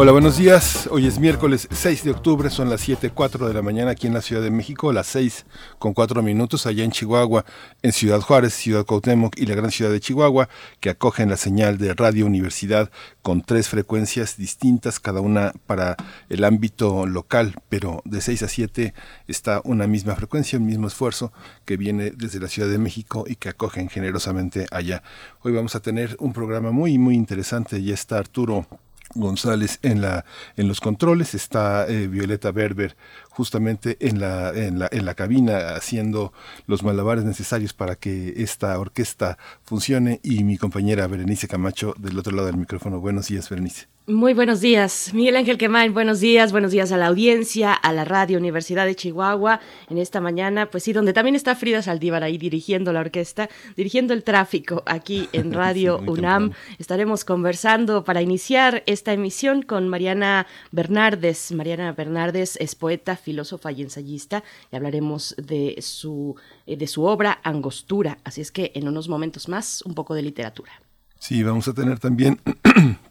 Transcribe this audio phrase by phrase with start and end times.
[0.00, 0.88] Hola, buenos días.
[0.92, 4.22] Hoy es miércoles 6 de octubre, son las 7.04 de la mañana aquí en la
[4.22, 5.44] Ciudad de México, las 6
[5.80, 7.44] con 4 minutos allá en Chihuahua,
[7.82, 11.78] en Ciudad Juárez, Ciudad Cuauhtémoc y la gran ciudad de Chihuahua, que acogen la señal
[11.78, 15.96] de Radio Universidad con tres frecuencias distintas, cada una para
[16.28, 18.94] el ámbito local, pero de 6 a 7
[19.26, 21.32] está una misma frecuencia, un mismo esfuerzo
[21.64, 25.02] que viene desde la Ciudad de México y que acogen generosamente allá.
[25.42, 27.82] Hoy vamos a tener un programa muy, muy interesante.
[27.82, 28.64] Ya está Arturo
[29.14, 30.24] González en la
[30.56, 32.96] en los controles está eh, Violeta Berber
[33.30, 36.32] justamente en la, en la en la cabina haciendo
[36.66, 42.34] los malabares necesarios para que esta orquesta funcione y mi compañera Berenice Camacho del otro
[42.34, 43.00] lado del micrófono.
[43.00, 43.97] Buenos días, Berenice.
[44.08, 48.06] Muy buenos días, Miguel Ángel Quemain, buenos días, buenos días a la audiencia, a la
[48.06, 52.38] radio Universidad de Chihuahua en esta mañana, pues sí, donde también está Frida Saldívar ahí
[52.38, 56.52] dirigiendo la orquesta, dirigiendo el tráfico aquí en Radio UNAM.
[56.78, 61.52] Estaremos conversando para iniciar esta emisión con Mariana Bernardes.
[61.52, 64.42] Mariana Bernardes es poeta, filósofa y ensayista
[64.72, 66.34] y hablaremos de su,
[66.66, 70.22] eh, de su obra Angostura, así es que en unos momentos más un poco de
[70.22, 70.72] literatura.
[71.18, 72.40] Sí, vamos a tener también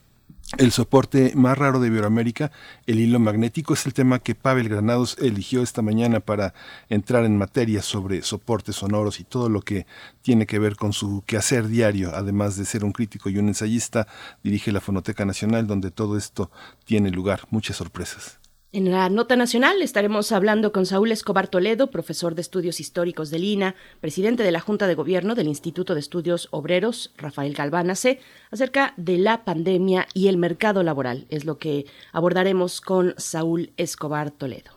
[0.58, 2.52] el soporte más raro de Iberoamérica,
[2.86, 6.54] el hilo magnético, es el tema que Pavel Granados eligió esta mañana para
[6.90, 9.86] entrar en materia sobre soportes sonoros y todo lo que
[10.22, 14.08] tiene que ver con su quehacer diario, además de ser un crítico y un ensayista,
[14.42, 16.50] dirige la Fonoteca Nacional, donde todo esto
[16.86, 17.42] tiene lugar.
[17.50, 18.40] Muchas sorpresas.
[18.74, 23.40] En la nota nacional estaremos hablando con Saúl Escobar Toledo, profesor de estudios históricos de
[23.40, 28.20] Lina, presidente de la Junta de Gobierno del Instituto de Estudios Obreros, Rafael Galvánase,
[28.52, 31.28] acerca de la pandemia y el mercado laboral.
[31.30, 34.77] Es lo que abordaremos con Saúl Escobar Toledo.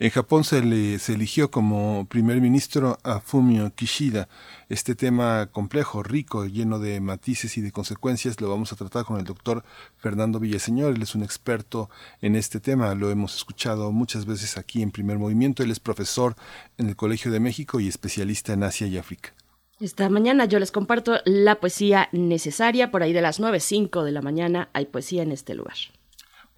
[0.00, 4.30] En Japón se, le, se eligió como primer ministro a Fumio Kishida.
[4.70, 9.18] Este tema complejo, rico, lleno de matices y de consecuencias lo vamos a tratar con
[9.18, 9.62] el doctor
[9.98, 10.94] Fernando Villaseñor.
[10.94, 11.90] Él es un experto
[12.22, 15.62] en este tema, lo hemos escuchado muchas veces aquí en Primer Movimiento.
[15.62, 16.34] Él es profesor
[16.78, 19.34] en el Colegio de México y especialista en Asia y África.
[19.80, 22.90] Esta mañana yo les comparto la poesía necesaria.
[22.90, 25.76] Por ahí de las 9.05 de la mañana hay poesía en este lugar.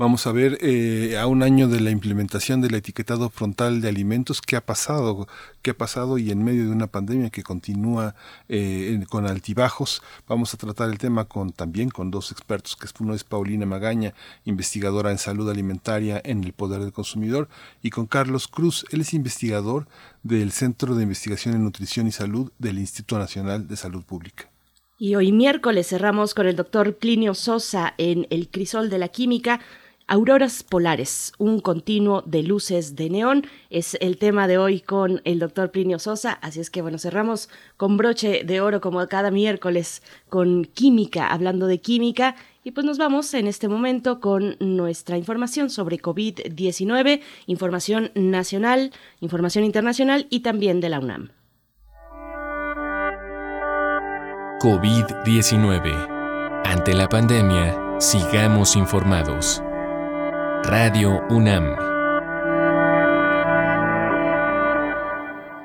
[0.02, 4.42] Vamos a ver eh, a un año de la implementación del etiquetado frontal de alimentos,
[4.42, 5.28] qué ha pasado,
[5.62, 8.16] qué ha pasado y en medio de una pandemia que continúa
[8.48, 10.02] eh, con altibajos.
[10.26, 14.12] Vamos a tratar el tema con también con dos expertos, que uno es Paulina Magaña,
[14.44, 17.48] investigadora en salud alimentaria en el Poder del Consumidor,
[17.80, 19.86] y con Carlos Cruz, él es investigador
[20.24, 24.50] del Centro de Investigación en Nutrición y Salud del Instituto Nacional de Salud Pública.
[24.98, 29.60] Y hoy miércoles cerramos con el doctor Plinio Sosa en El Crisol de la Química
[30.08, 35.38] Auroras polares, un continuo de luces de neón, es el tema de hoy con el
[35.38, 40.02] doctor Plinio Sosa, así es que bueno, cerramos con broche de oro como cada miércoles
[40.28, 45.70] con química, hablando de química, y pues nos vamos en este momento con nuestra información
[45.70, 51.30] sobre COVID-19, información nacional, información internacional y también de la UNAM.
[54.60, 56.62] COVID-19.
[56.64, 59.60] Ante la pandemia, sigamos informados.
[60.64, 61.76] Radio UNAM.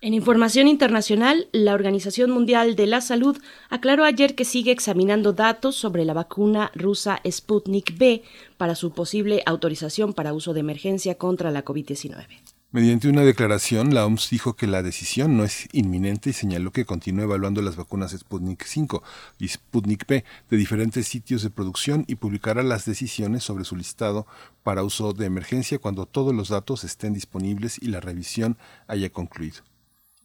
[0.00, 3.36] En información internacional, la Organización Mundial de la Salud
[3.68, 8.22] aclaró ayer que sigue examinando datos sobre la vacuna rusa Sputnik B
[8.56, 12.26] para su posible autorización para uso de emergencia contra la COVID-19.
[12.70, 16.84] Mediante una declaración, la OMS dijo que la decisión no es inminente y señaló que
[16.84, 19.02] continúa evaluando las vacunas Sputnik 5
[19.40, 24.28] y Sputnik P de diferentes sitios de producción y publicará las decisiones sobre su listado
[24.62, 29.68] para uso de emergencia cuando todos los datos estén disponibles y la revisión haya concluido.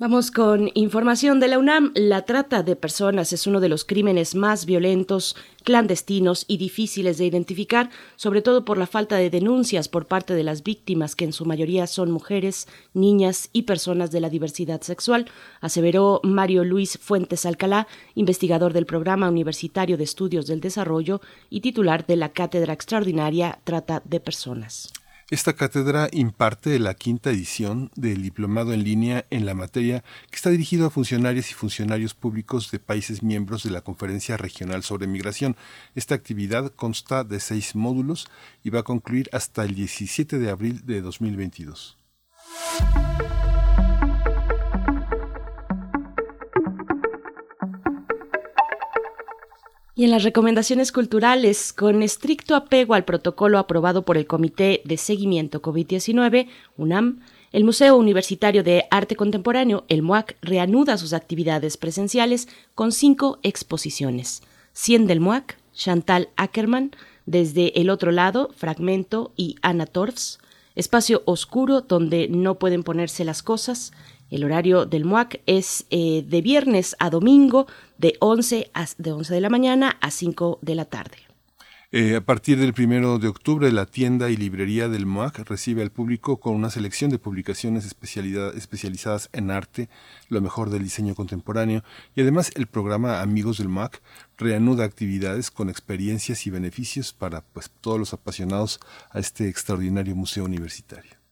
[0.04, 1.94] Vamos con información de la UNAM.
[1.96, 7.26] La trata de personas es uno de los crímenes más violentos, clandestinos y difíciles de
[7.26, 11.32] identificar, sobre todo por la falta de denuncias por parte de las víctimas, que en
[11.32, 15.26] su mayoría son mujeres, niñas y personas de la diversidad sexual,
[15.62, 22.06] aseveró Mario Luis Fuentes Alcalá, investigador del Programa Universitario de Estudios del Desarrollo y titular
[22.06, 24.92] de la Cátedra Extraordinaria Trata de Personas.
[25.34, 30.52] Esta cátedra imparte la quinta edición del diplomado en línea en la materia que está
[30.52, 35.56] dirigido a funcionarios y funcionarios públicos de países miembros de la Conferencia Regional sobre Migración.
[35.96, 38.28] Esta actividad consta de seis módulos
[38.64, 41.98] y va a concluir hasta el 17 de abril de 2022.
[49.96, 54.98] Y en las recomendaciones culturales, con estricto apego al protocolo aprobado por el Comité de
[54.98, 56.48] Seguimiento COVID-19,
[56.78, 57.20] UNAM,
[57.52, 64.42] el Museo Universitario de Arte Contemporáneo, el MUAC, reanuda sus actividades presenciales con cinco exposiciones.
[64.72, 66.92] 100 del MUAC, Chantal Ackerman,
[67.28, 70.40] Desde el otro lado, Fragmento y Ana Torfs,
[70.76, 73.94] Espacio Oscuro donde no pueden ponerse las cosas,
[74.34, 79.42] el horario del MUAC es eh, de viernes a domingo de 11, de 11 de
[79.42, 81.18] la mañana a 5 de la tarde.
[81.96, 85.92] Eh, a partir del primero de octubre, la tienda y librería del MOAC recibe al
[85.92, 89.90] público con una selección de publicaciones especializadas en arte,
[90.28, 91.84] lo mejor del diseño contemporáneo,
[92.16, 94.02] y además el programa Amigos del MOAC
[94.40, 98.80] reanuda actividades con experiencias y beneficios para pues, todos los apasionados
[99.12, 101.23] a este extraordinario museo universitario.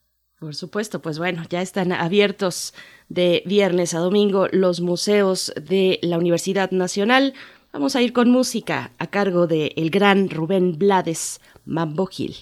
[0.42, 2.74] Por supuesto, pues bueno, ya están abiertos
[3.10, 7.36] de viernes a domingo los museos de la Universidad Nacional.
[7.72, 12.36] Vamos a ir con música a cargo de el gran Rubén Blades, Mambo Gil.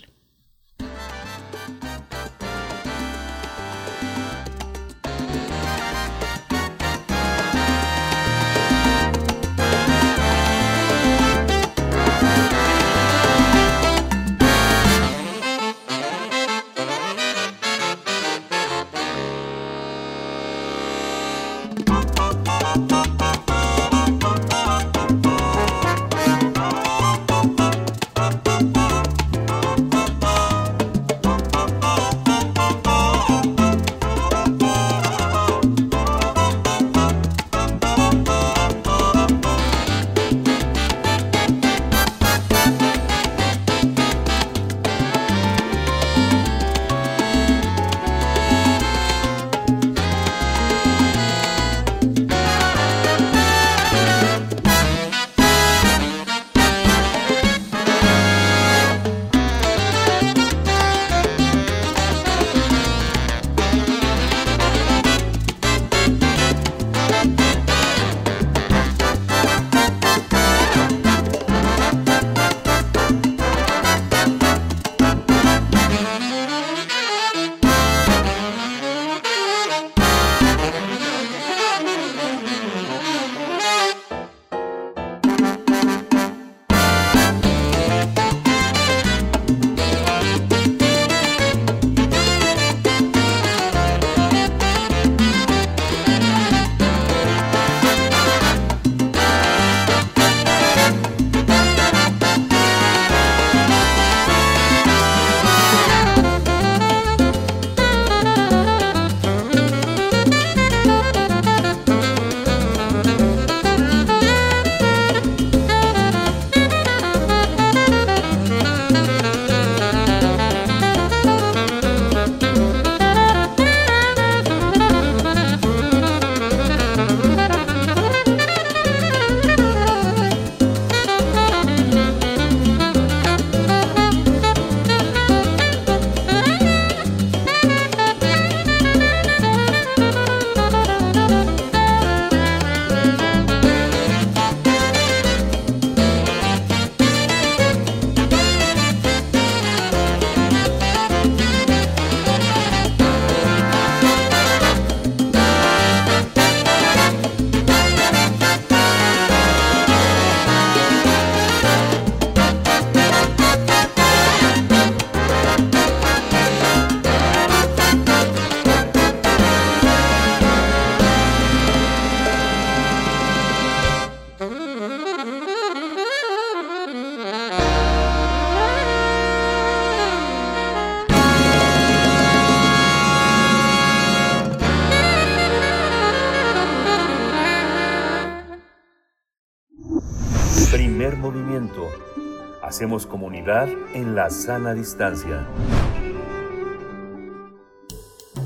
[192.79, 195.45] Hacemos comunidad en la sana distancia.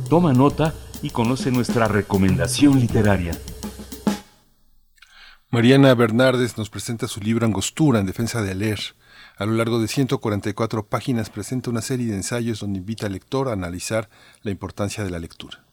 [0.10, 0.74] Toma nota
[1.04, 3.38] y conoce nuestra recomendación literaria.
[5.52, 8.80] Mariana Bernardes nos presenta su libro Angostura en defensa de leer.
[9.38, 13.50] A lo largo de 144 páginas presenta una serie de ensayos donde invita al lector
[13.50, 14.10] a analizar
[14.42, 15.64] la importancia de la lectura.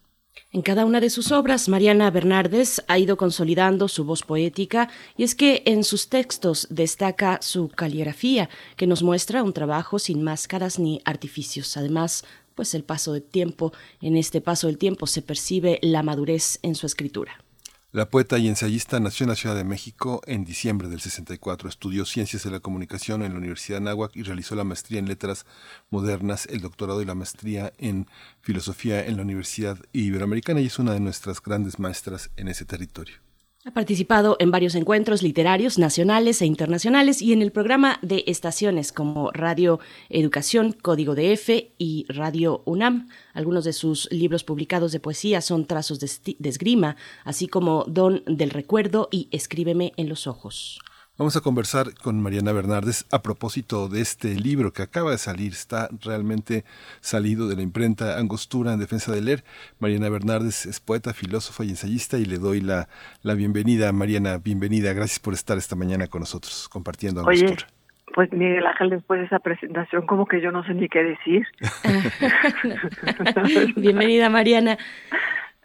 [0.53, 5.23] En cada una de sus obras, Mariana Bernardes ha ido consolidando su voz poética y
[5.23, 10.81] es que en sus textos destaca su caligrafía, que nos muestra un trabajo sin máscaras
[10.81, 11.77] ni artificios.
[11.77, 12.25] Además,
[12.57, 16.75] pues el paso del tiempo, en este paso del tiempo se percibe la madurez en
[16.75, 17.45] su escritura.
[17.93, 21.69] La poeta y ensayista nació en la Ciudad de México en diciembre del 64.
[21.69, 25.09] Estudió Ciencias de la Comunicación en la Universidad de Anáhuac y realizó la maestría en
[25.09, 25.45] Letras
[25.91, 28.07] Modernas, el doctorado y la maestría en
[28.43, 33.30] Filosofía en la Universidad Iberoamericana y es una de nuestras grandes maestras en ese territorio.
[33.71, 38.91] Ha participado en varios encuentros literarios nacionales e internacionales y en el programa de estaciones
[38.91, 43.09] como Radio Educación, Código de F y Radio UNAM.
[43.33, 48.51] Algunos de sus libros publicados de poesía son Trazos de, Esgrima, así como Don del
[48.51, 50.81] Recuerdo y Escríbeme en los Ojos.
[51.21, 55.53] Vamos a conversar con Mariana Bernardes a propósito de este libro que acaba de salir,
[55.53, 56.65] está realmente
[57.03, 59.45] salido de la imprenta Angostura en Defensa de Leer.
[59.81, 62.89] Mariana Bernardes es poeta, filósofa y ensayista y le doy la,
[63.23, 63.93] la bienvenida.
[63.93, 67.67] Mariana, bienvenida, gracias por estar esta mañana con nosotros compartiendo Angostura.
[68.15, 71.47] pues Miguel Ángel, después de esa presentación, como que yo no sé ni qué decir.
[73.77, 74.79] bienvenida Mariana.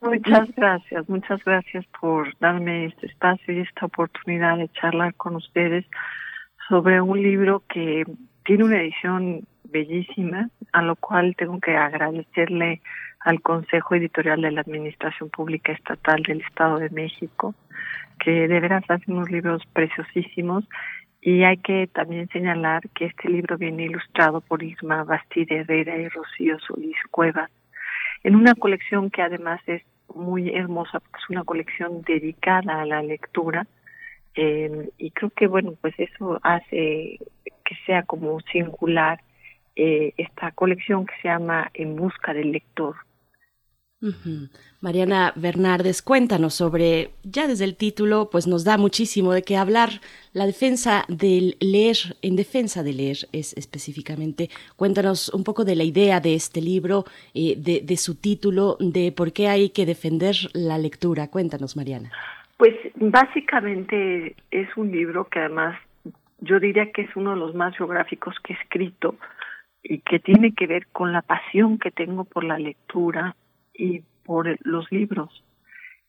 [0.06, 5.84] Muchas gracias, muchas gracias por darme este espacio y esta oportunidad de charlar con ustedes
[6.70, 8.04] sobre un libro que
[8.44, 12.82] tiene una edición bellísima, a lo cual tengo que agradecerle
[13.22, 17.56] al Consejo Editorial de la Administración Pública Estatal del Estado de México,
[18.20, 20.66] que de veras hace unos libros preciosísimos.
[21.20, 26.08] Y hay que también señalar que este libro viene ilustrado por Isma Bastide Herrera y
[26.10, 27.50] Rocío Solís Cuevas,
[28.24, 29.82] en una colección que además es
[30.14, 33.68] muy hermosa, es una colección dedicada a la lectura
[34.36, 39.22] eh, y creo que bueno, pues eso hace que sea como singular
[39.76, 42.96] eh, esta colección que se llama En busca del lector.
[44.82, 49.90] Mariana Bernardes, cuéntanos sobre, ya desde el título, pues nos da muchísimo de qué hablar,
[50.34, 54.50] la defensa del leer, en defensa de leer es específicamente.
[54.76, 59.12] Cuéntanos un poco de la idea de este libro, eh, de, de su título, de
[59.12, 61.30] por qué hay que defender la lectura.
[61.30, 62.12] Cuéntanos, Mariana.
[62.58, 65.78] Pues básicamente es un libro que además
[66.40, 69.16] yo diría que es uno de los más geográficos que he escrito
[69.84, 73.36] y que tiene que ver con la pasión que tengo por la lectura
[73.78, 75.44] y por los libros.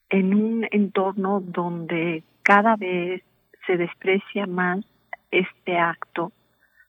[0.09, 3.23] En un entorno donde cada vez
[3.67, 4.85] se desprecia más
[5.31, 6.33] este acto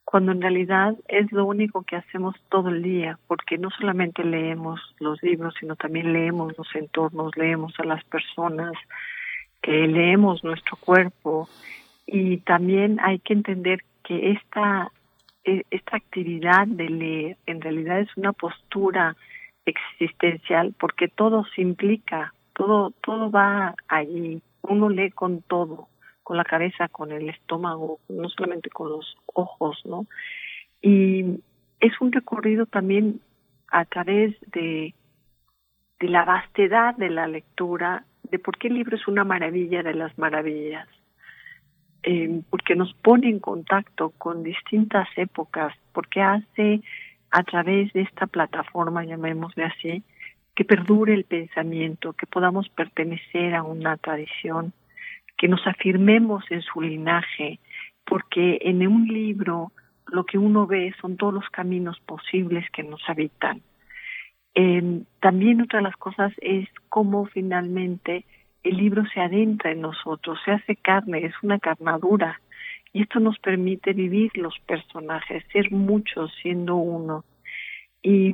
[0.09, 4.79] cuando en realidad es lo único que hacemos todo el día, porque no solamente leemos
[4.99, 8.71] los libros, sino también leemos los entornos, leemos a las personas,
[9.61, 11.49] que leemos nuestro cuerpo.
[12.05, 14.93] Y también hay que entender que esta,
[15.43, 19.13] e, esta actividad de leer en realidad es una postura
[19.71, 25.87] existencial porque todo se implica, todo, todo va allí, uno lee con todo,
[26.23, 30.05] con la cabeza, con el estómago, no solamente con los ojos, ¿no?
[30.81, 31.39] Y
[31.79, 33.21] es un recorrido también
[33.69, 34.93] a través de,
[35.99, 39.93] de la vastedad de la lectura, de por qué el libro es una maravilla de
[39.93, 40.87] las maravillas,
[42.03, 46.81] eh, porque nos pone en contacto con distintas épocas, porque hace
[47.31, 50.03] a través de esta plataforma, llamémosle así,
[50.55, 54.73] que perdure el pensamiento, que podamos pertenecer a una tradición,
[55.37, 57.59] que nos afirmemos en su linaje,
[58.05, 59.71] porque en un libro
[60.07, 63.61] lo que uno ve son todos los caminos posibles que nos habitan.
[64.55, 68.25] Eh, también otra de las cosas es cómo finalmente
[68.63, 72.41] el libro se adentra en nosotros, se hace carne, es una carnadura,
[72.93, 77.25] y esto nos permite vivir los personajes, ser muchos siendo uno.
[78.01, 78.33] Y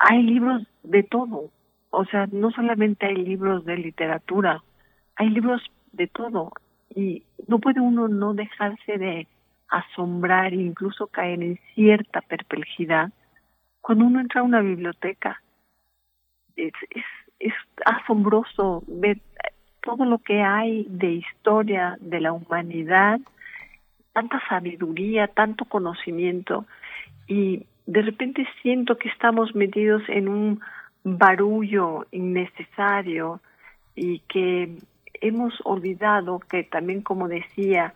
[0.00, 1.50] hay libros de todo,
[1.90, 4.62] o sea, no solamente hay libros de literatura,
[5.16, 5.62] hay libros
[5.92, 6.52] de todo
[6.94, 9.26] y no puede uno no dejarse de
[9.68, 13.10] asombrar e incluso caer en cierta perplejidad
[13.80, 15.42] cuando uno entra a una biblioteca.
[16.56, 17.52] Es, es,
[17.84, 19.18] asombroso ver
[19.82, 23.20] todo lo que hay de historia de la humanidad,
[24.12, 26.66] tanta sabiduría, tanto conocimiento,
[27.26, 30.60] y de repente siento que estamos metidos en un
[31.04, 33.40] barullo innecesario
[33.94, 34.78] y que
[35.20, 37.94] hemos olvidado que también, como decía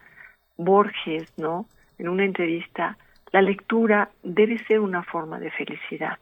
[0.57, 1.67] Borges, ¿no?
[1.99, 2.99] En una entrevista,
[3.33, 6.19] la lectura debe ser una forma de felicidad.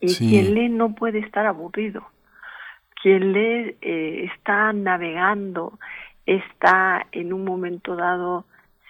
[0.00, 2.04] Y quien lee no puede estar aburrido.
[3.02, 5.78] Quien lee eh, está navegando,
[6.26, 8.44] está en un momento dado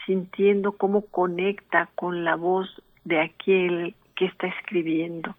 [0.07, 5.37] sintiendo cómo conecta con la voz de aquel que está escribiendo.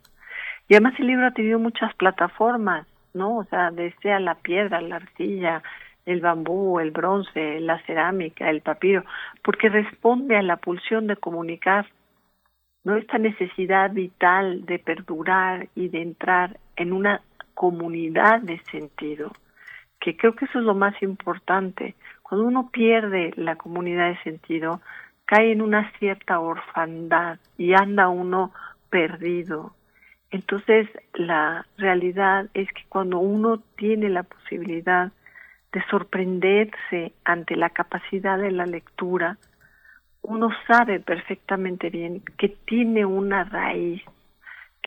[0.67, 3.37] Y además el libro ha tenido muchas plataformas, ¿no?
[3.37, 5.63] O sea, desea la piedra, la arcilla,
[6.05, 9.03] el bambú, el bronce, la cerámica, el papiro,
[9.43, 11.87] porque responde a la pulsión de comunicar,
[12.83, 12.95] ¿no?
[12.95, 17.21] Esta necesidad vital de perdurar y de entrar en una
[17.59, 19.33] comunidad de sentido,
[19.99, 21.93] que creo que eso es lo más importante.
[22.23, 24.79] Cuando uno pierde la comunidad de sentido,
[25.25, 28.53] cae en una cierta orfandad y anda uno
[28.89, 29.73] perdido.
[30.31, 35.11] Entonces, la realidad es que cuando uno tiene la posibilidad
[35.73, 39.37] de sorprenderse ante la capacidad de la lectura,
[40.21, 44.01] uno sabe perfectamente bien que tiene una raíz,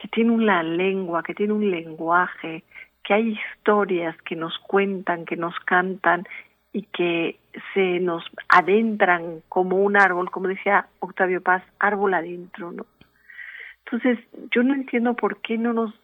[0.02, 2.64] que tiene una lengua, que tiene un lenguaje,
[3.04, 6.24] que hay historias que nos cuentan, que nos cantan
[6.72, 7.38] y que
[7.72, 12.84] se nos adentran como un árbol, como decía Octavio Paz, árbol adentro, ¿no?
[13.84, 14.18] Entonces,
[14.50, 15.94] yo no entiendo por qué no nos,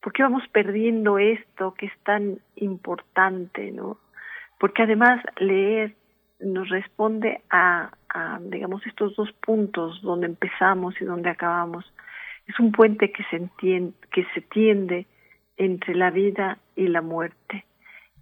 [0.00, 3.98] por qué vamos perdiendo esto que es tan importante, ¿no?
[4.58, 5.94] Porque además leer
[6.40, 11.84] nos responde a, a digamos, estos dos puntos donde empezamos y donde acabamos.
[12.46, 15.06] Es un puente que se entiende, que se tiende
[15.56, 17.64] entre la vida y la muerte.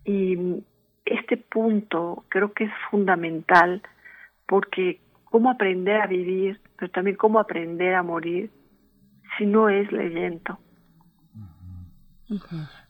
[0.04, 0.62] Y
[1.04, 3.82] este punto creo que es fundamental
[4.46, 8.50] porque cómo aprender a vivir, pero también cómo aprender a morir
[9.36, 10.58] si no es leyendo.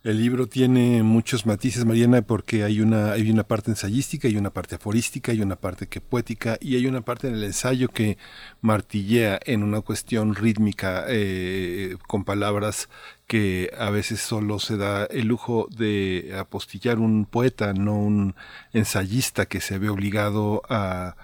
[0.04, 4.50] El libro tiene muchos matices, Mariana, porque hay una, hay una parte ensayística, hay una
[4.50, 8.16] parte aforística, hay una parte que poética y hay una parte en el ensayo que
[8.60, 12.88] martillea en una cuestión rítmica eh, con palabras
[13.26, 18.36] que a veces solo se da el lujo de apostillar un poeta, no un
[18.72, 21.16] ensayista que se ve obligado a,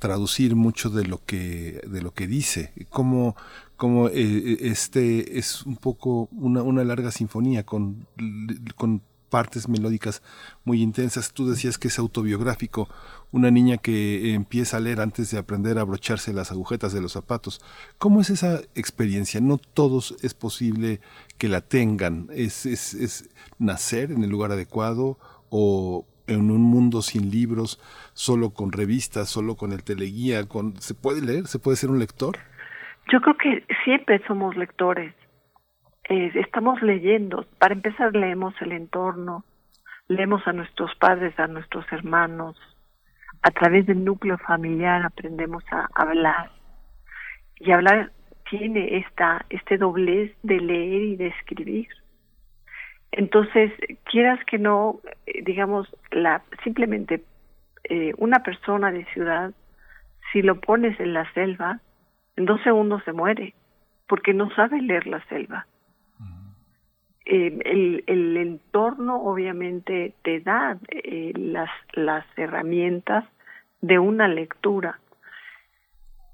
[0.00, 2.72] traducir mucho de lo que de lo que dice.
[2.88, 3.36] ¿Cómo,
[3.82, 8.06] como eh, eh, este es un poco una, una larga sinfonía con,
[8.76, 10.22] con partes melódicas
[10.64, 11.32] muy intensas.
[11.32, 12.88] Tú decías que es autobiográfico,
[13.32, 17.10] una niña que empieza a leer antes de aprender a abrocharse las agujetas de los
[17.10, 17.60] zapatos.
[17.98, 19.40] ¿Cómo es esa experiencia?
[19.40, 21.00] No todos es posible
[21.36, 22.28] que la tengan.
[22.32, 25.18] ¿Es, es, es nacer en el lugar adecuado
[25.50, 27.80] o en un mundo sin libros,
[28.14, 30.46] solo con revistas, solo con el teleguía?
[30.46, 31.48] Con, ¿Se puede leer?
[31.48, 32.38] ¿Se puede ser un lector?
[33.12, 35.14] Yo creo que siempre somos lectores.
[36.08, 37.44] Eh, estamos leyendo.
[37.58, 39.44] Para empezar, leemos el entorno,
[40.08, 42.56] leemos a nuestros padres, a nuestros hermanos.
[43.42, 46.52] A través del núcleo familiar aprendemos a hablar.
[47.56, 48.12] Y hablar
[48.48, 51.88] tiene esta, este doblez de leer y de escribir.
[53.10, 53.72] Entonces,
[54.04, 57.22] quieras que no, eh, digamos, la simplemente
[57.84, 59.52] eh, una persona de ciudad,
[60.32, 61.80] si lo pones en la selva,
[62.36, 63.54] en dos segundos se muere
[64.08, 65.66] porque no sabe leer la selva.
[67.24, 73.24] Eh, el, el, entorno obviamente te da eh, las, las herramientas
[73.80, 74.98] de una lectura.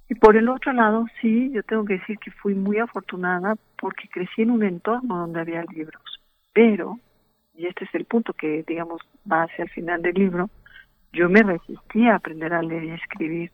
[0.08, 4.08] Y por el otro lado, sí, yo tengo que decir que fui muy afortunada porque
[4.08, 6.02] crecí en un entorno donde había libros.
[6.54, 6.98] Pero,
[7.54, 10.48] y este es el punto que, digamos, va hacia el final del libro,
[11.12, 13.52] yo me resistía a aprender a leer y escribir,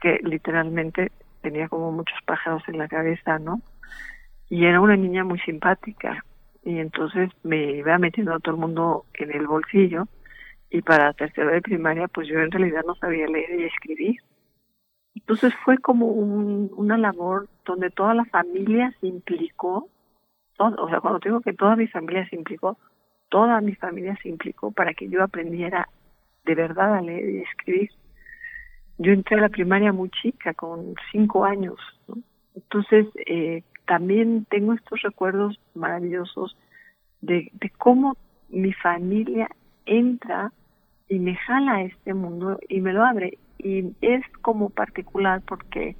[0.00, 3.60] que literalmente tenía como muchos pájaros en la cabeza, ¿no?
[4.48, 6.24] Y era una niña muy simpática
[6.62, 10.06] y entonces me iba metiendo a todo el mundo en el bolsillo
[10.70, 14.16] y para tercero de primaria pues yo en realidad no sabía leer y escribir.
[15.14, 19.88] Entonces fue como un, una labor donde toda la familia se implicó,
[20.58, 22.78] o sea, cuando digo que toda mi familia se implicó,
[23.28, 25.88] toda mi familia se implicó para que yo aprendiera
[26.44, 27.90] de verdad a leer y escribir
[29.00, 31.78] yo entré a la primaria muy chica, con cinco años.
[32.54, 36.54] Entonces, eh, también tengo estos recuerdos maravillosos
[37.22, 38.18] de, cómo
[38.50, 39.48] mi familia
[39.86, 40.52] entra
[41.08, 43.38] y me jala a este mundo y me lo abre.
[43.58, 45.96] Y es como particular porque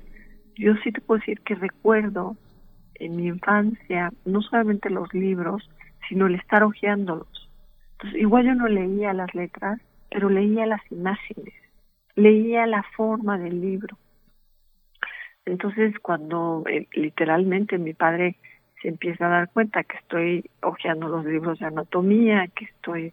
[0.56, 2.36] yo sí te puedo decir que recuerdo
[2.96, 5.70] en mi infancia no solamente los libros,
[6.06, 7.50] sino el estar hojeándolos.
[7.92, 11.54] Entonces, igual yo no leía las letras, pero leía las imágenes
[12.14, 13.96] leía la forma del libro.
[15.44, 18.36] Entonces, cuando eh, literalmente mi padre
[18.82, 23.12] se empieza a dar cuenta que estoy hojeando los libros de anatomía, que estoy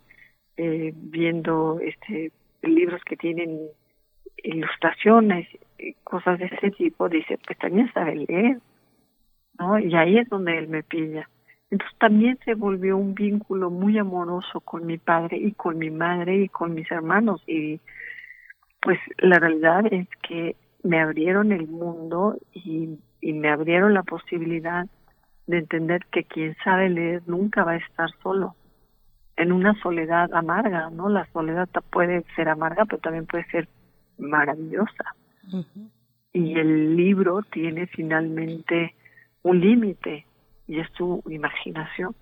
[0.58, 2.32] eh, viendo este
[2.64, 3.60] libros que tienen
[4.44, 5.48] ilustraciones,
[6.04, 8.60] cosas de ese tipo, dice, pues también sabe leer,
[9.60, 9.80] ¿no?
[9.80, 11.30] Y ahí es donde él me pilla.
[11.70, 16.38] Entonces también se volvió un vínculo muy amoroso con mi padre y con mi madre
[16.44, 17.44] y con mis hermanos.
[17.46, 17.80] Y
[18.82, 24.88] pues la realidad es que me abrieron el mundo y, y me abrieron la posibilidad
[25.48, 28.56] de entender que quien sabe leer nunca va a estar solo
[29.38, 31.10] en una soledad amarga, ¿no?
[31.10, 33.70] La soledad puede ser amarga, pero también puede ser
[34.18, 35.16] maravillosa.
[36.34, 38.96] Y el libro tiene finalmente
[39.44, 40.26] un límite
[40.68, 42.16] y es tu imaginación.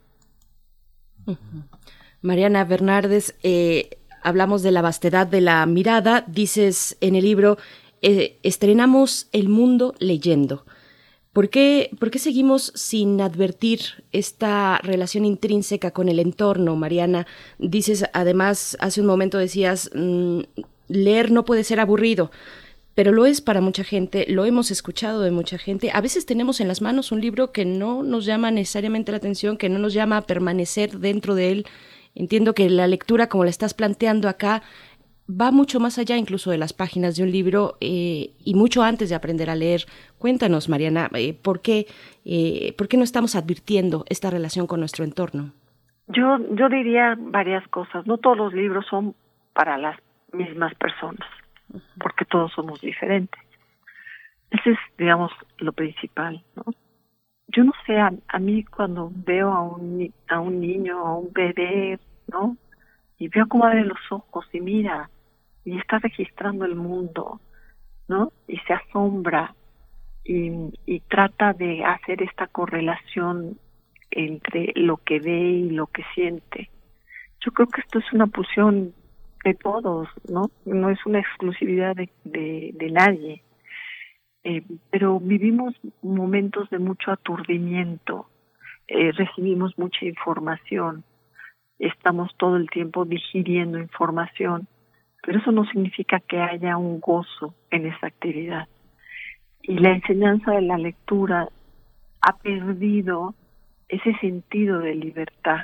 [2.22, 7.58] Mariana Bernardes, eh, hablamos de la vastedad de la mirada, dices en el libro,
[8.02, 10.66] eh, estrenamos el mundo leyendo.
[11.32, 17.28] ¿Por qué, ¿Por qué seguimos sin advertir esta relación intrínseca con el entorno, Mariana?
[17.60, 20.40] Dices, además, hace un momento decías, mm,
[20.88, 22.32] leer no puede ser aburrido,
[22.96, 25.92] pero lo es para mucha gente, lo hemos escuchado de mucha gente.
[25.94, 29.58] A veces tenemos en las manos un libro que no nos llama necesariamente la atención,
[29.58, 31.66] que no nos llama a permanecer dentro de él.
[32.16, 34.64] Entiendo que la lectura, como la estás planteando acá,
[35.30, 39.10] va mucho más allá incluso de las páginas de un libro eh, y mucho antes
[39.10, 39.82] de aprender a leer.
[40.18, 41.88] Cuéntanos, Mariana, eh, ¿por, qué,
[42.24, 45.52] eh, ¿por qué no estamos advirtiendo esta relación con nuestro entorno?
[46.08, 48.06] Yo, yo diría varias cosas.
[48.06, 49.16] No todos los libros son
[49.54, 50.00] para las
[50.32, 51.28] mismas personas,
[52.00, 53.42] porque todos somos diferentes.
[54.52, 56.64] Ese es, digamos, lo principal, ¿no?
[57.56, 61.32] Yo no sé, a, a mí cuando veo a un, a un niño, a un
[61.32, 62.58] bebé, ¿no?
[63.18, 65.10] Y veo cómo abre los ojos y mira,
[65.64, 67.40] y está registrando el mundo,
[68.10, 68.34] ¿no?
[68.48, 69.56] Y se asombra
[70.26, 70.52] y,
[70.86, 73.58] y trata de hacer esta correlación
[74.12, 76.70] entre lo que ve y lo que siente.
[77.40, 78.94] Yo creo que esto es una pulsión
[79.46, 80.50] de todos, ¿no?
[80.66, 83.45] No es una exclusividad de, de, de nadie.
[84.46, 88.28] Eh, pero vivimos momentos de mucho aturdimiento,
[88.88, 91.04] eh, recibimos mucha información,
[91.80, 94.68] estamos todo el tiempo digiriendo información
[95.26, 98.68] pero eso no significa que haya un gozo en esa actividad.
[99.64, 101.50] Y la enseñanza de la lectura
[102.22, 103.34] ha perdido
[103.90, 105.62] ese sentido de libertad,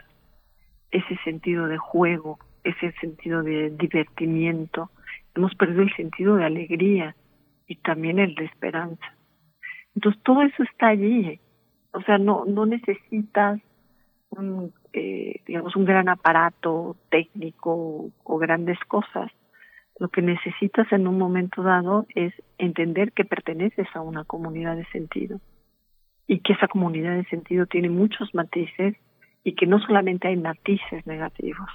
[0.90, 4.90] ese sentido de juego, ese sentido de divertimiento.
[5.36, 7.16] Hemos perdido el sentido de alegría
[7.72, 9.06] y también el de esperanza.
[9.96, 11.40] Entonces todo eso está allí.
[11.94, 13.60] O sea, no, no necesitas
[14.30, 19.32] un, eh, digamos, un gran aparato técnico o grandes cosas
[20.02, 24.86] lo que necesitas en un momento dado es entender que perteneces a una comunidad de
[24.86, 25.40] sentido
[26.26, 28.96] y que esa comunidad de sentido tiene muchos matices
[29.44, 31.70] y que no solamente hay matices negativos,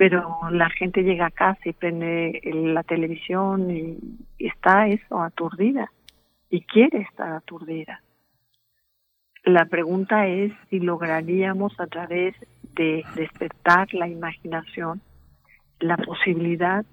[0.00, 3.98] pero la gente llega a casa y prende la televisión y
[4.38, 5.92] está eso aturdida
[6.48, 8.00] y quiere estar aturdida.
[9.44, 12.34] La pregunta es si lograríamos a través
[12.74, 15.02] de despertar la imaginación
[15.80, 16.86] la posibilidad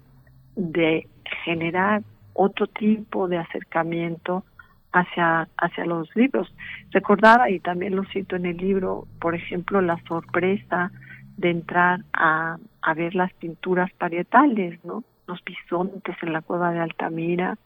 [0.54, 1.08] de
[1.46, 2.02] generar
[2.34, 4.44] otro tipo de acercamiento
[4.92, 6.54] hacia, hacia los libros.
[6.90, 10.92] Recordaba, y también lo cito en el libro, por ejemplo, la sorpresa
[11.38, 15.02] de entrar a, a ver las pinturas parietales, ¿no?
[15.26, 17.56] Los bisontes en la cueva de Altamira,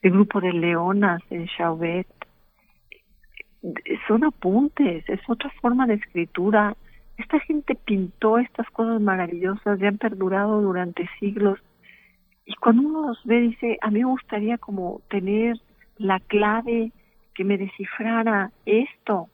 [0.00, 2.08] el grupo de leonas en Chauvet.
[4.06, 6.74] Son apuntes, es otra forma de escritura.
[7.18, 11.58] Esta gente pintó estas cosas maravillosas y han perdurado durante siglos
[12.48, 15.60] y cuando uno los ve, dice, a mí me gustaría como tener
[15.98, 16.92] la clave
[17.34, 19.28] que me descifrara esto,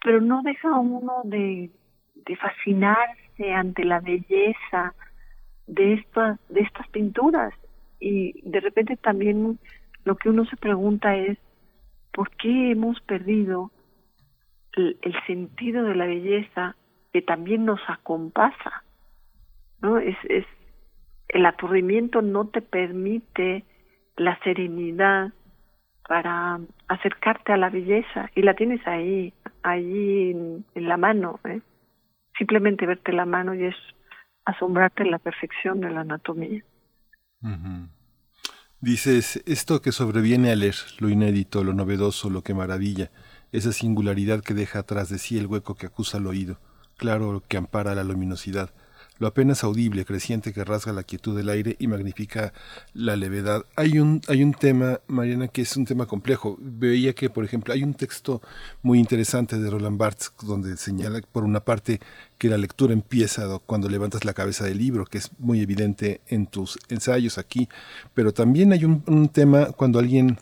[0.00, 1.70] pero no deja uno de,
[2.26, 4.94] de fascinarse ante la belleza
[5.66, 7.54] de estas, de estas pinturas.
[8.00, 9.58] Y de repente también
[10.04, 11.38] lo que uno se pregunta es,
[12.12, 13.70] ¿por qué hemos perdido
[14.76, 16.76] el, sentido de la belleza
[17.12, 18.84] que también nos acompasa?
[19.80, 19.98] ¿No?
[19.98, 20.46] Es, es
[21.28, 23.64] el aturdimiento no te permite
[24.16, 25.32] la serenidad
[26.06, 29.32] para acercarte a la belleza y la tienes ahí,
[29.62, 31.40] ahí en, la mano.
[31.44, 31.60] ¿eh?
[32.36, 33.76] Simplemente verte la mano y es
[34.44, 36.62] asombrarte en la perfección de la anatomía.
[38.80, 43.10] Dices, esto que sobreviene a leer, lo inédito, lo novedoso, lo que maravilla,
[43.52, 46.58] esa singularidad que deja atrás de sí el hueco que acusa al oído,
[46.96, 48.74] claro que ampara la luminosidad,
[49.18, 52.52] lo apenas audible, creciente que rasga la quietud del aire y magnifica
[52.92, 53.64] la levedad.
[53.76, 56.56] Hay un, hay un tema, Mariana, que es un tema complejo.
[56.60, 58.42] Veía que, por ejemplo, hay un texto
[58.82, 62.00] muy interesante de Roland Barthes donde señala, por una parte,
[62.38, 66.46] que la lectura empieza cuando levantas la cabeza del libro, que es muy evidente en
[66.46, 67.68] tus ensayos aquí,
[68.14, 70.38] pero también hay un, un tema cuando alguien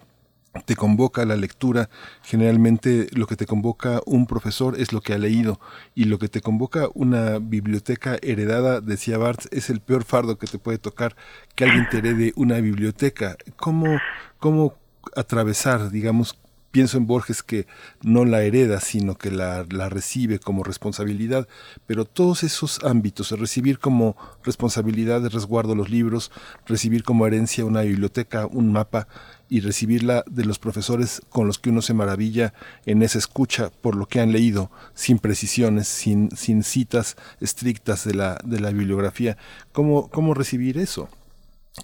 [0.60, 1.88] te convoca a la lectura,
[2.22, 5.60] generalmente lo que te convoca un profesor es lo que ha leído
[5.94, 10.46] y lo que te convoca una biblioteca heredada, decía Barthes, es el peor fardo que
[10.46, 11.16] te puede tocar
[11.54, 13.36] que alguien te herede una biblioteca.
[13.56, 13.98] ¿Cómo,
[14.38, 14.74] cómo
[15.16, 16.38] atravesar, digamos,
[16.72, 17.66] pienso en Borges que
[18.02, 21.46] no la hereda, sino que la, la, recibe como responsabilidad,
[21.86, 26.32] pero todos esos ámbitos, recibir como responsabilidad de resguardo los libros,
[26.66, 29.06] recibir como herencia una biblioteca, un mapa,
[29.52, 32.54] y recibirla de los profesores con los que uno se maravilla
[32.86, 38.14] en esa escucha por lo que han leído, sin precisiones, sin, sin citas estrictas de
[38.14, 39.36] la, de la bibliografía.
[39.72, 41.10] ¿Cómo, ¿Cómo recibir eso?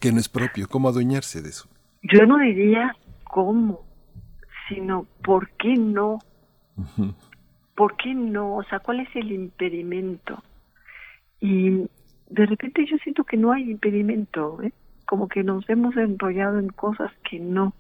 [0.01, 1.69] Que no es propio, ¿cómo adueñarse de eso?
[2.03, 3.85] Yo no diría cómo,
[4.71, 6.21] sino por qué no.
[7.75, 8.57] ¿Por qué no?
[8.57, 10.43] O sea, ¿cuál es el impedimento?
[11.39, 11.87] Y
[12.31, 14.73] de repente yo siento que no hay impedimento, ¿eh?
[15.09, 17.73] Como que nos hemos enrollado en cosas que no.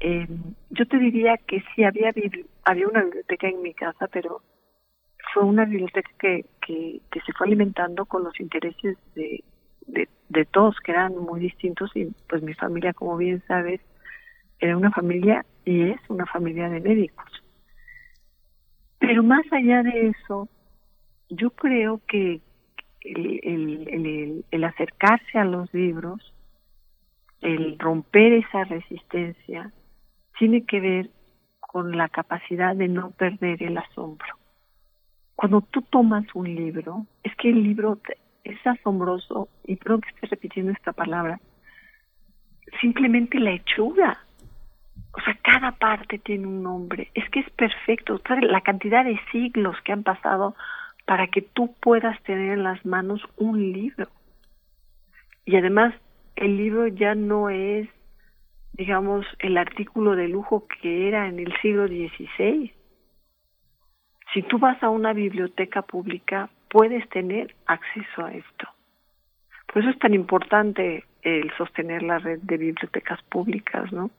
[0.00, 0.26] Eh,
[0.70, 2.12] yo te diría que sí había
[2.64, 4.42] había una biblioteca en mi casa, pero
[5.32, 9.44] fue una biblioteca que, que, se fue alimentando con los intereses de,
[9.86, 13.80] de, todos, que eran muy distintos, y pues mi familia, como bien sabes,
[14.58, 17.30] era una familia y es una familia de médicos.
[18.98, 20.48] Pero más allá de eso,
[21.28, 22.40] yo creo que
[23.04, 26.32] el, acercarse a los libros
[27.40, 29.72] el romper esa resistencia
[30.38, 31.10] tiene que ver
[31.60, 34.36] con la capacidad de no perder el asombro.
[35.34, 37.98] Cuando tú tomas un libro, es que el libro
[38.44, 41.40] es asombroso, y creo que estoy repitiendo esta palabra,
[42.80, 44.18] simplemente la hechura.
[45.12, 47.10] O sea, cada parte tiene un nombre.
[47.14, 48.20] Es que es perfecto.
[48.42, 50.54] La cantidad de siglos que han pasado
[51.04, 54.08] para que tú puedas tener en las manos un libro.
[55.44, 55.94] Y además
[56.36, 57.88] el libro ya no es,
[58.72, 62.72] digamos, el artículo de lujo que era en el siglo XVI.
[64.32, 68.68] Si tú vas a una biblioteca pública, puedes tener acceso a esto.
[69.66, 74.10] Por eso es tan importante el sostener la red de bibliotecas públicas, ¿no?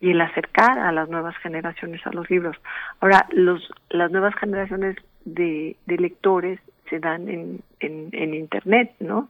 [0.00, 2.56] Y el acercar a las nuevas generaciones a los libros.
[3.00, 9.28] Ahora, los, las nuevas generaciones de, lectores se dan en, en, en Internet, ¿no?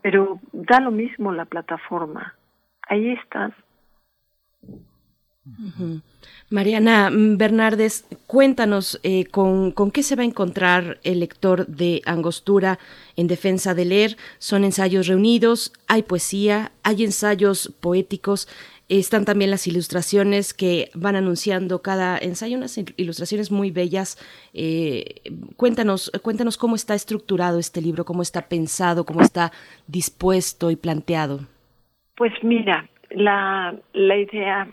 [0.00, 2.34] pero da lo mismo la plataforma.
[2.88, 3.52] Ahí estás.
[6.50, 12.78] Mariana Bernardes, cuéntanos eh, con, con, qué se va a encontrar el lector de Angostura
[13.16, 14.16] en defensa de leer.
[14.38, 18.48] Son ensayos reunidos, hay poesía, hay ensayos poéticos,
[18.88, 24.18] están también las ilustraciones que van anunciando cada ensayo, unas ilustraciones muy bellas.
[24.52, 25.22] Eh,
[25.56, 29.52] cuéntanos, cuéntanos cómo está estructurado este libro, cómo está pensado, cómo está
[29.86, 31.40] dispuesto y planteado.
[32.16, 34.68] Pues mira, la, la idea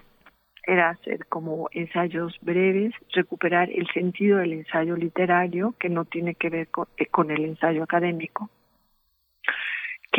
[0.63, 6.49] era hacer como ensayos breves, recuperar el sentido del ensayo literario, que no tiene que
[6.49, 8.49] ver con, eh, con el ensayo académico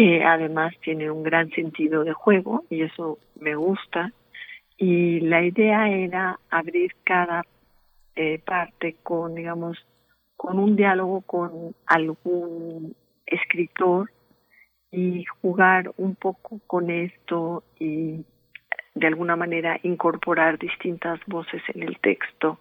[0.01, 4.11] que además tiene un gran sentido de juego y eso me gusta.
[4.79, 7.45] Y la idea era abrir cada
[8.17, 9.77] eh, parte con, digamos,
[10.39, 14.11] con un diálogo con algún escritor
[14.91, 18.25] y jugar un poco con esto y
[18.95, 22.59] de alguna manera incorporar distintas voces en el texto,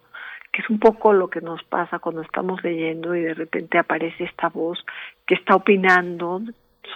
[0.52, 4.24] que es un poco lo que nos pasa cuando estamos leyendo y de repente aparece
[4.24, 4.84] esta voz
[5.26, 6.42] que está opinando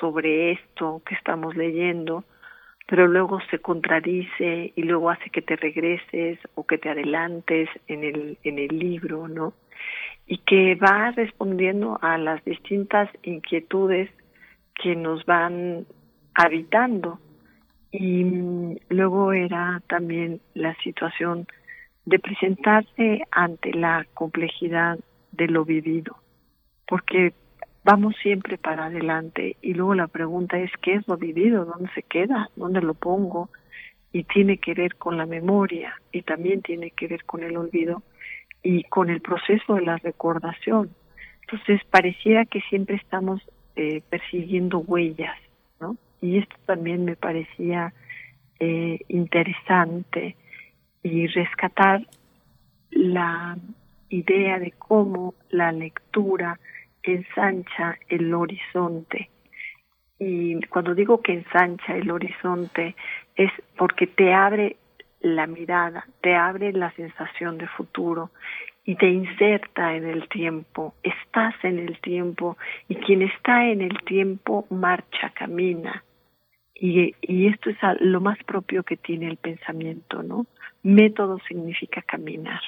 [0.00, 2.24] sobre esto que estamos leyendo,
[2.87, 8.04] pero luego se contradice y luego hace que te regreses o que te adelantes en
[8.04, 9.54] el, en el libro, ¿no?
[10.26, 14.11] Y que va respondiendo a las distintas inquietudes
[14.74, 15.87] que nos van
[16.35, 17.20] habitando.
[17.90, 18.24] Y
[18.88, 21.46] luego era también la situación
[22.04, 24.98] de presentarse ante la complejidad
[25.33, 26.16] de lo vivido,
[26.87, 27.33] porque
[27.84, 32.02] vamos siempre para adelante y luego la pregunta es qué es lo vivido, dónde se
[32.02, 33.50] queda, dónde lo pongo
[34.12, 38.02] y tiene que ver con la memoria y también tiene que ver con el olvido
[38.62, 40.90] y con el proceso de la recordación.
[41.42, 43.42] Entonces pareciera que siempre estamos
[43.76, 45.36] eh, persiguiendo huellas,
[45.80, 45.96] ¿no?
[46.22, 47.92] Y esto también me parecía
[48.60, 50.36] eh, interesante
[51.02, 52.06] y rescatar
[52.90, 53.58] la
[54.08, 56.58] idea de cómo la lectura
[57.04, 59.30] ensancha el horizonte.
[60.18, 62.94] Y cuando digo que ensancha el horizonte
[63.36, 64.76] es porque te abre
[65.20, 68.30] la mirada, te abre la sensación de futuro
[68.84, 73.98] y te inserta en el tiempo, estás en el tiempo y quien está en el
[74.04, 76.04] tiempo marcha, camina.
[76.74, 80.46] Y, y esto es lo más propio que tiene el pensamiento, ¿no?
[80.82, 82.60] Método significa caminar.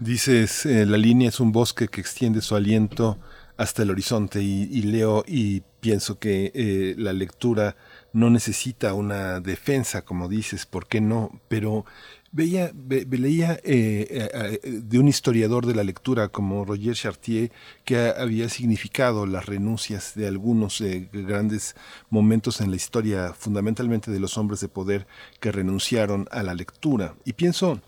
[0.00, 3.18] Dices, eh, la línea es un bosque que extiende su aliento
[3.56, 7.76] hasta el horizonte y, leo y pienso que eh, la lectura
[8.12, 11.40] no necesita una defensa, como dices, ¿por qué no?
[11.48, 11.84] Pero
[12.30, 12.70] veía,
[13.10, 17.50] leía eh, de un historiador de la lectura como Roger Chartier
[17.84, 20.80] que había significado las renuncias de algunos
[21.12, 21.74] grandes
[22.10, 25.08] momentos en la historia, fundamentalmente de los hombres de poder
[25.40, 27.16] que renunciaron a la lectura.
[27.24, 27.80] Y pienso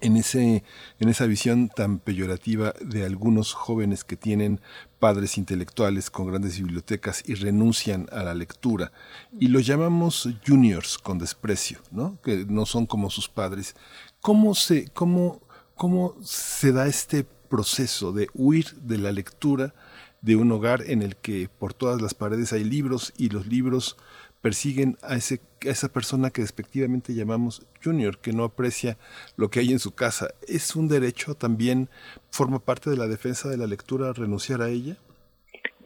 [0.00, 0.64] en, ese,
[0.98, 4.60] en esa visión tan peyorativa de algunos jóvenes que tienen
[4.98, 8.92] padres intelectuales con grandes bibliotecas y renuncian a la lectura.
[9.38, 12.18] Y los llamamos juniors con desprecio, ¿no?
[12.22, 13.76] que no son como sus padres.
[14.20, 15.40] ¿Cómo se, cómo,
[15.74, 19.74] cómo se da este proceso de huir de la lectura
[20.22, 23.98] de un hogar en el que por todas las paredes hay libros y los libros
[24.44, 28.98] persiguen a, ese, a esa persona que despectivamente llamamos junior, que no aprecia
[29.38, 30.34] lo que hay en su casa.
[30.46, 31.88] ¿Es un derecho también,
[32.30, 34.96] forma parte de la defensa de la lectura, renunciar a ella?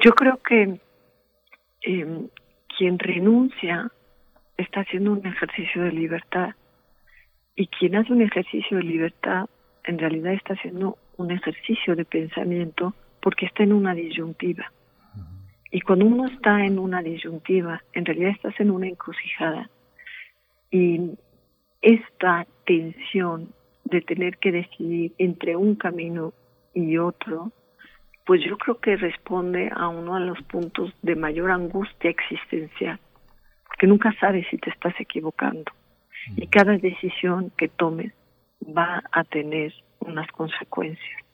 [0.04, 0.80] Yo creo que
[1.82, 2.28] em,
[2.76, 3.92] quien renuncia
[4.56, 6.56] está haciendo un ejercicio de libertad
[7.54, 9.46] y quien hace un ejercicio de libertad
[9.84, 12.92] en realidad está haciendo un ejercicio de pensamiento
[13.22, 14.72] porque está en una disyuntiva.
[15.70, 19.68] Y cuando uno está en una disyuntiva, en realidad estás en una encrucijada.
[20.70, 21.12] Y
[21.82, 23.52] esta tensión
[23.84, 26.32] de tener que decidir entre un camino
[26.74, 27.52] y otro,
[28.26, 32.98] pues yo creo que responde a uno de los puntos de mayor angustia existencial,
[33.66, 35.72] porque nunca sabes si te estás equivocando.
[36.36, 38.12] Y cada decisión que tomes
[38.64, 41.27] va a tener unas consecuencias.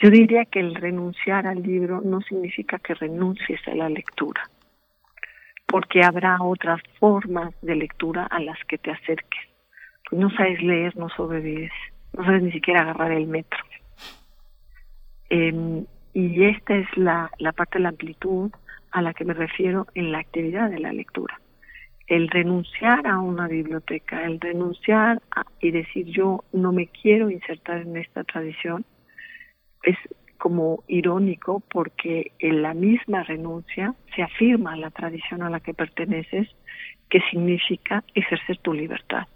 [0.00, 4.48] Yo diría que el renunciar al libro no significa que renuncies a la lectura,
[5.66, 9.40] porque habrá otras formas de lectura a las que te acerques.
[10.12, 11.72] No sabes leer, no sobrevives,
[12.16, 13.58] no sabes ni siquiera agarrar el metro.
[15.30, 15.84] Em,
[16.14, 18.52] y esta es la, la parte de la amplitud
[18.92, 21.40] a la que me refiero en la actividad de la lectura.
[22.06, 25.20] El renunciar a una biblioteca, el renunciar
[25.60, 28.86] y decir yo no me quiero insertar en esta tradición,
[29.88, 29.96] es
[30.38, 36.48] como irónico porque en la misma renuncia se afirma la tradición a la que perteneces,
[37.10, 39.26] que significa ejercer tu libertad.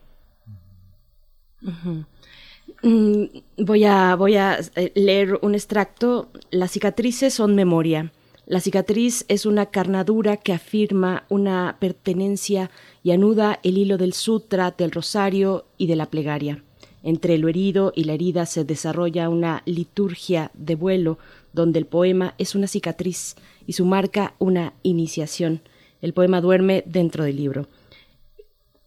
[2.83, 3.25] Mm,
[3.59, 6.31] voy a, voy a eh, leer un extracto.
[6.51, 8.12] Las cicatrices son memoria.
[8.47, 12.71] La cicatriz es una carnadura que afirma una pertenencia
[13.03, 16.62] y anuda el hilo del sutra, del rosario y de la plegaria.
[17.03, 21.19] Entre lo herido y la herida se desarrolla una liturgia de vuelo
[21.53, 23.37] donde el poema es una cicatriz
[23.67, 25.61] y su marca una iniciación.
[26.01, 27.67] El poema duerme dentro del libro.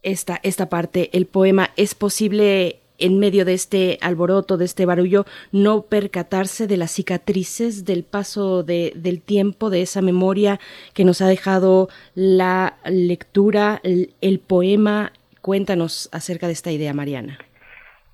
[0.02, 5.26] Esta, esta parte, el poema, es posible en medio de este alboroto, de este barullo,
[5.52, 10.58] no percatarse de las cicatrices del paso de, del tiempo, de esa memoria
[10.94, 15.12] que nos ha dejado la lectura, el poema.
[15.42, 17.38] Cuéntanos acerca de esta idea, Mariana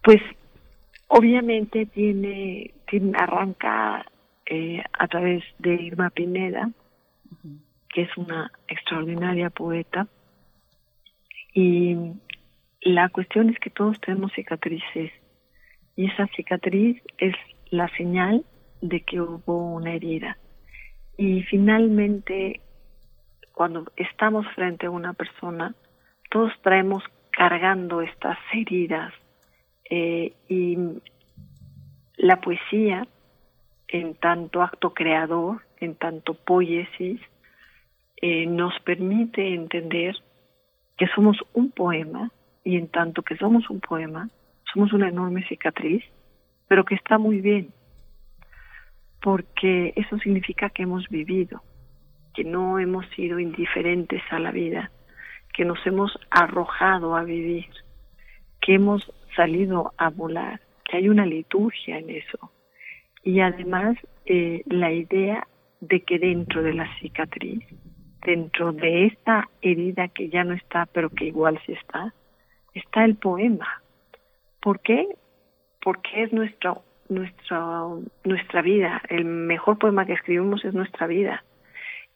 [0.02, 0.20] pues
[1.08, 4.04] obviamente tiene, tiene arranca
[4.46, 6.70] eh, a través de Irma Pineda,
[7.88, 10.08] que es una extraordinaria poeta,
[11.54, 11.96] y
[12.80, 15.12] la cuestión es que todos tenemos cicatrices,
[15.94, 17.34] y esa cicatriz es
[17.70, 18.44] la señal
[18.80, 20.38] de que hubo una herida.
[21.16, 22.60] Y finalmente,
[23.52, 25.74] cuando estamos frente a una persona,
[26.30, 29.12] todos traemos cargando estas heridas
[29.94, 30.78] eh, y
[32.16, 33.06] la poesía,
[33.88, 37.20] en tanto acto creador, en tanto poiesis,
[38.16, 40.16] eh, nos permite entender
[40.96, 42.30] que somos un poema
[42.64, 44.30] y en tanto que somos un poema,
[44.72, 46.02] somos una enorme cicatriz,
[46.68, 47.68] pero que está muy bien,
[49.20, 51.62] porque eso significa que hemos vivido,
[52.32, 54.90] que no hemos sido indiferentes a la vida,
[55.52, 57.66] que nos hemos arrojado a vivir,
[58.62, 62.50] que hemos salido a volar, que hay una liturgia en eso.
[63.24, 65.46] Y además eh, la idea
[65.80, 67.64] de que dentro de la cicatriz,
[68.24, 72.14] dentro de esta herida que ya no está, pero que igual sí está,
[72.74, 73.82] está el poema.
[74.60, 75.08] ¿Por qué?
[75.82, 77.82] Porque es nuestro, nuestra,
[78.24, 79.02] nuestra vida.
[79.08, 81.44] El mejor poema que escribimos es nuestra vida.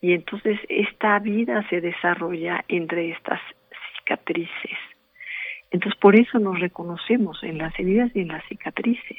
[0.01, 3.41] Y entonces esta vida se desarrolla entre estas
[3.99, 4.79] cicatrices.
[5.71, 9.19] Entonces por eso nos reconocemos en las heridas y en las cicatrices.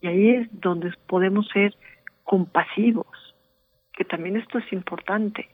[0.00, 1.74] Y ahí es donde podemos ser
[2.24, 3.34] compasivos,
[3.92, 5.48] que también esto es importante.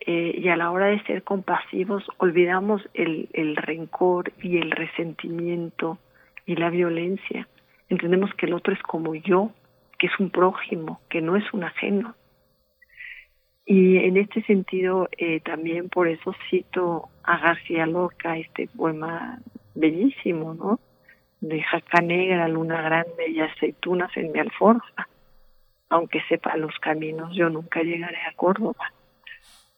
[0.00, 5.98] Eh, y a la hora de ser compasivos olvidamos el, el rencor y el resentimiento
[6.44, 7.48] y la violencia.
[7.88, 9.52] Entendemos que el otro es como yo,
[9.98, 12.14] que es un prójimo, que no es un ajeno.
[13.66, 19.40] Y en este sentido, eh, también por eso cito a García Lorca, este poema
[19.74, 20.80] bellísimo, ¿no?
[21.40, 25.08] De jaca negra, luna grande y aceitunas en mi alforja.
[25.88, 28.92] Aunque sepa los caminos, yo nunca llegaré a Córdoba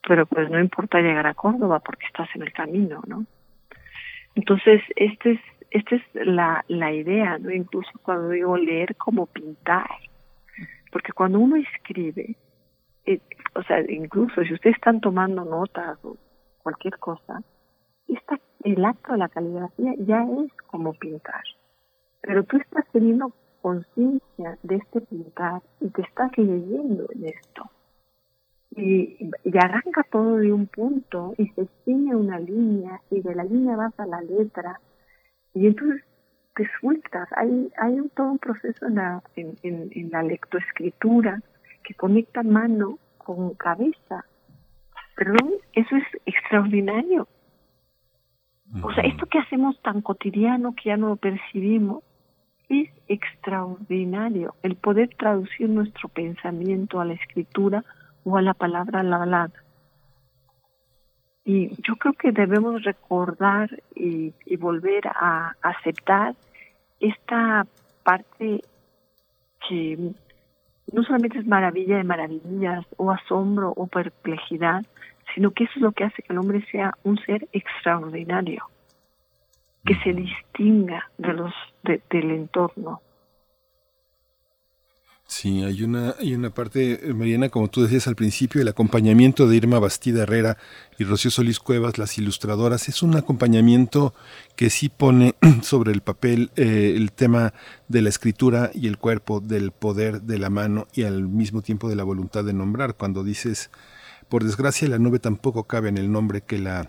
[0.08, 3.26] pero pues no importa llegar a Córdoba porque estás en el camino, ¿no?
[4.34, 7.50] Entonces, esta es, esta es la, la idea, ¿no?
[7.50, 9.90] Incluso cuando digo leer como pintar,
[10.90, 12.36] porque cuando uno escribe,
[13.08, 13.20] eh,
[13.54, 16.16] o sea, incluso si ustedes están tomando notas o
[16.62, 17.42] cualquier cosa,
[18.06, 21.42] esta, el acto de la caligrafía ya es como pintar,
[22.20, 23.32] pero tú estás teniendo
[23.62, 27.70] conciencia de este pintar y te estás leyendo en esto.
[28.76, 29.30] Y,
[29.60, 33.98] arranca todo de un punto y se sigue una línea y de la línea vas
[33.98, 34.80] a la letra.
[35.54, 36.04] Y entonces
[36.54, 37.28] te sueltas.
[37.34, 41.40] Hay, hay un, todo un proceso en la, en, la lectoescritura
[41.88, 44.26] que conecta mano con cabeza.
[45.16, 47.26] Perdón, eso es extraordinario.
[48.82, 52.04] O sea, esto que hacemos tan cotidiano que ya no lo percibimos
[52.68, 54.54] es extraordinario.
[54.62, 57.82] El poder traducir nuestro pensamiento a la escritura
[58.22, 59.64] o a la palabra la hablada.
[61.46, 66.34] Y yo creo que debemos recordar y, volver a aceptar
[67.00, 67.66] esta
[68.04, 68.60] parte
[69.66, 70.12] que
[70.92, 74.84] no solamente es maravilla de maravillas o asombro o perplejidad,
[75.34, 78.64] sino que eso es lo que hace que el hombre sea un ser extraordinario,
[79.84, 81.52] que se distinga de los
[81.84, 83.00] del entorno,
[85.30, 89.46] Sí, hay una, hay una parte, eh, Mariana, como tú decías al principio, el acompañamiento
[89.46, 90.56] de Irma Bastida Herrera
[90.98, 94.14] y Rocío Solís Cuevas, las ilustradoras, es un acompañamiento
[94.56, 97.52] que sí pone sobre el papel eh, el tema
[97.88, 101.90] de la escritura y el cuerpo, del poder de la mano y al mismo tiempo
[101.90, 102.94] de la voluntad de nombrar.
[102.94, 103.70] Cuando dices,
[104.30, 106.88] por desgracia, la nube tampoco cabe en el nombre que la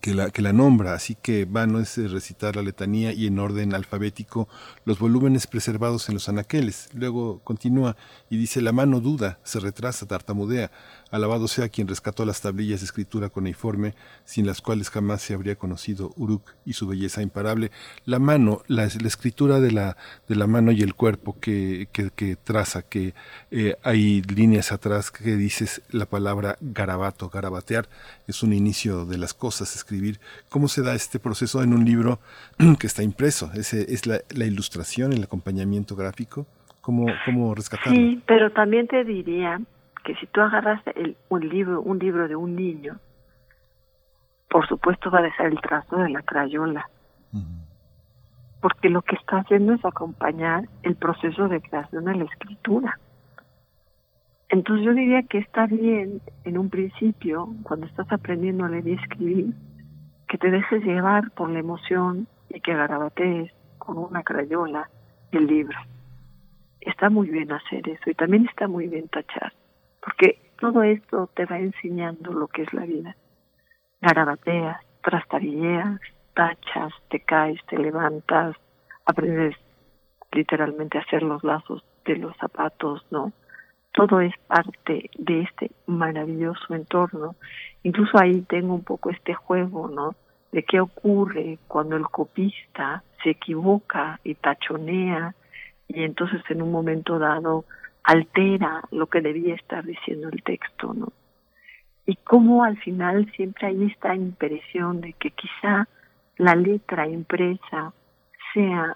[0.00, 3.38] que la, que la nombra, así que vano es eh, recitar la letanía y en
[3.38, 4.48] orden alfabético
[4.84, 6.88] los volúmenes preservados en los anaqueles.
[6.92, 7.96] Luego continúa
[8.28, 10.70] y dice, la mano duda, se retrasa, tartamudea,
[11.10, 13.94] Alabado sea quien rescató las tablillas de escritura cuneiforme,
[14.24, 17.70] sin las cuales jamás se habría conocido Uruk y su belleza imparable.
[18.04, 19.96] La mano, la, escritura de la,
[20.28, 23.14] de la mano y el cuerpo que, que, traza, que
[23.52, 27.88] eh, hay líneas atrás que dices la palabra garabato, garabatear,
[28.26, 30.18] es un inicio de las cosas, escribir.
[30.48, 32.18] ¿Cómo se da este proceso en un libro
[32.80, 33.50] que está impreso?
[33.54, 36.46] ¿Es, es la, la ilustración, el acompañamiento gráfico?
[36.80, 37.96] ¿Cómo, cómo rescatarlo?
[37.96, 39.60] Sí, pero también te diría
[40.06, 43.00] que si tú agarras el, un libro, un libro de un niño,
[44.48, 46.88] por supuesto va a ser el trazo de la crayola.
[48.60, 53.00] Porque lo que está haciendo es acompañar el proceso de creación de la escritura.
[54.48, 58.92] Entonces yo diría que está bien en un principio, cuando estás aprendiendo a leer y
[58.92, 59.54] escribir,
[60.28, 64.88] que te dejes llevar por la emoción y que garabatees con una crayola
[65.32, 65.78] el libro.
[66.80, 69.52] Está muy bien hacer eso y también está muy bien tachar
[70.06, 73.16] porque todo esto te va enseñando lo que es la vida.
[74.00, 76.00] Garabateas, trastabilleas,
[76.32, 78.54] tachas, te caes, te levantas,
[79.04, 79.56] aprendes
[80.30, 83.32] literalmente a hacer los lazos de los zapatos, ¿no?
[83.92, 87.34] Todo es parte de este maravilloso entorno.
[87.82, 90.14] Incluso ahí tengo un poco este juego, ¿no?
[90.52, 95.34] De qué ocurre cuando el copista se equivoca y tachonea
[95.88, 97.64] y entonces en un momento dado
[98.06, 101.12] altera lo que debía estar diciendo el texto, ¿no?
[102.06, 105.88] Y cómo al final siempre hay esta impresión de que quizá
[106.36, 107.92] la letra impresa
[108.54, 108.94] sea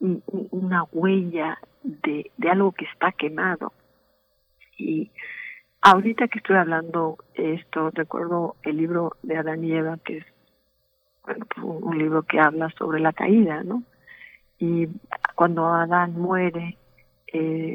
[0.00, 3.74] una huella de, algo que está quemado.
[4.78, 5.10] Y
[5.82, 10.26] ahorita que estoy hablando esto, recuerdo el libro de Adán y Eva, que es
[11.22, 13.82] pues, un libro que habla sobre la caída, ¿no?
[14.58, 14.88] Y
[15.34, 16.78] cuando Adán muere,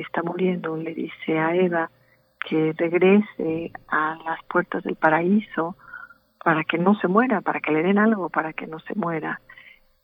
[0.01, 1.89] está muriendo le dice a Eva
[2.47, 5.75] que regrese a las puertas del paraíso
[6.43, 9.41] para que no se muera, para que le den algo para que no se muera.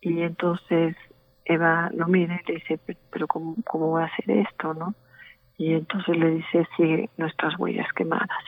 [0.00, 0.96] Y entonces
[1.44, 2.78] Eva lo mira y le dice,
[3.10, 4.94] pero ¿cómo, cómo voy a hacer esto, no?
[5.56, 8.44] Y entonces le dice, sigue nuestras huellas quemadas.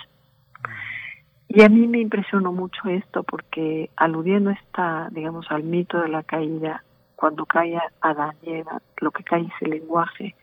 [1.48, 6.22] Y a mí me impresionó mucho esto porque aludiendo esta, digamos, al mito de la
[6.22, 6.84] caída,
[7.16, 10.36] cuando cae Adán y Eva, lo que cae es el lenguaje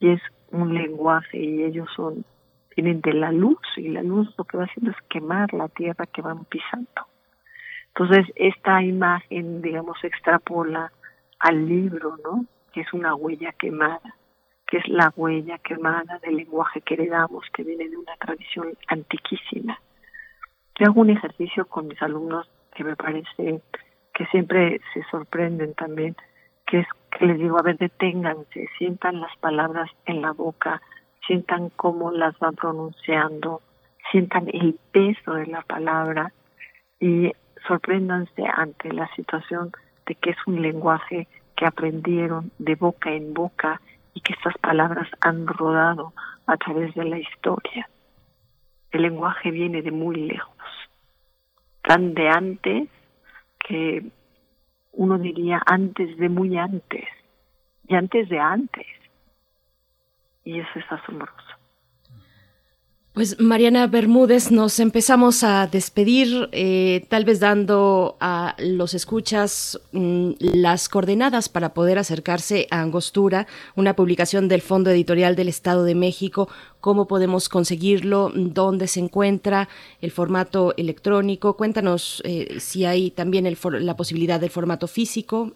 [0.00, 2.24] y es un lenguaje y ellos son
[2.74, 6.06] vienen de la luz y la luz lo que va haciendo es quemar la tierra
[6.06, 7.06] que van pisando.
[7.88, 10.90] Entonces esta imagen, digamos, extrapola
[11.40, 12.46] al libro, ¿no?
[12.72, 14.16] Que es una huella quemada,
[14.66, 19.78] que es la huella quemada del lenguaje que heredamos, que viene de una tradición antiquísima.
[20.78, 23.60] Yo hago un ejercicio con mis alumnos que me parece
[24.14, 26.16] que siempre se sorprenden también,
[26.66, 30.80] que es que les digo, a ver, deténganse, sientan las palabras en la boca,
[31.26, 33.62] sientan cómo las van pronunciando,
[34.10, 36.32] sientan el peso de la palabra
[36.98, 37.32] y
[37.66, 39.72] sorpréndanse ante la situación
[40.06, 43.80] de que es un lenguaje que aprendieron de boca en boca
[44.14, 46.12] y que estas palabras han rodado
[46.46, 47.88] a través de la historia.
[48.90, 50.56] El lenguaje viene de muy lejos,
[51.82, 52.88] tan de antes
[53.58, 54.04] que
[54.92, 57.08] uno diría antes de muy antes
[57.86, 58.86] y antes de antes.
[60.44, 61.49] Y eso es asombroso.
[63.12, 70.30] Pues Mariana Bermúdez, nos empezamos a despedir, eh, tal vez dando a los escuchas mm,
[70.38, 75.96] las coordenadas para poder acercarse a Angostura, una publicación del Fondo Editorial del Estado de
[75.96, 76.48] México.
[76.80, 78.30] ¿Cómo podemos conseguirlo?
[78.32, 79.66] ¿Dónde se encuentra?
[80.00, 81.56] ¿El formato electrónico?
[81.56, 85.50] Cuéntanos eh, si hay también el la posibilidad del formato físico.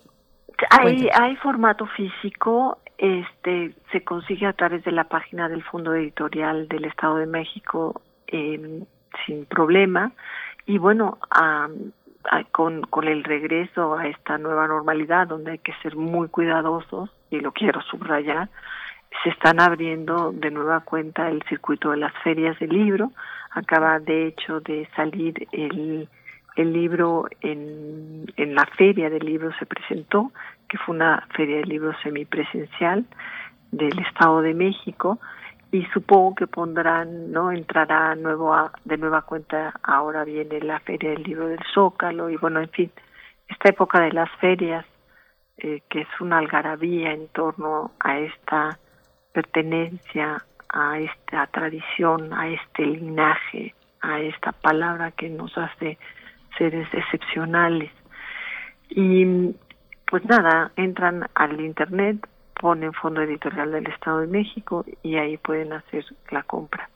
[0.70, 6.68] Hay, hay formato físico, este se consigue a través de la página del Fondo Editorial
[6.68, 8.84] del Estado de México eh,
[9.26, 10.12] sin problema.
[10.66, 11.18] Y bueno
[12.52, 17.40] con, con el regreso a esta nueva normalidad donde hay que ser muy cuidadosos y
[17.40, 18.48] lo quiero subrayar
[19.22, 23.12] se están abriendo de nueva cuenta el circuito de las ferias del libro.
[23.52, 26.08] Acaba de hecho de salir el
[26.56, 30.30] el libro en, en la feria del libro se presentó
[30.74, 33.04] que fue una feria de libros semipresencial
[33.70, 35.20] del Estado de México
[35.70, 37.52] y supongo que pondrán, ¿no?
[37.52, 38.52] Entrará nuevo
[38.84, 42.90] de nueva cuenta, ahora viene la Feria del Libro del Zócalo y bueno, en fin,
[43.46, 44.84] esta época de las ferias,
[45.58, 48.76] eh, que es una algarabía en torno a esta
[49.32, 55.98] pertenencia, a esta tradición, a este linaje, a esta palabra que nos hace
[56.58, 57.92] seres excepcionales.
[58.90, 59.54] Y
[60.10, 62.26] pues nada, entran al internet,
[62.60, 66.88] ponen Fondo Editorial del Estado de México y ahí pueden hacer la compra.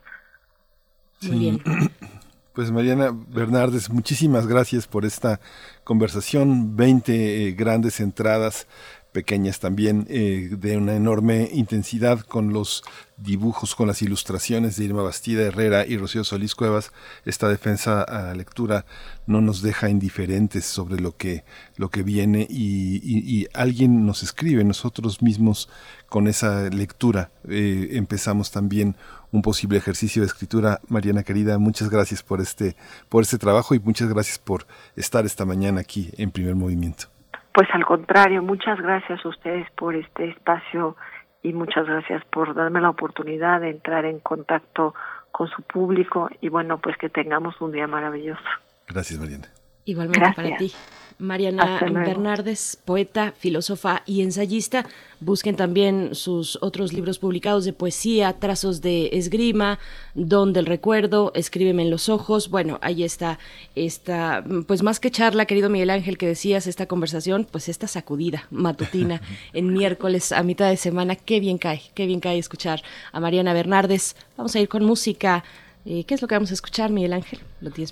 [1.23, 1.63] Muy bien.
[2.59, 5.39] Pues Mariana Bernardes, muchísimas gracias por esta
[5.85, 8.67] conversación, 20 eh, grandes entradas
[9.13, 12.85] pequeñas también, eh, de una enorme intensidad con los
[13.17, 16.93] dibujos, con las ilustraciones de Irma Bastida Herrera y Rocío Solís Cuevas.
[17.25, 18.87] Esta defensa a la lectura
[19.27, 21.45] no nos deja indiferentes sobre lo que,
[21.77, 25.69] lo que viene y, alguien nos escribe, nosotros mismos
[26.09, 28.97] con esa lectura eh, empezamos también
[29.33, 30.81] un posible ejercicio de escritura.
[30.89, 32.77] Mariana querida, muchas gracias por este,
[33.09, 37.18] por este trabajo y muchas gracias por estar esta mañana aquí en primer movimiento.
[37.59, 40.95] Pues al contrario, muchas gracias a ustedes por este espacio
[41.43, 44.95] y muchas gracias por darme la oportunidad de entrar en contacto
[45.33, 48.45] con su público y bueno, pues que tengamos un día maravilloso.
[48.87, 49.49] Gracias, Mariana.
[49.89, 50.71] Igualmente para ti.
[51.19, 54.87] Mariana Bernardes, poeta, filósofa y ensayista.
[55.19, 59.79] Busquen también sus otros libros publicados de poesía, Trazos de Esgrima,
[60.15, 62.51] Don del Recuerdo, Escríbeme en los Ojos.
[62.51, 63.39] Bueno, ahí está
[63.75, 68.47] esta, pues más que charla, querido Miguel Ángel, que decías, esta conversación, pues esta sacudida
[68.51, 69.23] matutina
[69.55, 71.17] en miércoles a mitad de semana.
[71.17, 74.17] Qué bien cae, qué bien cae escuchar a Mariana Bernardes.
[74.37, 75.43] Vamos a ir con música.
[75.91, 77.41] Eh, ¿Qué es lo que vamos a escuchar, Miguel Ángel?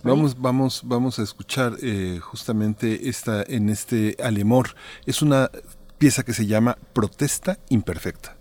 [0.03, 4.75] vamos, vamos, vamos a escuchar eh, justamente esta en este Alemor.
[5.07, 5.51] Es una
[5.97, 8.37] pieza que se llama Protesta Imperfecta.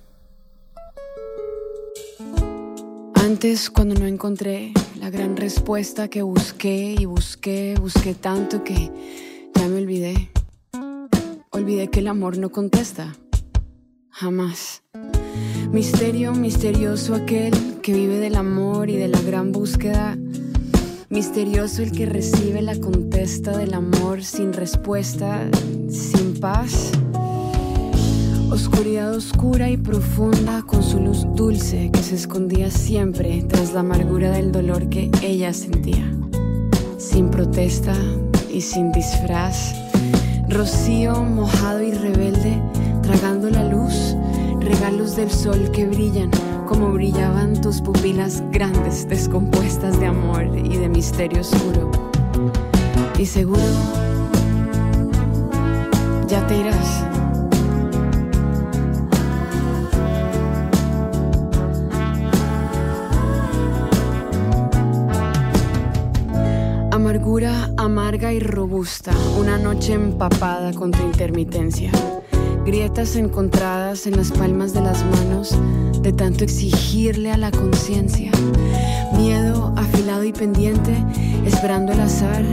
[3.13, 8.91] Antes, cuando no encontré la gran respuesta que busqué y busqué, busqué tanto que
[9.55, 10.31] ya me olvidé.
[11.51, 13.15] Olvidé que el amor no contesta.
[14.09, 14.83] Jamás.
[15.71, 17.53] Misterio misterioso aquel
[17.86, 20.17] que vive del amor y de la gran búsqueda.
[21.09, 25.47] Misterioso el que recibe la contesta del amor sin respuesta,
[25.88, 26.93] sin paz.
[28.49, 34.31] Oscuridad oscura y profunda con su luz dulce que se escondía siempre tras la amargura
[34.31, 36.11] del dolor que ella sentía.
[36.97, 37.93] Sin protesta
[38.51, 39.75] y sin disfraz.
[40.49, 42.59] Rocío mojado y rebelde
[43.03, 44.15] tragando la luz,
[44.59, 46.31] regalos del sol que brillan
[46.66, 51.91] como brillaban tus pupilas grandes, descompuestas de amor y de misterio oscuro.
[53.18, 53.61] Y seguro,
[56.28, 57.03] ya te irás.
[66.91, 71.91] Amargura amarga y robusta, una noche empapada con tu intermitencia.
[72.66, 75.55] Grietas encontradas en las palmas de las manos
[76.01, 78.32] de tanto exigirle a la conciencia.
[79.18, 80.95] Miedo afilado y pendiente,
[81.45, 82.43] esperando el azar,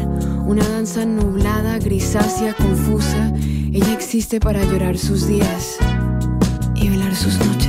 [0.47, 3.33] una danza nublada, grisácea, confusa.
[3.73, 5.79] Ella existe para llorar sus días
[6.75, 7.62] y velar sus noches.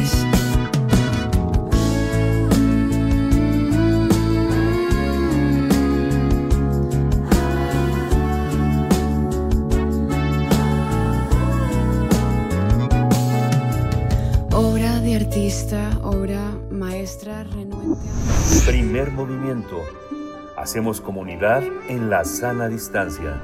[20.57, 23.39] Hacemos comunidad en la sana distancia.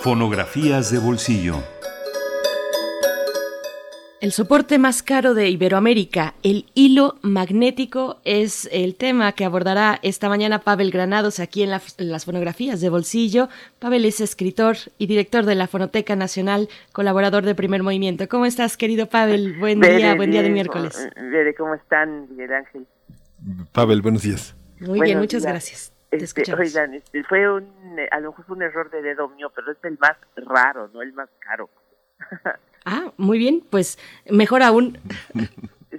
[0.00, 1.62] Fonografías de bolsillo.
[4.20, 10.28] El soporte más caro de Iberoamérica, el hilo magnético, es el tema que abordará esta
[10.28, 13.48] mañana Pavel Granados aquí en, las fonografías de bolsillo.
[13.78, 18.28] Pavel es escritor y director de la Fonoteca Nacional, colaborador de Primer Movimiento.
[18.28, 19.58] ¿Cómo estás, querido Pavel?
[19.58, 21.08] Buen día, buen día de miércoles.
[21.56, 22.86] ¿cómo están, Miguel Ángel?
[23.72, 24.54] Pavel, buenos días.
[24.80, 25.94] Muy bien, muchas gracias.
[26.10, 27.72] Este, oigan, este, fue un,
[28.10, 31.00] a lo mejor fue un error de dedo mío, pero es el más raro, no
[31.00, 31.70] el más caro.
[32.84, 33.98] Ah, muy bien, pues
[34.30, 34.98] mejor aún.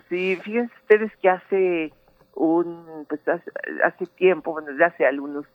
[0.09, 1.93] Sí, fíjense ustedes que hace
[2.35, 5.45] un, pues hace, tiempo, bueno, desde hace algunos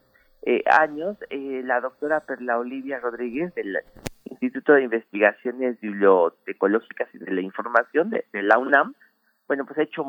[0.42, 3.78] eh, años, eh, la doctora Perla Olivia Rodríguez del
[4.24, 8.94] Instituto de Investigaciones Bibliotecológicas y de la Información de, la UNAM,
[9.48, 10.04] bueno, pues ha hecho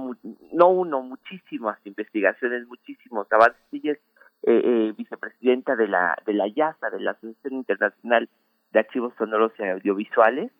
[0.53, 3.61] no uno, muchísimas investigaciones, muchísimos avances.
[3.71, 3.99] Ella es
[4.43, 8.29] eh, vicepresidenta de la de la IASA, de la Asociación Internacional
[8.71, 10.51] de Archivos Sonoros y Audiovisuales,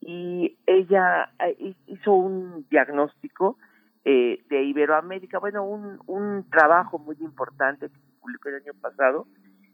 [0.00, 3.58] y ella eh, hizo un diagnóstico
[4.04, 9.26] eh, de Iberoamérica, bueno, un, un trabajo muy importante que se publicó el año pasado,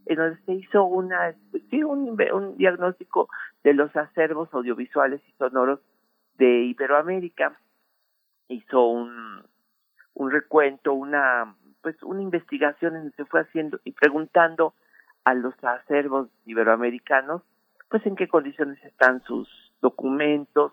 [0.07, 1.35] en donde se hizo una,
[1.71, 3.29] sí, un, un diagnóstico
[3.63, 5.81] de los acervos audiovisuales y sonoros
[6.37, 7.59] de Iberoamérica.
[8.49, 9.43] Hizo un,
[10.15, 14.75] un recuento, una, pues, una investigación en donde se fue haciendo y preguntando
[15.25, 17.43] a los acervos iberoamericanos,
[17.89, 19.49] pues, en qué condiciones están sus
[19.85, 20.73] documentos,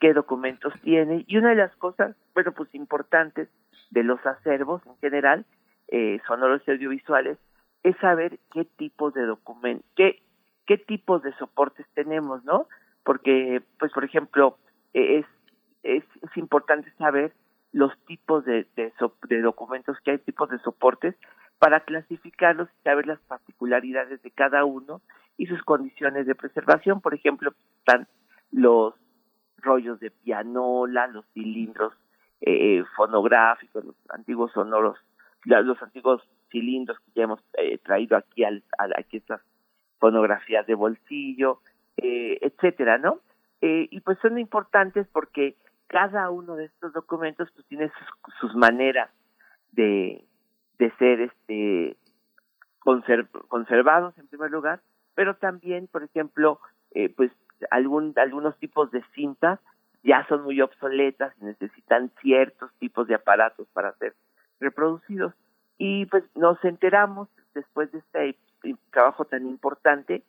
[0.00, 1.24] qué documentos tiene.
[1.28, 3.48] Y una de las cosas, bueno, pues importantes
[3.90, 5.44] de los acervos en general,
[5.88, 7.38] eh, sonoros y audiovisuales,
[7.84, 10.20] es saber qué tipos de documentos, qué,
[10.66, 12.66] qué tipos de soportes tenemos, ¿no?
[13.04, 14.58] Porque, pues, por ejemplo,
[14.92, 15.24] es,
[15.84, 17.32] es, es importante saber
[17.72, 18.92] los tipos de, de,
[19.28, 21.14] de documentos que hay, tipos de soportes,
[21.60, 25.00] para clasificarlos y saber las particularidades de cada uno
[25.36, 27.00] y sus condiciones de preservación.
[27.00, 28.06] Por ejemplo, están
[28.52, 28.94] los
[29.58, 31.92] rollos de pianola, los cilindros
[32.40, 34.98] eh, fonográficos, los antiguos sonoros,
[35.44, 38.62] los antiguos cilindros que ya hemos eh, traído aquí al,
[38.96, 39.40] aquí estas
[39.98, 41.60] fonografías de bolsillo,
[41.96, 43.20] eh, etcétera, ¿no?
[43.60, 45.56] Eh, y pues son importantes porque
[45.88, 49.10] cada uno de estos documentos pues tiene sus, sus maneras
[49.72, 50.24] de,
[50.78, 51.96] de ser este
[53.48, 54.80] conservados en primer lugar,
[55.14, 56.58] pero también, por ejemplo,
[56.92, 57.30] eh, pues
[57.70, 59.60] algún, algunos tipos de cintas
[60.02, 64.14] ya son muy obsoletas y necesitan ciertos tipos de aparatos para ser
[64.60, 65.34] reproducidos.
[65.76, 68.36] Y pues nos enteramos después de este
[68.90, 70.22] trabajo tan importante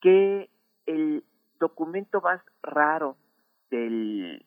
[0.00, 0.48] que
[0.86, 1.24] el
[1.58, 3.16] documento más raro
[3.70, 4.44] del,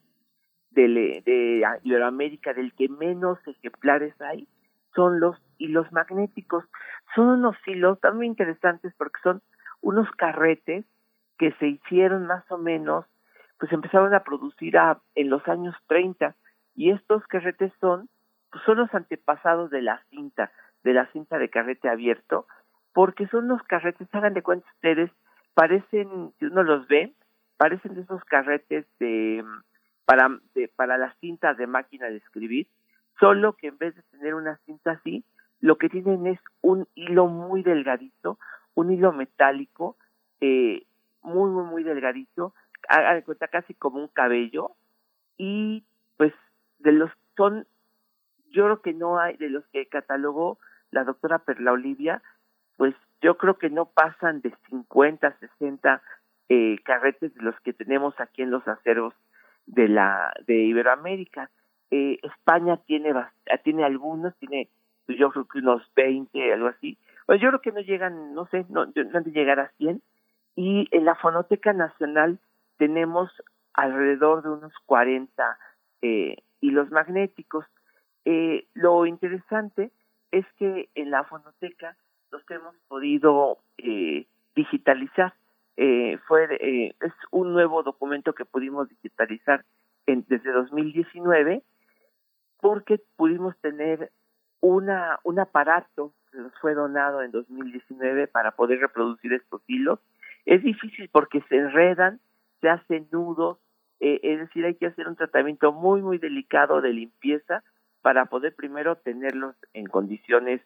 [0.71, 4.47] del de Iberoamérica, del que menos ejemplares hay,
[4.93, 6.65] son los hilos magnéticos.
[7.15, 9.41] Son unos hilos tan interesantes porque son
[9.81, 10.85] unos carretes
[11.37, 13.05] que se hicieron más o menos,
[13.59, 16.35] pues empezaron a producir a, en los años 30
[16.75, 18.09] y estos carretes son,
[18.51, 20.51] pues son los antepasados de la cinta,
[20.83, 22.47] de la cinta de carrete abierto,
[22.93, 25.11] porque son los carretes, hagan de cuenta ustedes,
[25.53, 27.13] parecen, si uno los ve,
[27.57, 29.43] parecen de esos carretes de
[30.05, 32.67] para de, para las cintas de máquina de escribir,
[33.19, 35.23] solo que en vez de tener una cinta así,
[35.61, 38.37] lo que tienen es un hilo muy delgadito,
[38.75, 39.97] un hilo metálico,
[40.41, 40.83] eh,
[41.25, 42.53] muy, muy, muy delgadito,
[42.87, 44.71] haga de cuenta casi como un cabello,
[45.37, 45.83] y
[46.17, 46.33] pues
[46.79, 47.67] de los son,
[48.51, 50.57] yo creo que no hay, de los que catalogó
[50.91, 52.21] la doctora Perla Olivia,
[52.77, 56.01] pues yo creo que no pasan de 50, 60
[56.49, 59.13] eh, carretes de los que tenemos aquí en los acervos
[59.65, 61.49] de la de Iberoamérica.
[61.91, 63.13] Eh, España tiene
[63.63, 64.69] tiene algunos, tiene
[65.05, 66.97] pues, yo creo que unos 20, algo así.
[67.25, 70.01] Pues yo creo que no llegan, no sé, no, no han de llegar a 100.
[70.55, 72.39] Y en la Fonoteca Nacional
[72.77, 73.31] tenemos
[73.73, 75.57] alrededor de unos 40
[76.01, 77.65] eh, hilos magnéticos.
[78.23, 79.91] Eh, lo interesante
[80.31, 81.95] es que en la fonoteca
[82.31, 84.25] los hemos podido eh,
[84.55, 85.33] digitalizar.
[86.27, 86.47] Fue
[87.01, 89.65] es un nuevo documento que pudimos digitalizar
[90.05, 91.63] en, desde 2019
[92.61, 94.09] porque pudimos tener
[94.61, 99.99] una un aparato que nos fue donado en 2019 para poder reproducir estos hilos.
[100.45, 102.19] Es difícil porque se enredan,
[102.61, 103.57] se hacen nudos,
[103.99, 107.63] eh, es decir, hay que hacer un tratamiento muy, muy delicado de limpieza
[108.01, 110.61] para poder primero tenerlos en condiciones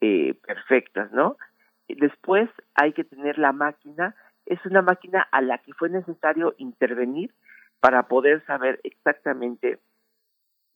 [0.00, 1.36] eh, perfectas, ¿no?
[1.88, 4.14] Después hay que tener la máquina,
[4.44, 7.32] es una máquina a la que fue necesario intervenir
[7.80, 9.78] para poder saber exactamente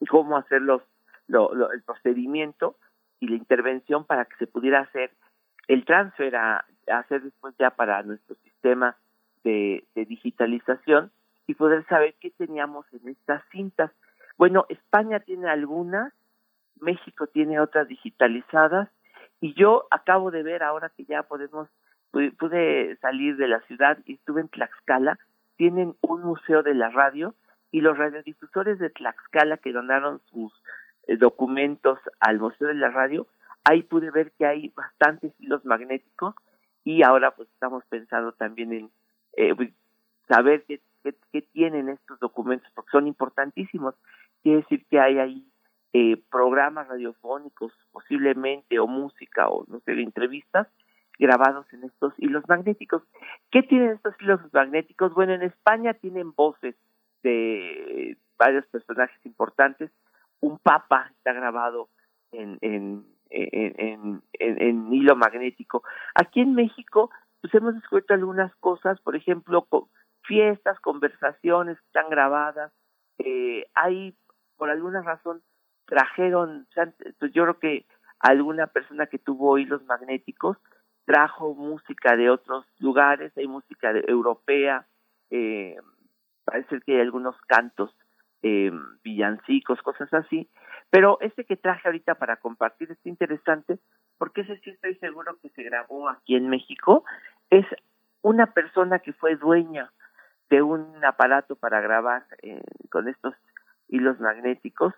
[0.08, 0.82] cómo hacer los,
[1.26, 2.76] lo, el procedimiento
[3.20, 5.12] y la intervención para que se pudiera hacer
[5.68, 8.96] el transfer a, hacer después ya para nuestro sistema
[9.44, 11.10] de, de digitalización
[11.46, 13.90] y poder saber qué teníamos en estas cintas.
[14.36, 16.12] Bueno, España tiene algunas,
[16.80, 18.88] México tiene otras digitalizadas
[19.40, 21.68] y yo acabo de ver ahora que ya podemos
[22.10, 25.18] pude salir de la ciudad y estuve en Tlaxcala,
[25.56, 27.34] tienen un museo de la radio
[27.70, 30.52] y los radiodifusores de Tlaxcala que donaron sus
[31.06, 33.26] eh, documentos al Museo de la Radio,
[33.64, 36.34] ahí pude ver que hay bastantes hilos magnéticos
[36.84, 38.90] y ahora pues estamos pensando también en
[39.36, 39.54] eh,
[40.28, 40.80] saber qué
[41.32, 43.94] que, tienen estos documentos, porque son importantísimos.
[44.42, 45.46] Quiere decir que hay ahí
[45.92, 50.68] eh, programas radiofónicos, posiblemente, o música, o no sé, entrevistas
[51.18, 53.02] grabados en estos hilos magnéticos.
[53.50, 55.12] ¿Qué tienen estos hilos magnéticos?
[55.12, 56.74] Bueno, en España tienen voces
[57.22, 59.90] de varios personajes importantes.
[60.40, 61.88] Un papa está grabado
[62.32, 65.82] en, en, en, en, en hilo magnético.
[66.14, 67.10] Aquí en México,
[67.40, 69.66] pues hemos descubierto algunas cosas, por ejemplo,
[70.22, 72.72] fiestas, conversaciones están grabadas.
[73.18, 74.14] Eh, hay,
[74.56, 75.42] por alguna razón,
[75.86, 76.66] trajeron,
[77.18, 77.86] pues yo creo que
[78.18, 80.56] alguna persona que tuvo hilos magnéticos
[81.04, 84.86] trajo música de otros lugares, hay música de, europea,
[85.30, 85.76] eh,
[86.44, 87.94] parece que hay algunos cantos
[88.42, 88.72] eh,
[89.02, 90.48] villancicos, cosas así,
[90.90, 93.78] pero este que traje ahorita para compartir es interesante
[94.18, 97.04] porque ese sí estoy seguro que se grabó aquí en México,
[97.48, 97.66] es
[98.22, 99.92] una persona que fue dueña
[100.50, 103.34] de un aparato para grabar eh, con estos
[103.88, 104.94] hilos magnéticos,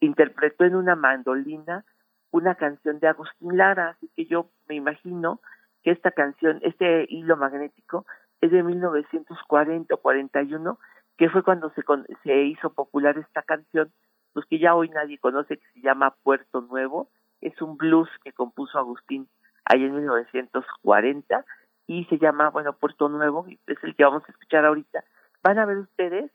[0.00, 1.84] interpretó en una mandolina
[2.32, 5.40] una canción de Agustín Lara, así que yo me imagino
[5.82, 8.06] que esta canción, este hilo magnético,
[8.40, 10.78] es de 1940 o 41,
[11.16, 11.82] que fue cuando se,
[12.22, 13.92] se hizo popular esta canción,
[14.32, 17.08] pues que ya hoy nadie conoce, que se llama Puerto Nuevo,
[17.40, 19.28] es un blues que compuso Agustín
[19.64, 21.44] ahí en 1940,
[21.86, 25.04] y se llama, bueno, Puerto Nuevo, es el que vamos a escuchar ahorita.
[25.42, 26.30] Van a ver ustedes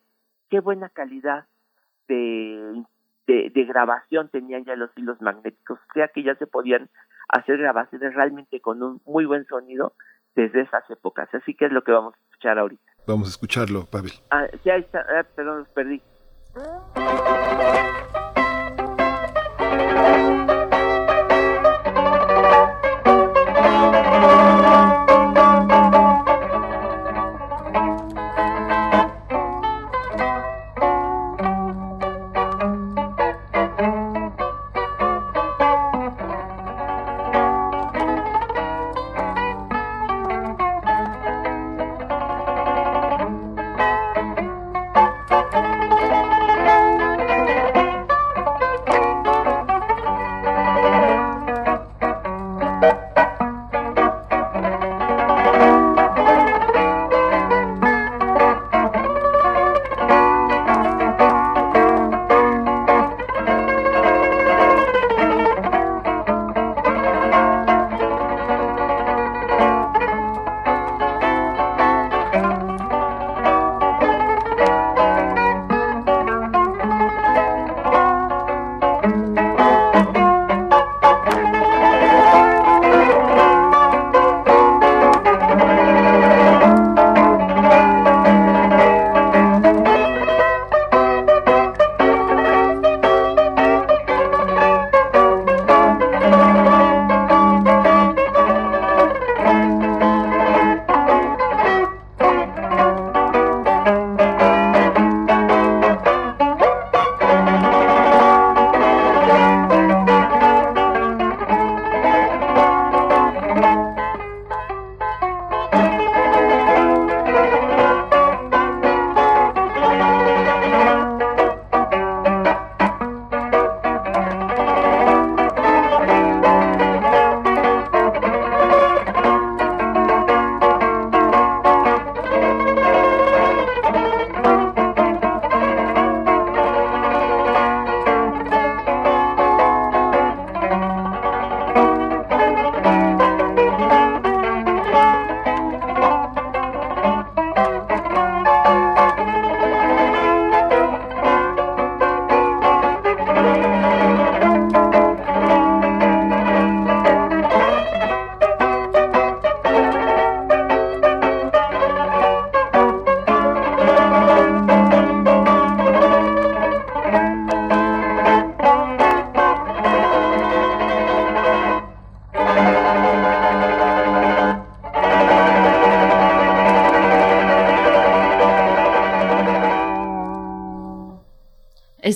[0.49, 1.45] qué buena calidad
[2.07, 2.83] de,
[3.25, 6.89] de, grabación tenían ya los hilos magnéticos, o sea que ya se podían
[7.29, 9.93] hacer grabaciones realmente con un muy buen sonido
[10.35, 11.27] desde esas épocas.
[11.33, 12.86] Así que es lo que vamos a escuchar ahorita.
[13.07, 14.11] Vamos a escucharlo, Pavel.
[14.31, 16.01] Ah, ahí está, ah, perdón, perdí.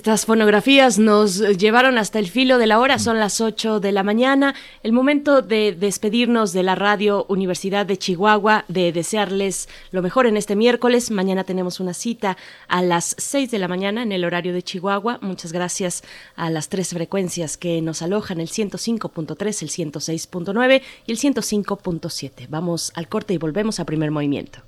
[0.02, 4.02] Estas fonografías nos llevaron hasta el filo de la hora, son las 8 de la
[4.02, 10.26] mañana, el momento de despedirnos de la radio Universidad de Chihuahua, de desearles lo mejor
[10.26, 11.12] en este miércoles.
[11.12, 12.36] Mañana tenemos una cita
[12.68, 15.20] a las 6 de la mañana en el horario de Chihuahua.
[15.22, 16.04] Muchas gracias
[16.36, 22.48] a las tres frecuencias que nos alojan, el 105.3, el 106.9 y el 105.7.
[22.50, 24.64] Vamos al corte y volvemos a primer movimiento.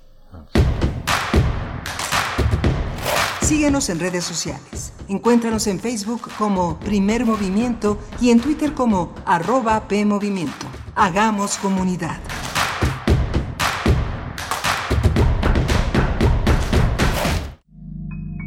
[3.44, 4.94] Síguenos en redes sociales.
[5.06, 10.66] Encuéntranos en Facebook como Primer Movimiento y en Twitter como arroba PMovimiento.
[10.94, 12.18] Hagamos comunidad.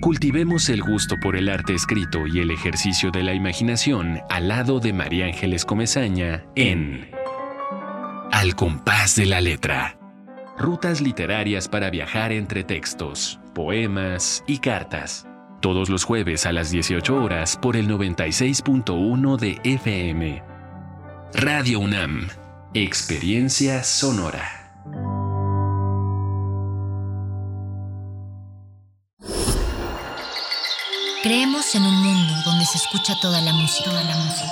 [0.02, 4.80] Cultivemos el gusto por el arte escrito y el ejercicio de la imaginación al lado
[4.80, 7.12] de María Ángeles Comezaña en
[8.32, 9.97] Al compás de la letra.
[10.58, 15.28] Rutas literarias para viajar entre textos, poemas y cartas.
[15.62, 20.44] Todos los jueves a las 18 horas por el 96.1 de FM.
[21.34, 22.28] Radio UNAM.
[22.74, 24.44] Experiencia sonora.
[31.22, 34.52] Creemos en un mundo donde se escucha toda la música, toda la música,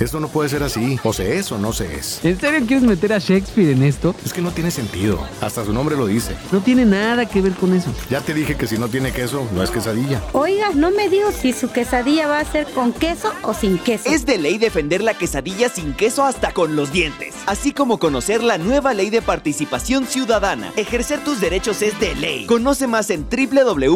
[0.00, 0.98] Esto no puede ser así.
[1.04, 2.18] O se es o no se es.
[2.24, 4.12] ¿En serio quieres meter a Shakespeare en esto?
[4.24, 5.24] Es que no tiene sentido.
[5.40, 6.34] Hasta su nombre lo dice.
[6.50, 7.94] No tiene nada que ver con eso.
[8.10, 10.20] Ya te dije que si no tiene queso, no es quesadilla.
[10.32, 14.08] Oiga, no me digo si su quesadilla va a ser con queso o sin queso.
[14.10, 17.36] Es de ley defender la quesadilla sin queso hasta con los dientes.
[17.46, 20.72] Así como conocer la nueva ley de participación ciudadana.
[20.74, 22.46] Ejercer tus derechos es de ley.
[22.46, 23.94] Conoce más en www.iscm.mx.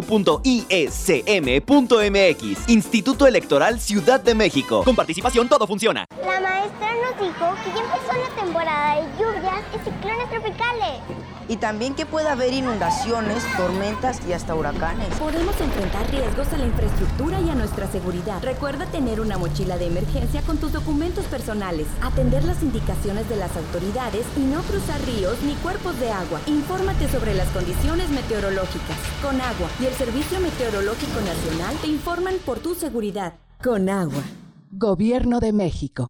[2.68, 4.84] Instituto Electoral Ciudad de México.
[4.84, 5.87] Con participación todo funciona.
[5.88, 11.00] La maestra nos dijo que ya empezó la temporada de lluvias y ciclones tropicales.
[11.48, 15.08] Y también que puede haber inundaciones, tormentas y hasta huracanes.
[15.18, 18.42] Podemos enfrentar riesgos a la infraestructura y a nuestra seguridad.
[18.42, 23.56] Recuerda tener una mochila de emergencia con tus documentos personales, atender las indicaciones de las
[23.56, 26.38] autoridades y no cruzar ríos ni cuerpos de agua.
[26.44, 28.98] Infórmate sobre las condiciones meteorológicas.
[29.22, 33.36] Con agua y el Servicio Meteorológico Nacional te informan por tu seguridad.
[33.62, 34.22] Con agua.
[34.70, 36.08] Gobierno de México.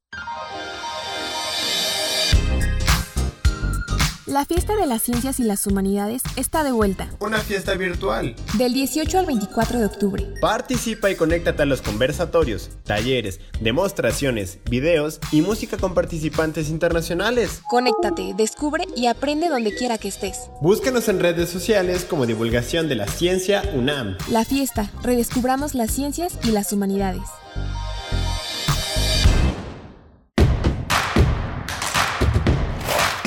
[4.27, 7.09] La fiesta de las ciencias y las humanidades está de vuelta.
[7.21, 8.35] Una fiesta virtual.
[8.59, 10.35] Del 18 al 24 de octubre.
[10.41, 17.63] Participa y conéctate a los conversatorios, talleres, demostraciones, videos y música con participantes internacionales.
[17.71, 20.51] Conéctate, descubre y aprende donde quiera que estés.
[20.61, 24.19] Búscanos en redes sociales como divulgación de la ciencia UNAM.
[24.29, 27.23] La fiesta, redescubramos las ciencias y las humanidades.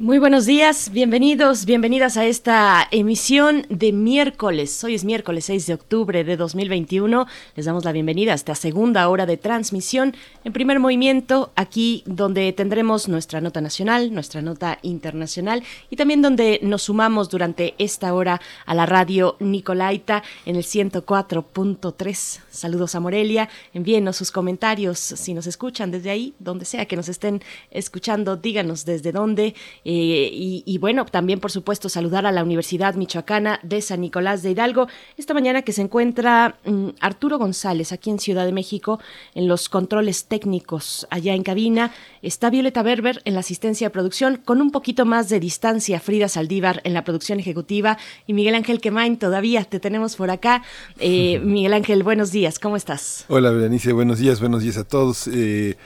[0.00, 4.82] Muy buenos días, bienvenidos, bienvenidas a esta emisión de miércoles.
[4.82, 7.26] Hoy es miércoles 6 de octubre de 2021.
[7.54, 12.50] Les damos la bienvenida a esta segunda hora de transmisión en primer movimiento, aquí donde
[12.54, 18.40] tendremos nuestra nota nacional, nuestra nota internacional y también donde nos sumamos durante esta hora
[18.64, 22.40] a la radio Nicolaita en el 104.3.
[22.48, 27.10] Saludos a Morelia, envíenos sus comentarios si nos escuchan desde ahí, donde sea que nos
[27.10, 29.54] estén escuchando, díganos desde dónde.
[29.92, 34.40] Eh, y, y, bueno, también por supuesto saludar a la Universidad Michoacana de San Nicolás
[34.40, 34.86] de Hidalgo.
[35.16, 39.00] Esta mañana que se encuentra um, Arturo González aquí en Ciudad de México
[39.34, 41.90] en los controles técnicos allá en cabina.
[42.22, 45.98] Está Violeta Berber en la asistencia de producción con un poquito más de distancia.
[45.98, 50.62] Frida Saldívar en la producción ejecutiva y Miguel Ángel Quemain todavía te tenemos por acá.
[51.00, 53.24] Eh, Miguel Ángel, buenos días, ¿cómo estás?
[53.26, 55.26] Hola Berenice, buenos días, buenos días a todos.
[55.26, 55.76] Eh,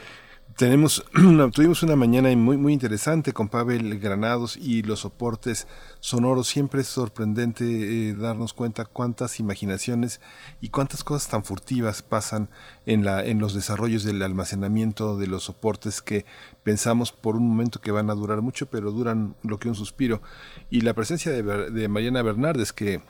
[0.56, 5.66] tenemos una, tuvimos una mañana muy muy interesante con Pavel Granados y los soportes
[6.00, 6.48] sonoros.
[6.48, 10.20] Siempre es sorprendente eh, darnos cuenta cuántas imaginaciones
[10.60, 12.48] y cuántas cosas tan furtivas pasan
[12.86, 16.24] en la en los desarrollos del almacenamiento de los soportes que
[16.62, 20.22] pensamos por un momento que van a durar mucho, pero duran lo que un suspiro.
[20.70, 23.02] Y la presencia de, de Mariana Bernardes que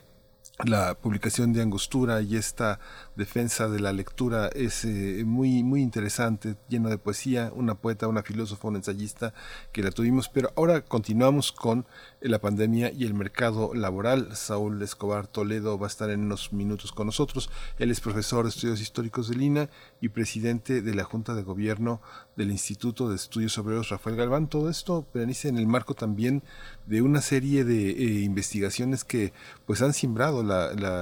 [0.63, 2.79] la publicación de Angostura y esta
[3.17, 8.23] defensa de la lectura es eh, muy muy interesante, lleno de poesía, una poeta, una
[8.23, 9.35] filósofa, un ensayista
[9.73, 11.87] que la tuvimos, pero ahora continuamos con
[12.29, 14.35] la pandemia y el mercado laboral.
[14.35, 17.51] Saúl Escobar Toledo va a estar en unos minutos con nosotros.
[17.79, 19.69] Él es profesor de estudios históricos de Lina
[20.01, 22.01] y presidente de la Junta de Gobierno
[22.37, 24.49] del Instituto de Estudios Obreros Rafael Galván.
[24.49, 26.43] Todo esto, Berenice, en el marco también
[26.87, 29.33] de una serie de eh, investigaciones que
[29.67, 30.45] pues han simbrado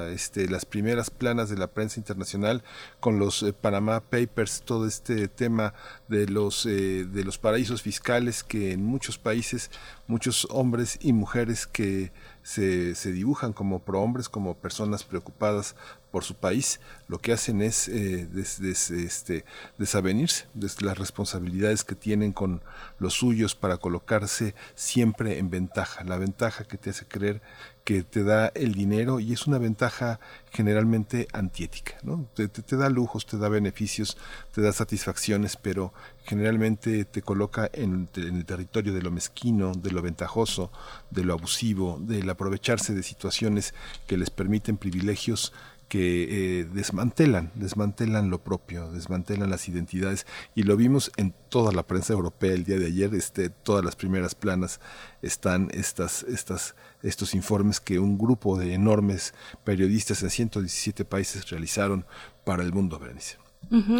[0.08, 2.62] este, las primeras planas de la prensa internacional
[3.00, 5.74] con los eh, Panama Papers, todo este tema
[6.08, 9.70] de los, eh, de los paraísos fiscales que en muchos países
[10.12, 15.74] muchos hombres y mujeres que se, se dibujan como prohombres, como personas preocupadas
[16.10, 19.44] por su país, lo que hacen es eh, este,
[19.78, 22.60] desavenirse de las responsabilidades que tienen con
[22.98, 27.40] los suyos para colocarse siempre en ventaja, la ventaja que te hace creer
[27.84, 30.20] que te da el dinero y es una ventaja
[30.50, 32.28] generalmente antiética, ¿no?
[32.34, 34.16] Te, te, da lujos, te da beneficios,
[34.52, 35.92] te da satisfacciones, pero
[36.24, 40.70] generalmente te coloca en, en, el territorio de lo mezquino, de lo ventajoso,
[41.10, 43.74] de lo abusivo, del aprovecharse de situaciones
[44.06, 45.52] que les permiten privilegios
[45.92, 51.86] que eh, desmantelan, desmantelan lo propio, desmantelan las identidades y lo vimos en toda la
[51.86, 54.80] prensa europea el día de ayer, este, todas las primeras planas
[55.20, 59.34] están estas, estas, estos informes que un grupo de enormes
[59.64, 62.06] periodistas en 117 países realizaron
[62.42, 63.41] para el mundo, Berenice.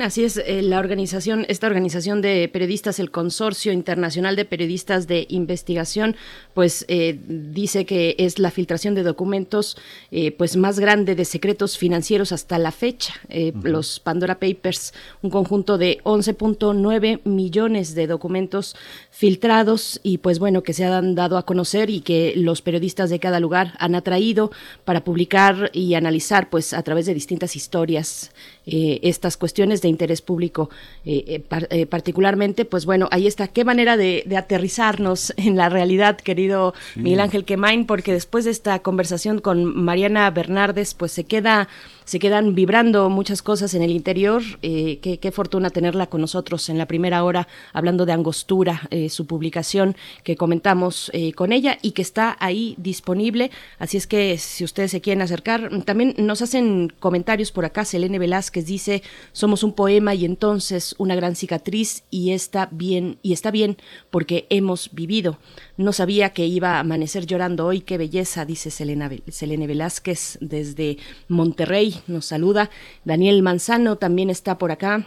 [0.03, 5.27] Así es, eh, la organización, esta organización de periodistas, el Consorcio Internacional de Periodistas de
[5.31, 6.15] Investigación,
[6.53, 9.79] pues eh, dice que es la filtración de documentos
[10.11, 13.15] eh, pues más grande de secretos financieros hasta la fecha.
[13.63, 14.93] Los Pandora Papers,
[15.23, 18.77] un conjunto de 11.9 millones de documentos
[19.11, 23.21] filtrados y pues bueno, que se han dado a conocer y que los periodistas de
[23.21, 24.51] cada lugar han atraído
[24.85, 28.33] para publicar y analizar pues a través de distintas historias
[28.67, 30.71] estas cuestiones de interés público
[31.05, 33.49] eh, eh, eh, particularmente, pues bueno, ahí está.
[33.49, 38.79] Qué manera de, aterrizarnos en la realidad, querido Miguel Ángel Quemain, porque después de esta
[38.81, 41.69] conversación con Mariana Bernardes, pues se queda
[42.05, 44.43] se quedan vibrando muchas cosas en el interior.
[44.63, 49.27] Eh, qué, fortuna tenerla con nosotros en la primera hora, hablando de Angostura, eh, su
[49.27, 53.51] publicación que comentamos eh, con ella y que está ahí disponible.
[53.79, 57.85] Así es que si ustedes se quieren acercar, también nos hacen comentarios por acá.
[57.85, 63.33] Selene Velázquez dice: Somos un poema y entonces una gran cicatriz y está bien, y
[63.33, 63.77] está bien
[64.11, 65.39] porque hemos vivido.
[65.77, 67.81] No sabía que iba a amanecer llorando hoy.
[67.81, 70.99] Qué belleza, dice Selena, Selene Velázquez desde
[71.29, 72.01] Monterrey.
[72.07, 72.71] Nos saluda.
[73.05, 75.07] Daniel Manzano también está por acá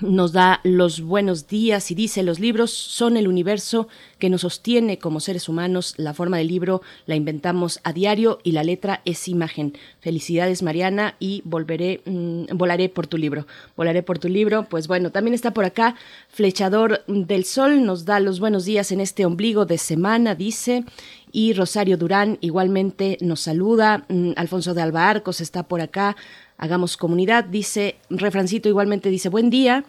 [0.00, 3.88] nos da los buenos días y dice los libros son el universo
[4.18, 5.94] que nos sostiene como seres humanos.
[5.96, 9.76] La forma del libro la inventamos a diario y la letra es imagen.
[10.00, 13.46] Felicidades Mariana y volveré, mm, volaré por tu libro.
[13.76, 14.66] Volaré por tu libro.
[14.68, 15.96] Pues bueno, también está por acá
[16.28, 17.84] Flechador del Sol.
[17.84, 20.84] Nos da los buenos días en este ombligo de semana, dice.
[21.32, 24.06] Y Rosario Durán igualmente nos saluda.
[24.08, 26.16] Mm, Alfonso de Alba Arcos está por acá.
[26.58, 29.84] Hagamos comunidad, dice, refrancito igualmente dice, buen día.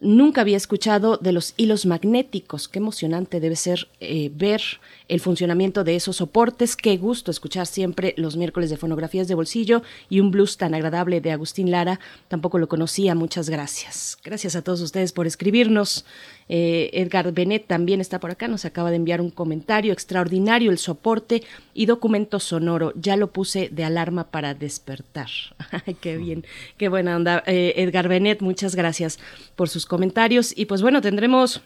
[0.00, 2.68] Nunca había escuchado de los hilos magnéticos.
[2.68, 4.62] Qué emocionante debe ser eh, ver
[5.08, 6.76] el funcionamiento de esos soportes.
[6.76, 11.20] Qué gusto escuchar siempre los miércoles de fonografías de bolsillo y un blues tan agradable
[11.20, 11.98] de Agustín Lara.
[12.28, 13.16] Tampoco lo conocía.
[13.16, 14.18] Muchas gracias.
[14.22, 16.04] Gracias a todos ustedes por escribirnos.
[16.48, 20.78] Eh, Edgar Benet también está por acá, nos acaba de enviar un comentario extraordinario, el
[20.78, 21.42] soporte
[21.74, 22.92] y documento sonoro.
[22.96, 25.28] Ya lo puse de alarma para despertar.
[26.00, 26.44] qué bien,
[26.76, 27.42] qué buena onda.
[27.46, 29.18] Eh, Edgar Benet, muchas gracias
[29.56, 30.52] por sus comentarios.
[30.56, 31.62] Y pues bueno, tendremos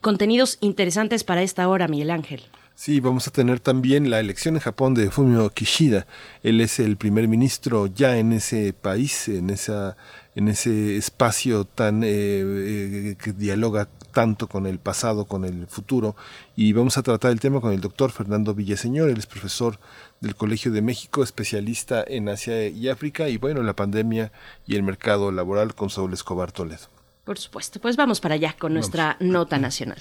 [0.00, 2.42] contenidos interesantes para esta hora, Miguel Ángel.
[2.74, 6.06] Sí, vamos a tener también la elección en Japón de Fumio Kishida.
[6.42, 9.96] Él es el primer ministro ya en ese país, en esa
[10.34, 16.14] en ese espacio tan eh, eh, que dialoga tanto con el pasado, con el futuro.
[16.56, 19.78] Y vamos a tratar el tema con el doctor Fernando Villaseñor, él es profesor
[20.20, 24.32] del Colegio de México, especialista en Asia y África, y bueno, la pandemia
[24.66, 26.86] y el mercado laboral con Saúl Escobar Toledo.
[27.24, 29.98] Por supuesto, pues vamos para allá con nuestra nota nacional.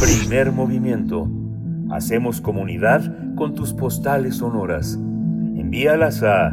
[0.00, 1.28] Primer movimiento.
[1.90, 4.94] Hacemos comunidad con tus postales sonoras.
[4.94, 6.52] Envíalas a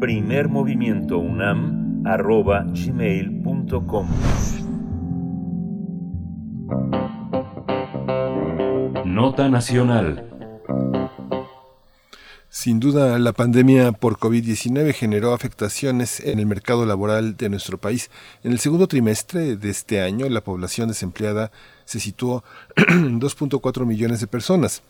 [0.00, 4.08] primermovimientounam arroba gmail.com.
[9.04, 10.30] Nota Nacional.
[12.48, 18.10] Sin duda, la pandemia por COVID-19 generó afectaciones en el mercado laboral de nuestro país.
[18.42, 21.50] En el segundo trimestre de este año, la población desempleada
[21.84, 22.44] se situó
[22.76, 24.82] en 2.4 millones de personas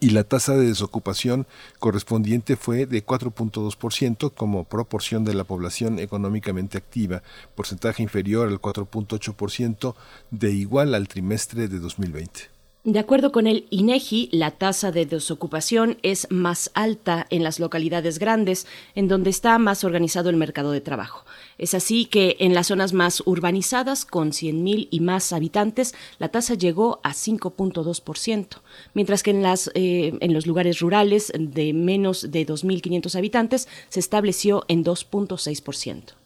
[0.00, 1.46] y la tasa de desocupación
[1.78, 7.22] correspondiente fue de 4.2% como proporción de la población económicamente activa,
[7.54, 9.94] porcentaje inferior al 4.8%
[10.30, 12.53] de igual al trimestre de 2020.
[12.84, 18.18] De acuerdo con el INEGI, la tasa de desocupación es más alta en las localidades
[18.18, 21.24] grandes, en donde está más organizado el mercado de trabajo.
[21.56, 26.56] Es así que en las zonas más urbanizadas, con 100.000 y más habitantes, la tasa
[26.56, 28.60] llegó a 5.2%,
[28.92, 34.00] mientras que en, las, eh, en los lugares rurales de menos de 2.500 habitantes se
[34.00, 36.23] estableció en 2.6%.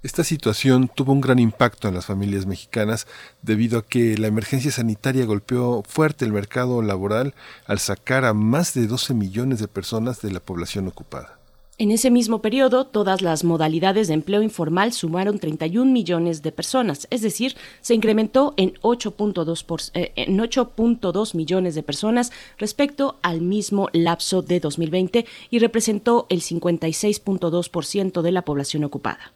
[0.00, 3.08] Esta situación tuvo un gran impacto en las familias mexicanas
[3.42, 7.34] debido a que la emergencia sanitaria golpeó fuerte el mercado laboral
[7.66, 11.40] al sacar a más de 12 millones de personas de la población ocupada.
[11.78, 17.08] En ese mismo periodo, todas las modalidades de empleo informal sumaron 31 millones de personas,
[17.10, 23.88] es decir, se incrementó en 8.2 eh, en 8.2 millones de personas respecto al mismo
[23.92, 29.32] lapso de 2020 y representó el 56.2% de la población ocupada.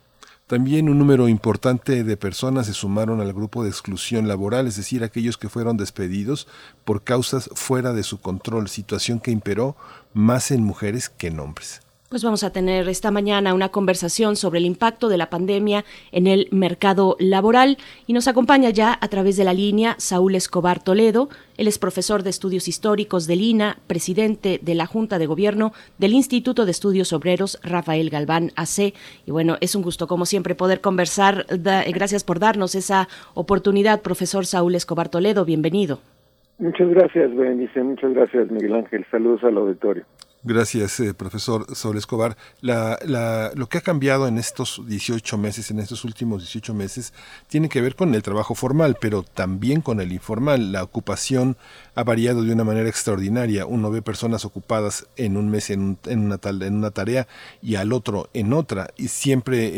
[0.53, 5.03] También un número importante de personas se sumaron al grupo de exclusión laboral, es decir,
[5.03, 6.46] aquellos que fueron despedidos
[6.84, 9.76] por causas fuera de su control, situación que imperó
[10.12, 11.80] más en mujeres que en hombres.
[12.12, 16.26] Pues vamos a tener esta mañana una conversación sobre el impacto de la pandemia en
[16.26, 21.30] el mercado laboral y nos acompaña ya a través de la línea Saúl Escobar Toledo.
[21.56, 26.12] Él es profesor de estudios históricos del INA, presidente de la Junta de Gobierno del
[26.12, 28.92] Instituto de Estudios Obreros Rafael Galván AC.
[29.24, 31.46] Y bueno, es un gusto como siempre poder conversar.
[31.48, 35.46] gracias por darnos esa oportunidad, profesor Saúl Escobar Toledo.
[35.46, 36.00] Bienvenido.
[36.58, 37.82] Muchas gracias, Benice.
[37.82, 39.06] Muchas gracias, Miguel Ángel.
[39.10, 40.04] Saludos al auditorio.
[40.45, 42.36] Gracias, eh, profesor Saúl Escobar.
[42.61, 47.12] La, la, lo que ha cambiado en estos 18 meses, en estos últimos 18 meses,
[47.47, 50.72] tiene que ver con el trabajo formal, pero también con el informal.
[50.72, 51.57] La ocupación
[51.95, 53.66] ha variado de una manera extraordinaria.
[53.66, 57.28] Uno ve personas ocupadas en un mes en, en, una, tal, en una tarea
[57.62, 59.72] y al otro en otra, y siempre eh,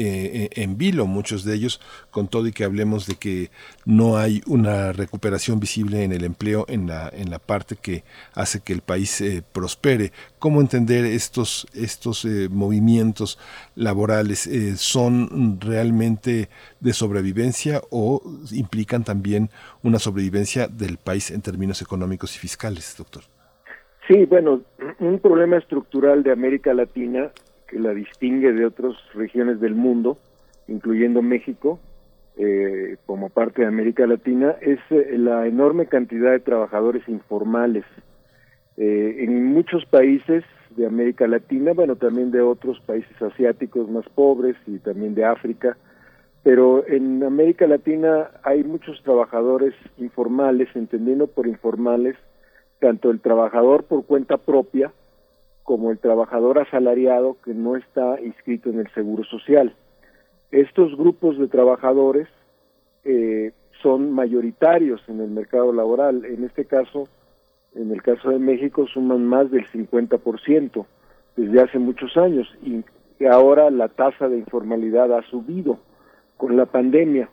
[0.45, 1.79] eh, en vilo, muchos de ellos,
[2.11, 3.51] con todo y que hablemos de que
[3.85, 8.03] no hay una recuperación visible en el empleo en la, en la parte que
[8.33, 10.13] hace que el país prospere
[10.45, 13.39] cómo entender estos, estos eh, movimientos
[13.77, 14.47] laborales.
[14.47, 18.21] Eh, ¿Son realmente de sobrevivencia o
[18.53, 19.49] implican también
[19.83, 23.23] una sobrevivencia del país en términos económicos y fiscales, doctor?
[24.07, 24.61] Sí, bueno,
[24.99, 27.31] un problema estructural de América Latina
[27.67, 30.19] que la distingue de otras regiones del mundo,
[30.69, 31.81] incluyendo México,
[32.37, 37.87] eh, como parte de América Latina, es la enorme cantidad de trabajadores informales
[38.77, 44.57] eh, en muchos países de América Latina, bueno, también de otros países asiáticos más pobres
[44.67, 45.77] y también de África,
[46.43, 52.17] pero en América Latina hay muchos trabajadores informales, entendiendo por informales
[52.81, 54.93] tanto el trabajador por cuenta propia
[55.63, 59.75] como el trabajador asalariado que no está inscrito en el Seguro Social.
[60.51, 62.29] Estos grupos de trabajadores
[63.05, 63.53] eh,
[63.83, 67.09] son mayoritarios en el mercado laboral, en este caso
[67.75, 70.87] en el caso de México suman más del 50%
[71.37, 72.85] desde hace muchos años y
[73.27, 75.79] ahora la tasa de informalidad ha subido
[76.37, 77.29] con la pandemia.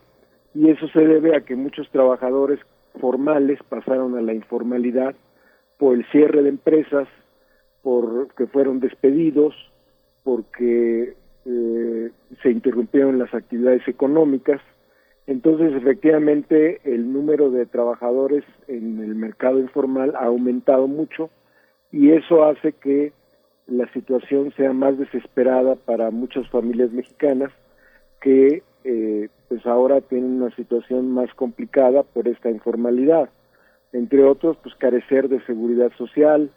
[0.54, 2.60] Y eso se debe a que muchos trabajadores
[3.00, 5.16] formales pasaron a la informalidad
[5.78, 7.08] por el cierre de empresas,
[7.82, 9.56] porque fueron despedidos,
[10.24, 11.16] porque
[11.46, 12.12] eh,
[12.44, 14.62] se interrumpieron las actividades económicas
[15.27, 21.30] entonces, efectivamente, el número de trabajadores en el mercado informal ha aumentado mucho
[21.91, 23.14] y eso hace que
[23.68, 27.52] la situación sea más desesperada para muchas familias mexicanas
[28.19, 33.30] que eh, pues ahora tienen una situación más complicada por esta informalidad.
[33.93, 36.49] Entre otros, pues carecer de seguridad social,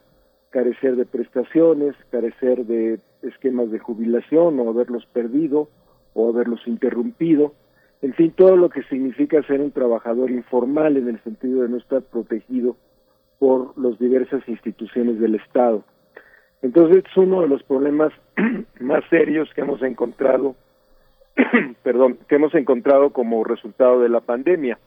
[0.50, 5.68] carecer de prestaciones, carecer de esquemas de jubilación o haberlos perdido
[6.14, 7.52] o haberlos interrumpido
[8.02, 11.78] en fin, todo lo que significa ser un trabajador informal en el sentido de no
[11.78, 12.76] estar protegido
[13.38, 15.84] por las diversas instituciones del Estado.
[16.62, 18.12] Entonces, es uno de los problemas
[18.80, 20.54] más serios que hemos encontrado,
[21.82, 24.78] perdón, que hemos encontrado como resultado de la pandemia.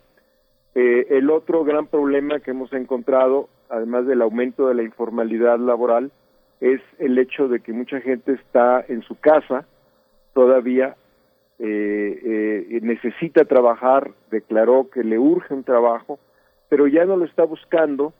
[0.76, 6.12] Eh, el otro gran problema que hemos encontrado, además del aumento de la informalidad laboral,
[6.62, 9.66] es el hecho de que mucha gente está en su casa
[10.34, 10.96] todavía
[11.60, 16.20] eh, eh, necesita trabajar, declaró que le urge un trabajo,
[16.70, 18.14] pero ya no lo está buscando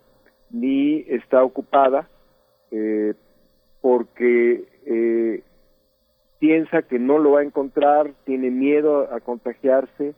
[0.50, 2.08] ni está ocupada
[2.72, 3.14] eh,
[3.80, 5.42] porque eh,
[6.40, 10.14] piensa que no lo va a encontrar, tiene miedo a contagiarse,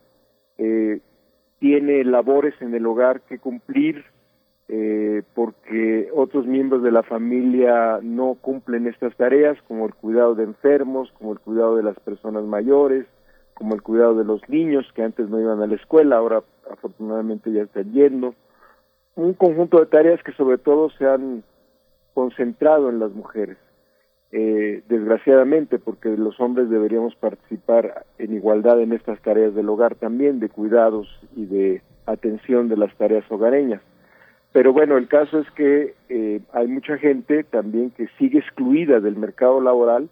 [1.58, 4.04] tiene labores en el hogar que cumplir,
[4.72, 10.44] eh, porque otros miembros de la familia no cumplen estas tareas, como el cuidado de
[10.44, 13.04] enfermos, como el cuidado de las personas mayores,
[13.54, 17.50] como el cuidado de los niños que antes no iban a la escuela, ahora afortunadamente
[17.50, 18.36] ya están yendo.
[19.16, 21.42] Un conjunto de tareas que sobre todo se han
[22.14, 23.56] concentrado en las mujeres,
[24.30, 30.38] eh, desgraciadamente, porque los hombres deberíamos participar en igualdad en estas tareas del hogar también,
[30.38, 33.82] de cuidados y de atención de las tareas hogareñas.
[34.52, 39.16] Pero bueno, el caso es que eh, hay mucha gente también que sigue excluida del
[39.16, 40.08] mercado laboral,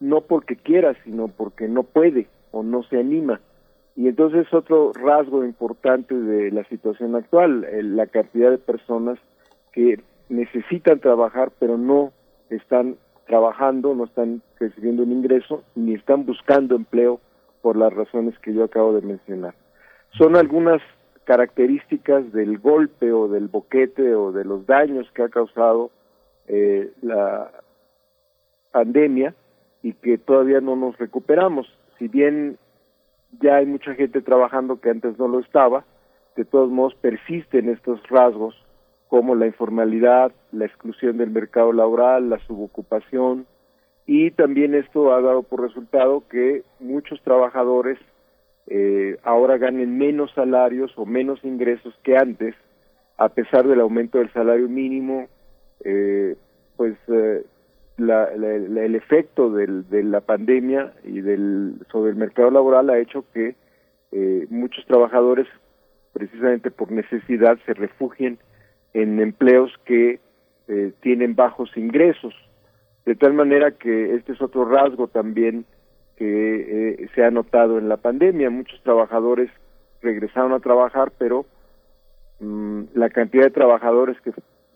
[0.00, 3.40] no porque quiera, sino porque no puede o no se anima.
[3.94, 9.18] Y entonces otro rasgo importante de la situación actual, la cantidad de personas
[9.72, 10.00] que
[10.30, 12.12] necesitan trabajar pero no
[12.48, 12.96] están
[13.26, 17.20] trabajando, no están recibiendo un ingreso ni están buscando empleo
[17.60, 19.54] por las razones que yo acabo de mencionar.
[20.18, 20.80] Son algunas
[21.24, 25.90] características del golpe o del boquete o de los daños que ha causado
[26.48, 27.50] eh, la
[28.72, 29.34] pandemia
[29.82, 31.66] y que todavía no nos recuperamos.
[31.98, 32.58] Si bien
[33.40, 35.84] ya hay mucha gente trabajando que antes no lo estaba,
[36.36, 38.54] de todos modos persisten estos rasgos
[39.08, 43.46] como la informalidad, la exclusión del mercado laboral, la subocupación
[44.06, 47.98] y también esto ha dado por resultado que muchos trabajadores
[48.66, 52.54] eh, ahora ganen menos salarios o menos ingresos que antes,
[53.16, 55.28] a pesar del aumento del salario mínimo,
[55.84, 56.36] eh,
[56.76, 57.44] pues eh,
[57.98, 63.54] el efecto de la pandemia y del sobre el mercado laboral ha hecho que
[64.48, 65.46] muchos trabajadores,
[66.12, 68.38] precisamente por necesidad, se refugien
[68.92, 70.20] en empleos que
[71.00, 72.34] tienen bajos ingresos,
[73.04, 75.66] de tal manera que este es otro rasgo también
[76.22, 78.48] que eh, se ha notado en la pandemia.
[78.48, 79.50] Muchos trabajadores
[80.02, 81.46] regresaron a trabajar, pero
[82.38, 84.32] mm, la cantidad de trabajadores que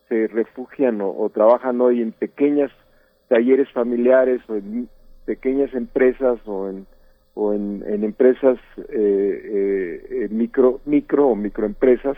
[0.09, 2.73] se refugian o, trabajan hoy en pequeñas
[3.29, 4.89] talleres familiares o en
[5.25, 6.87] pequeñas empresas o en
[7.35, 8.59] o en, empresas
[8.89, 12.17] eh, eh, micro micro o microempresas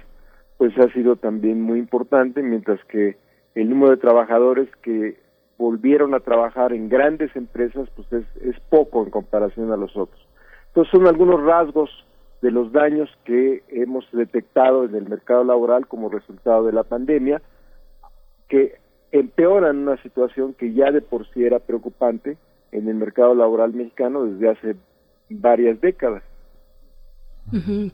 [0.59, 3.17] pues ha sido también muy importante mientras que
[3.55, 5.17] el número de trabajadores que
[5.59, 10.21] volvieron a trabajar en grandes empresas, pues es, es poco en comparación a los otros.
[10.69, 11.91] Entonces son algunos rasgos
[12.41, 17.43] de los daños que hemos detectado en el mercado laboral como resultado de la pandemia,
[18.49, 18.79] que
[19.11, 22.39] empeoran una situación que ya de por sí era preocupante
[22.71, 24.77] en el mercado laboral mexicano desde hace
[25.31, 26.23] varias décadas.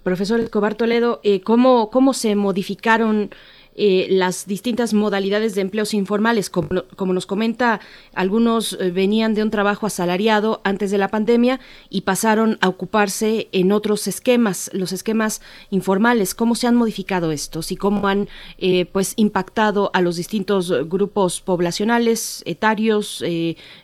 [0.02, 3.30] Profesor Escobar Toledo, eh, ¿cómo, ¿cómo se modificaron
[3.76, 6.50] eh, las distintas modalidades de empleos informales.
[6.50, 7.80] Como, como nos comenta,
[8.14, 11.60] algunos eh, venían de un trabajo asalariado antes de la pandemia
[11.90, 15.40] y pasaron a ocuparse en otros esquemas, los esquemas
[15.70, 16.34] informales.
[16.34, 18.28] ¿Cómo se han modificado estos y cómo han
[18.58, 23.24] eh, pues impactado a los distintos grupos poblacionales, etarios,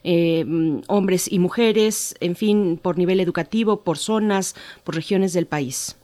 [0.03, 5.97] mm, hombres y mujeres, en fin, por nivel educativo, por zonas, por regiones del país?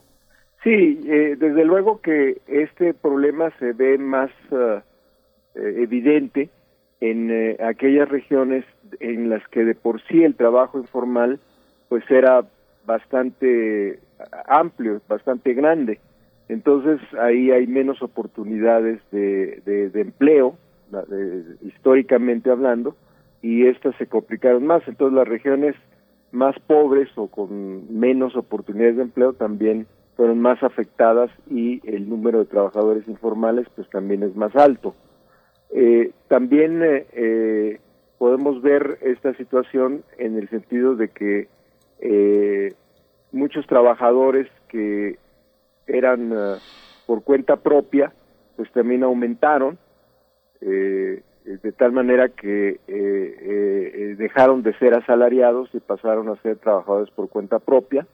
[0.67, 4.81] Sí, eh, desde luego que este problema se ve más eh,
[5.55, 6.49] eh, evidente
[6.99, 8.65] en aquellas regiones
[8.99, 11.39] en las que de por sí el trabajo informal
[11.87, 12.43] pues era
[12.85, 14.01] bastante
[14.45, 16.01] amplio, bastante grande.
[16.49, 20.57] Entonces ahí hay menos oportunidades de, de, empleo,
[21.61, 22.97] históricamente hablando,
[23.41, 24.85] y estas se complicaron más.
[24.85, 25.75] Entonces las regiones
[26.33, 29.87] más pobres o con menos oportunidades de empleo también
[30.17, 34.95] fueron más afectadas y el número de trabajadores informales pues también es más alto.
[35.69, 37.79] Eh, también eh, eh,
[38.17, 41.47] podemos ver esta situación en el sentido de que
[43.31, 45.17] muchos trabajadores que
[45.85, 46.33] eran
[47.05, 48.13] por cuenta propia
[48.55, 49.77] pues también aumentaron
[50.61, 52.79] de tal manera que
[54.17, 58.07] dejaron de ser asalariados y pasaron a ser trabajadores por cuenta propia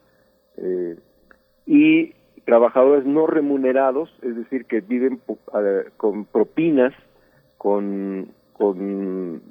[1.65, 2.13] y
[2.45, 5.21] trabajadores no remunerados, es decir, que viven
[5.97, 6.93] con propinas,
[7.57, 9.41] con, con,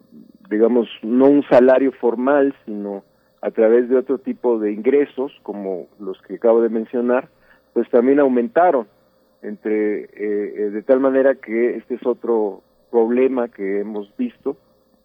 [0.50, 3.02] digamos, no un salario formal, sino
[3.40, 7.28] a través de otro tipo de ingresos, como los que acabo de mencionar,
[7.72, 8.86] pues también aumentaron,
[9.42, 14.56] entre, eh, de tal manera que este es otro problema que hemos visto,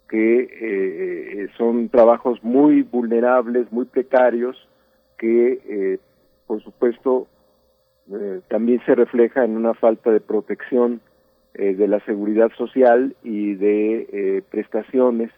[0.07, 4.55] que eh, son trabajos muy vulnerables, muy precarios,
[5.17, 5.99] que eh,
[6.47, 7.27] por supuesto,
[8.11, 11.01] eh, también se refleja en una falta de protección
[11.53, 15.31] eh, de la seguridad social y de eh, prestaciones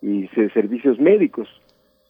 [0.00, 1.48] y de servicios médicos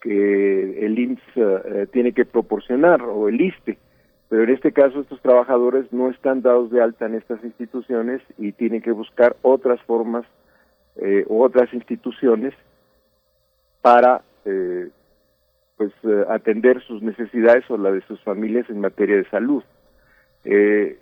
[0.01, 3.79] que el IMSS tiene que proporcionar o el ISTE.
[4.33, 8.53] Pero en este caso estos trabajadores no están dados de alta en estas instituciones y
[8.53, 10.25] tienen que buscar otras formas
[10.97, 12.55] eh, u otras instituciones
[13.83, 14.89] para eh,
[15.83, 19.65] pues eh, atender sus necesidades o la de sus familias en materia de salud.
[20.45, 20.97] Eh,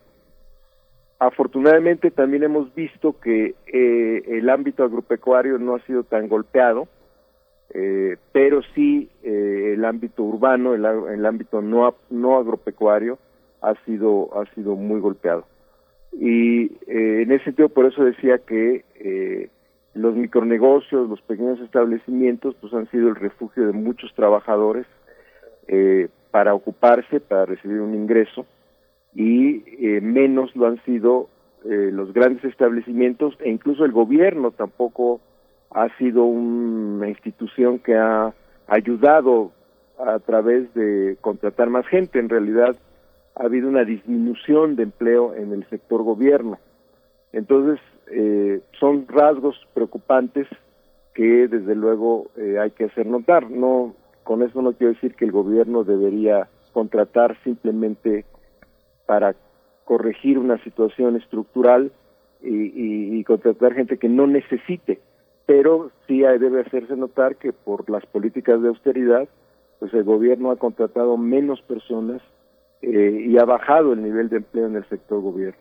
[1.19, 6.89] afortunadamente también hemos visto que eh, el ámbito agropecuario no ha sido tan golpeado,
[8.33, 13.17] pero sí el ámbito urbano, el, ámbito no, no agropecuario
[13.63, 15.45] ha sido ha sido muy golpeado.
[16.13, 19.51] Y en ese sentido, por eso decía que
[19.95, 24.87] los micronegocios, los pequeños establecimientos, pues han sido el refugio de muchos trabajadores
[25.67, 28.47] eh, para ocuparse, para recibir un ingreso,
[29.15, 31.29] y eh, menos lo han sido
[31.65, 35.21] eh, los grandes establecimientos e incluso el gobierno tampoco
[35.71, 38.33] ha sido una institución que ha
[38.67, 39.53] ayudado
[39.99, 42.19] a través de contratar más gente.
[42.19, 42.77] En realidad
[43.35, 46.59] ha habido una disminución de empleo en el sector gobierno.
[47.33, 47.81] Entonces,
[48.11, 50.49] eh, son rasgos preocupantes
[51.15, 53.51] que desde luego eh, hay que hacer notar.
[53.51, 53.95] No,
[54.25, 58.25] con eso no quiero decir que el gobierno debería contratar simplemente
[59.07, 59.35] para
[59.85, 61.93] corregir una situación estructural
[62.43, 65.01] y, y, contratar gente que no necesite,
[65.47, 69.29] pero sí debe hacerse notar que por las políticas de austeridad,
[69.79, 72.23] pues el gobierno ha contratado menos personas
[72.83, 75.61] eh, y ha bajado el nivel de empleo en el sector gobierno.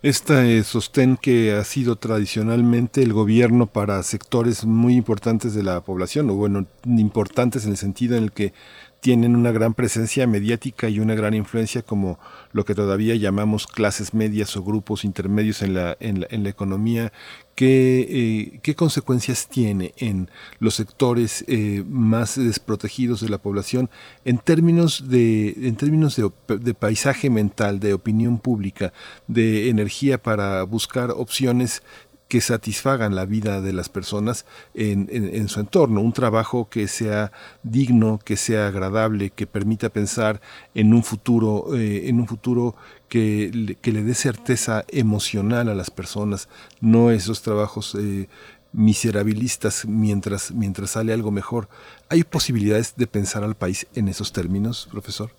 [0.00, 6.30] Este sostén que ha sido tradicionalmente el gobierno para sectores muy importantes de la población,
[6.30, 8.52] o bueno, importantes en el sentido en el que
[9.00, 12.18] tienen una gran presencia mediática y una gran influencia como
[12.52, 16.50] lo que todavía llamamos clases medias o grupos intermedios en la, en la, en la
[16.50, 17.12] economía.
[17.54, 20.30] ¿Qué, eh, ¿Qué, consecuencias tiene en
[20.60, 23.90] los sectores eh, más desprotegidos de la población
[24.24, 28.92] en términos, de, en términos de, de, paisaje mental, de opinión pública,
[29.26, 31.82] de energía para buscar opciones
[32.28, 37.32] que satisfagan la vida de las personas en, en, su entorno, un trabajo que sea
[37.62, 40.40] digno, que sea agradable, que permita pensar
[40.74, 42.74] en un futuro, eh, en un futuro
[43.08, 46.50] que, que, le dé certeza emocional a las personas,
[46.82, 48.28] no esos trabajos eh,
[48.72, 51.68] miserabilistas mientras, mientras sale algo mejor.
[52.10, 55.30] ¿Hay posibilidades de pensar al país en esos términos, profesor?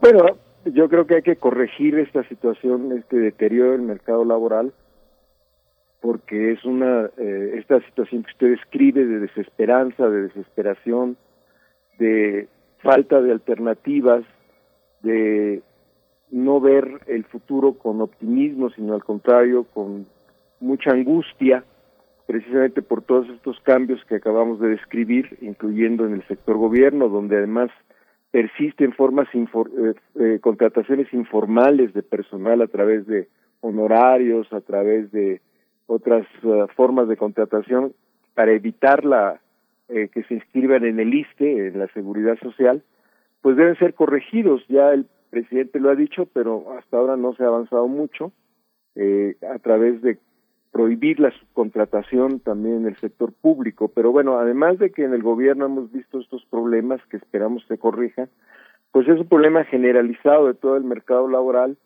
[0.00, 4.72] Bueno, yo creo que hay que corregir esta situación, este deterioro del mercado laboral,
[6.06, 11.16] porque es una eh, esta situación que usted describe de desesperanza, de desesperación,
[11.98, 12.46] de
[12.78, 14.22] falta de alternativas,
[15.02, 15.62] de
[16.30, 20.06] no ver el futuro con optimismo, sino al contrario, con
[20.60, 21.64] mucha angustia,
[22.28, 27.38] precisamente por todos estos cambios que acabamos de describir, incluyendo en el sector gobierno, donde
[27.38, 27.70] además
[28.30, 33.26] persisten formas infor eh, eh, contrataciones informales de personal a través de
[33.60, 35.40] honorarios, a través de
[35.86, 37.92] otras uh, formas de contratación
[38.34, 39.40] para evitar la
[39.88, 42.82] eh, que se inscriban en el ISTE, en la seguridad social,
[43.40, 44.64] pues deben ser corregidos.
[44.68, 48.32] Ya el presidente lo ha dicho, pero hasta ahora no se ha avanzado mucho
[48.96, 50.18] eh, a través de
[50.72, 53.88] prohibir la subcontratación también en el sector público.
[53.94, 57.78] Pero bueno, además de que en el gobierno hemos visto estos problemas que esperamos se
[57.78, 58.28] corrijan,
[58.90, 61.76] pues es un problema generalizado de todo el mercado laboral,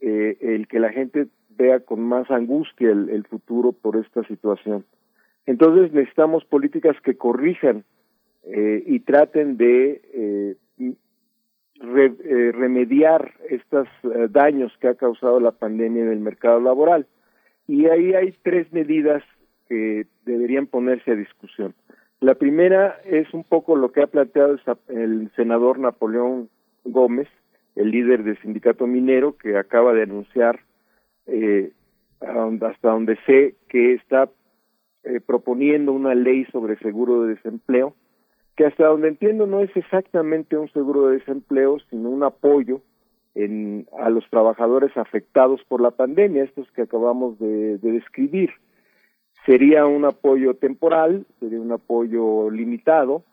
[0.00, 4.84] eh, el que la gente vea con más angustia el, futuro por esta situación.
[5.46, 7.84] Entonces necesitamos políticas que corrijan
[8.44, 10.56] eh, y traten de eh,
[11.80, 17.06] re, eh, remediar estos eh, daños que ha causado la pandemia en el mercado laboral.
[17.66, 19.22] Y ahí hay tres medidas
[19.68, 21.74] que deberían ponerse a discusión.
[22.20, 24.56] La primera es un poco lo que ha planteado
[24.88, 26.48] el senador Napoleón
[26.84, 27.28] Gómez,
[27.76, 30.60] el líder del sindicato minero, que acaba de anunciar
[31.26, 31.72] eh,
[32.20, 34.30] hasta donde sé que está
[35.04, 37.94] eh, proponiendo una ley sobre seguro de desempleo,
[38.56, 42.80] que hasta donde entiendo no es exactamente un seguro de desempleo, sino un apoyo
[43.98, 48.50] a los trabajadores afectados por la pandemia, estos que acabamos de, de describir.
[49.44, 53.24] Sería un apoyo temporal, sería un apoyo limitado,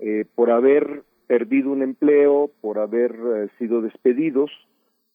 [0.00, 4.50] eh, por haber perdido un empleo, por haber eh, sido despedidos,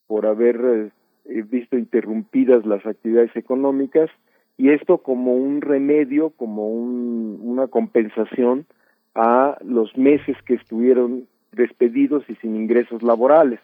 [0.06, 0.92] por haber
[1.24, 4.10] eh, visto interrumpidas las actividades económicas
[4.56, 8.66] y esto como un remedio, como un, una compensación
[9.14, 13.60] a los meses que estuvieron despedidos y sin ingresos laborales.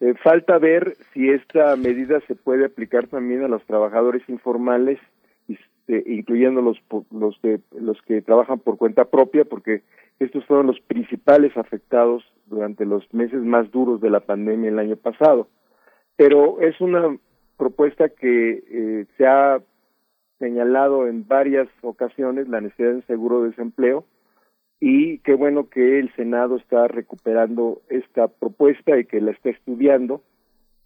[0.00, 4.98] Eh, falta ver si esta medida se puede aplicar también a los trabajadores informales,
[5.88, 6.78] este, incluyendo los,
[7.10, 9.82] los, de, los que trabajan por cuenta propia, porque
[10.18, 14.96] estos fueron los principales afectados durante los meses más duros de la pandemia el año
[14.96, 15.48] pasado.
[16.16, 17.16] Pero es una
[17.56, 19.60] propuesta que eh, se ha
[20.38, 24.04] señalado en varias ocasiones la necesidad de un seguro de desempleo
[24.80, 30.22] y qué bueno que el Senado está recuperando esta propuesta y que la está estudiando.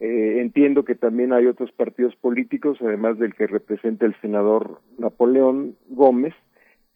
[0.01, 5.77] Eh, entiendo que también hay otros partidos políticos, además del que representa el senador Napoleón
[5.89, 6.35] Gómez,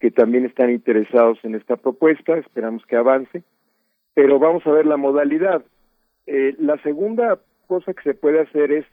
[0.01, 3.45] que también están interesados en esta propuesta, esperamos que avance,
[4.15, 5.65] pero vamos a ver la modalidad.
[6.27, 8.85] Eh, la segunda cosa que se puede hacer es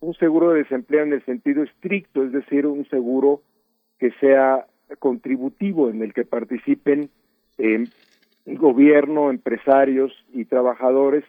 [0.00, 3.40] un seguro de desempleo en el sentido estricto, es decir, un seguro
[3.98, 4.66] que sea
[4.98, 7.08] contributivo, en el que participen
[7.58, 7.84] eh,
[8.46, 11.24] gobierno, empresarios y trabajadores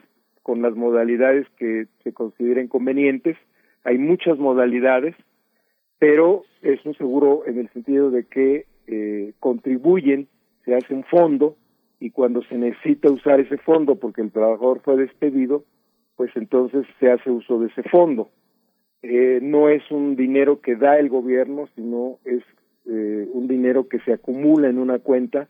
[0.46, 3.36] con las modalidades que se consideren convenientes.
[3.84, 5.16] Hay muchas modalidades,
[5.98, 10.28] pero es un seguro en el sentido de que eh, contribuyen,
[10.64, 11.56] se hace un fondo
[12.00, 15.64] y cuando se necesita usar ese fondo porque el trabajador fue despedido,
[16.16, 18.30] pues entonces se hace uso de ese fondo.
[19.02, 22.44] Eh, no es un dinero que da el gobierno, sino es
[22.86, 25.48] eh, un dinero que se acumula en una cuenta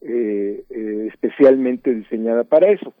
[0.00, 2.94] especialmente diseñada para eso.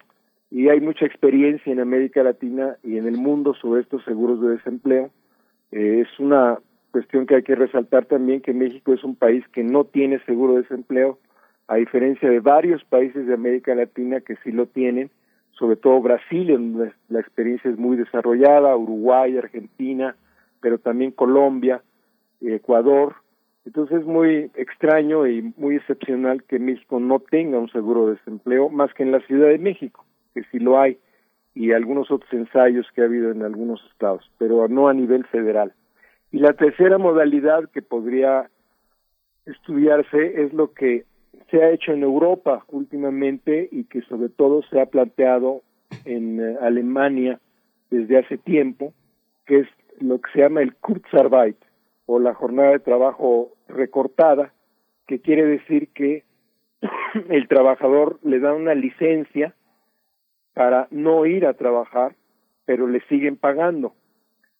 [0.50, 4.56] Y hay mucha experiencia en América Latina y en el mundo sobre estos seguros de
[4.56, 5.10] desempleo.
[5.70, 6.58] Eh, es una
[6.90, 10.54] cuestión que hay que resaltar también que México es un país que no tiene seguro
[10.54, 11.18] de desempleo,
[11.68, 15.10] a diferencia de varios países de América Latina que sí lo tienen,
[15.52, 20.16] sobre todo Brasil, donde la experiencia es muy desarrollada, Uruguay, Argentina,
[20.60, 21.82] pero también Colombia,
[22.40, 23.14] Ecuador.
[23.64, 28.68] Entonces es muy extraño y muy excepcional que México no tenga un seguro de desempleo,
[28.68, 30.04] más que en la Ciudad de México,
[30.34, 30.98] que sí lo hay,
[31.54, 35.72] y algunos otros ensayos que ha habido en algunos estados, pero no a nivel federal.
[36.32, 38.48] Y la tercera modalidad que podría
[39.46, 41.04] estudiarse es lo que
[41.50, 45.62] se ha hecho en Europa últimamente y que sobre todo se ha planteado
[46.04, 47.40] en eh, Alemania
[47.90, 48.92] desde hace tiempo,
[49.46, 51.56] que es lo que se llama el Kurzarbeit
[52.06, 54.52] o la jornada de trabajo recortada,
[55.06, 56.24] que quiere decir que
[57.28, 59.54] el trabajador le da una licencia
[60.54, 62.14] para no ir a trabajar,
[62.64, 63.94] pero le siguen pagando.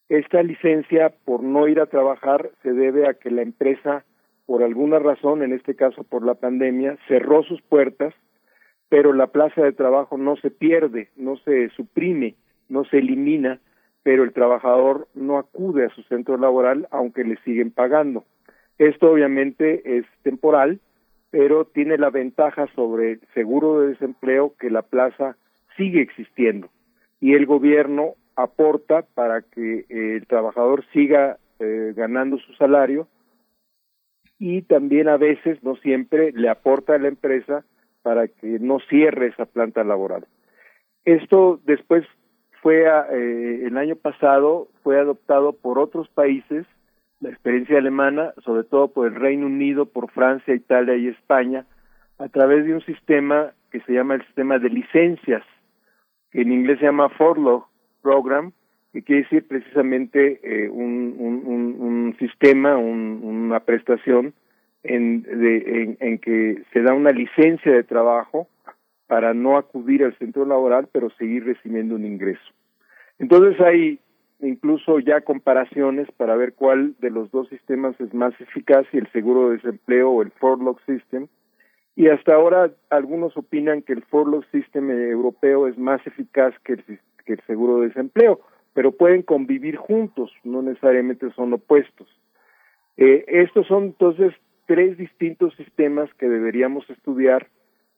[0.08, 4.04] Esta licencia por no ir a trabajar se debe a que la empresa,
[4.46, 8.12] por alguna razón, en este caso por la pandemia, cerró sus puertas,
[8.88, 12.34] pero la plaza de trabajo no se pierde, no se suprime,
[12.68, 13.60] no se elimina,
[14.02, 18.24] pero el trabajador no acude a su centro laboral aunque le siguen pagando.
[18.78, 20.80] Esto obviamente es temporal,
[21.30, 25.36] pero tiene la ventaja sobre el seguro de desempleo que la plaza
[25.80, 26.68] sigue existiendo
[27.20, 33.08] y el gobierno aporta para que eh, el trabajador siga eh, ganando su salario
[34.38, 37.64] y también a veces, no siempre, le aporta a la empresa
[38.02, 40.26] para que no cierre esa planta laboral.
[41.06, 42.04] Esto después
[42.62, 46.66] fue eh, el año pasado fue adoptado por otros países,
[47.20, 51.64] la experiencia alemana, sobre todo por el Reino Unido, por Francia, Italia y España,
[52.18, 55.42] a través de un sistema que se llama el sistema de licencias,
[56.30, 57.64] que en inglés se llama Forlog,
[58.02, 58.52] Program,
[58.92, 64.34] que quiere decir precisamente eh, un, un, un, sistema, una prestación
[64.82, 68.48] en, de, en, que se da una licencia de trabajo
[69.06, 72.52] para no acudir al centro laboral, pero seguir recibiendo un ingreso.
[73.18, 73.98] Entonces hay
[74.40, 79.10] incluso ya comparaciones para ver cuál de los dos sistemas es más eficaz, si el
[79.12, 81.28] seguro de desempleo o el Forlock System.
[81.96, 86.84] Y hasta ahora algunos opinan que el Forlock System europeo es más eficaz que el,
[87.24, 88.40] que el seguro de desempleo,
[88.72, 92.08] pero pueden convivir juntos, no necesariamente son opuestos.
[92.96, 94.32] Eh, estos son entonces
[94.66, 97.48] tres distintos sistemas que deberíamos estudiar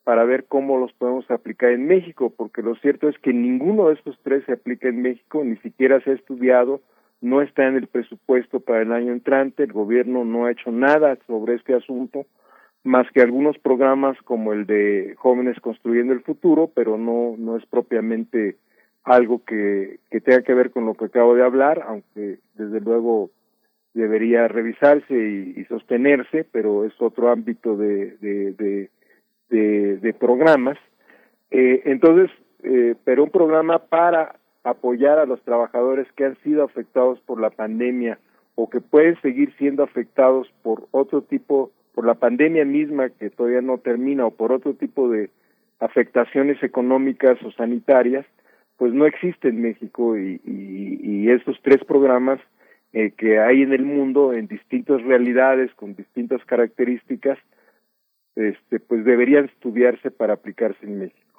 [0.04, 3.94] para ver cómo los podemos aplicar en México, porque lo cierto es que ninguno de
[3.94, 6.80] estos tres se aplica en México, ni siquiera se ha estudiado,
[7.20, 11.16] no está en el presupuesto para el año entrante, el gobierno no ha hecho nada
[11.26, 12.26] sobre este asunto,
[12.84, 17.64] más que algunos programas como el de Jóvenes Construyendo el Futuro, pero no, no es
[17.66, 18.56] propiamente
[19.04, 23.30] algo que, que tenga que ver con lo que acabo de hablar, aunque desde luego
[23.94, 28.88] debería revisarse y, sostenerse, pero es otro ámbito de, de,
[29.48, 30.78] de, de programas.
[31.50, 32.30] Eh, entonces,
[32.62, 37.50] eh, pero un programa para apoyar a los trabajadores que han sido afectados por la
[37.50, 38.18] pandemia
[38.54, 43.60] o que pueden seguir siendo afectados por otro tipo, por la pandemia misma que todavía
[43.60, 45.30] no termina o por otro tipo de
[45.78, 48.24] afectaciones económicas o sanitarias,
[48.76, 52.40] pues no existe en México y, y, estos tres programas
[52.92, 57.38] eh, que hay en el mundo en distintas realidades, con distintas características,
[58.34, 61.31] este, pues deberían estudiarse para aplicarse en México.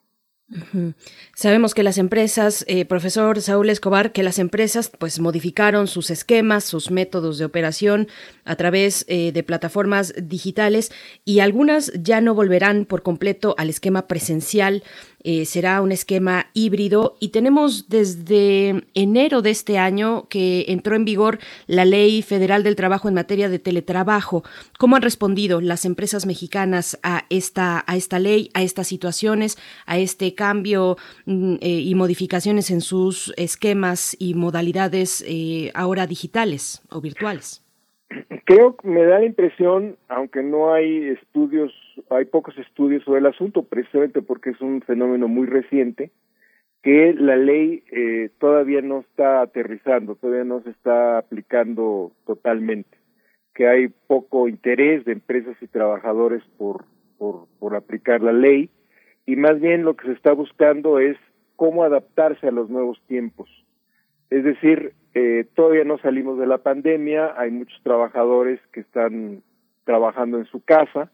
[1.35, 6.63] Sabemos que las empresas, eh, profesor Saúl Escobar, que las empresas pues modificaron sus esquemas,
[6.63, 8.07] sus métodos de operación
[8.43, 10.91] a través eh, de plataformas digitales
[11.25, 14.83] y algunas ya no volverán por completo al esquema presencial
[15.23, 21.05] eh, será un esquema híbrido y tenemos desde enero de este año que entró en
[21.05, 24.43] vigor la Ley Federal del Trabajo en materia de teletrabajo.
[24.77, 29.97] ¿Cómo han respondido las empresas mexicanas a esta, a esta ley, a estas situaciones, a
[29.97, 37.01] este cambio mm, eh, y modificaciones en sus esquemas y modalidades eh, ahora digitales o
[37.01, 37.63] virtuales?
[38.45, 41.71] Creo que me da la impresión, aunque no hay estudios,
[42.09, 46.11] hay pocos estudios sobre el asunto, precisamente porque es un fenómeno muy reciente,
[46.81, 52.97] que la ley eh, todavía no está aterrizando, todavía no se está aplicando totalmente,
[53.53, 56.85] que hay poco interés de empresas y trabajadores por,
[57.17, 58.69] por, aplicar la ley,
[59.25, 61.17] y más bien lo que se está buscando es
[61.55, 63.49] cómo adaptarse a los nuevos tiempos.
[64.29, 69.41] Es decir, eh, todavía no salimos de la pandemia, hay muchos trabajadores que están
[69.85, 71.11] trabajando en su casa,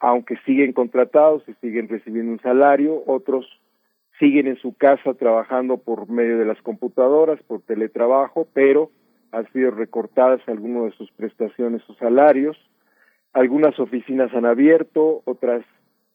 [0.00, 3.46] aunque siguen contratados y siguen recibiendo un salario, otros
[4.18, 8.90] siguen en su casa trabajando por medio de las computadoras, por teletrabajo, pero
[9.32, 12.56] han sido recortadas algunas de sus prestaciones o salarios.
[13.32, 15.62] Algunas oficinas han abierto, otras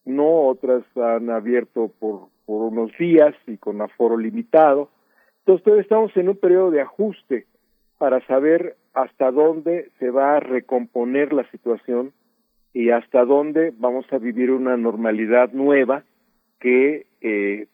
[0.05, 4.89] no, otras han abierto por, unos días y con aforo limitado.
[5.45, 7.45] Entonces estamos en un periodo de ajuste
[7.97, 12.11] para saber hasta dónde se va a recomponer la situación
[12.73, 16.03] y hasta dónde vamos a vivir una normalidad nueva
[16.59, 17.67] que eh,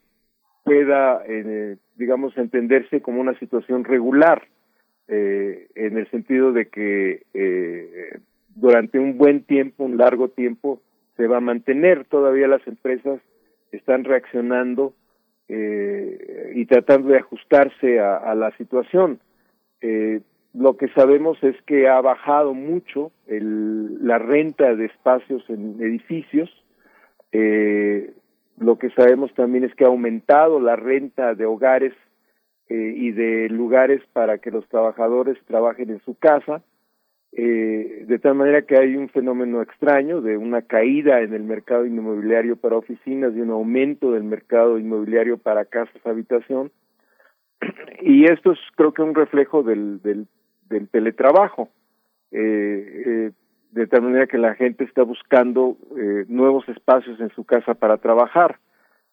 [0.64, 4.42] pueda, eh, digamos, entenderse como una situación regular,
[5.08, 8.18] eh, en el sentido de que eh,
[8.54, 10.82] durante un buen tiempo, un largo tiempo,
[11.16, 12.04] se va a mantener.
[12.04, 13.20] Todavía las empresas
[13.72, 14.94] están reaccionando
[15.48, 19.20] eh, y tratando de ajustarse a, la situación.
[19.80, 20.20] Eh,
[20.54, 26.50] lo que sabemos es que ha bajado mucho el, la renta de espacios en edificios.
[27.32, 28.12] Eh,
[28.58, 31.92] lo que sabemos también es que ha aumentado la renta de hogares
[32.68, 36.62] eh, y de lugares para que los trabajadores trabajen en su casa.
[37.32, 41.84] Eh, de tal manera que hay un fenómeno extraño de una caída en el mercado
[41.84, 46.72] inmobiliario para oficinas y un aumento del mercado inmobiliario para casas habitación
[48.00, 50.26] y esto es creo que un reflejo del, del,
[50.68, 51.68] del teletrabajo
[52.30, 53.30] eh, eh,
[53.70, 57.98] de tal manera que la gente está buscando eh, nuevos espacios en su casa para
[57.98, 58.58] trabajar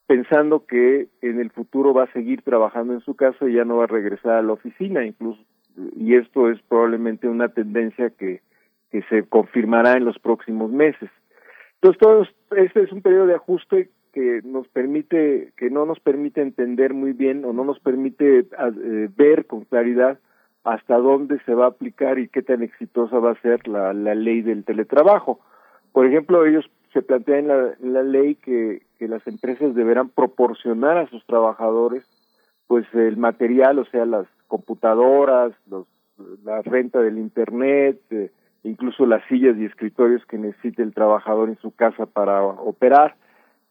[0.06, 3.78] pensando que en el futuro va a seguir trabajando en su casa y ya no
[3.78, 5.40] va a regresar a la oficina incluso
[5.96, 8.40] y esto es probablemente una tendencia que,
[8.90, 11.10] que se confirmará en los próximos meses.
[11.74, 12.26] Entonces, todo
[12.56, 17.12] este es un periodo de ajuste que nos permite, que no nos permite entender muy
[17.12, 20.18] bien o no nos permite eh, ver con claridad
[20.66, 24.14] hasta dónde se va a aplicar y qué tan exitosa va a ser la, la
[24.14, 25.40] ley del teletrabajo.
[25.92, 30.98] Por ejemplo, ellos se plantean en la, la ley que, que las empresas deberán proporcionar
[30.98, 32.04] a sus trabajadores
[32.66, 35.86] pues el material, o sea, las computadoras, los,
[36.44, 38.30] la renta del internet, eh,
[38.64, 43.14] incluso las sillas y escritorios que necesite el trabajador en su casa para operar.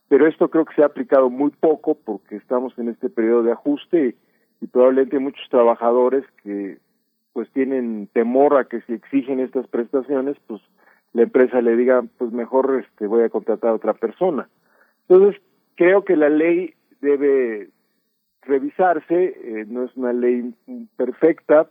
[0.08, 3.52] Pero esto creo que se ha aplicado muy poco porque estamos en este periodo de
[3.52, 4.16] ajuste
[4.62, 6.80] y, probablemente muchos trabajadores que
[7.36, 10.62] pues tienen temor a que si exigen estas prestaciones, pues
[11.12, 14.48] la empresa le diga, pues mejor este voy a contratar a otra persona.
[15.10, 15.42] Entonces,
[15.76, 17.72] creo que la ley debe
[18.44, 20.54] revisarse, eh, no es una ley
[20.96, 21.68] perfecta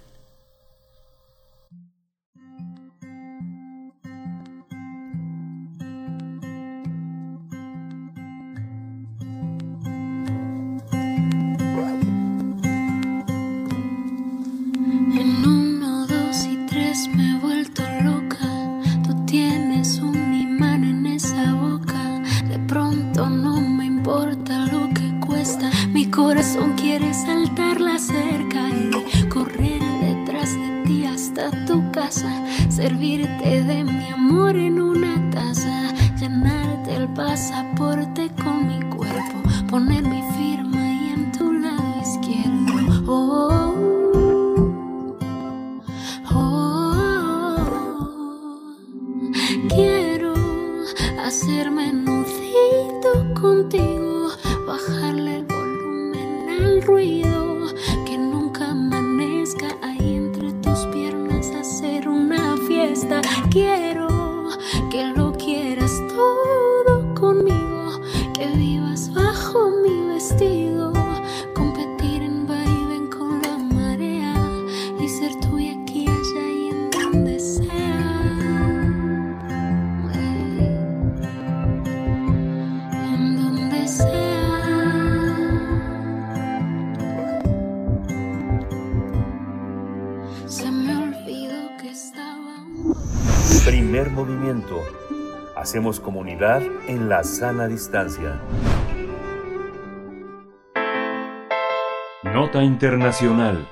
[26.13, 32.31] Corazón quiere saltar la cerca y correr detrás de ti hasta tu casa.
[32.69, 35.93] Servirte de mi amor en una taza.
[36.21, 39.39] Llenarte el pasaporte con mi cuerpo.
[39.71, 43.05] Poner mi firma ahí en tu lado izquierdo.
[43.07, 43.59] Oh,
[46.35, 47.57] Oh,
[49.69, 50.33] quiero
[51.25, 53.11] hacerme nudito
[53.41, 53.92] contigo,
[56.93, 57.22] free.
[95.57, 98.41] Hacemos comunidad en la sana distancia.
[102.25, 103.69] Nota Internacional.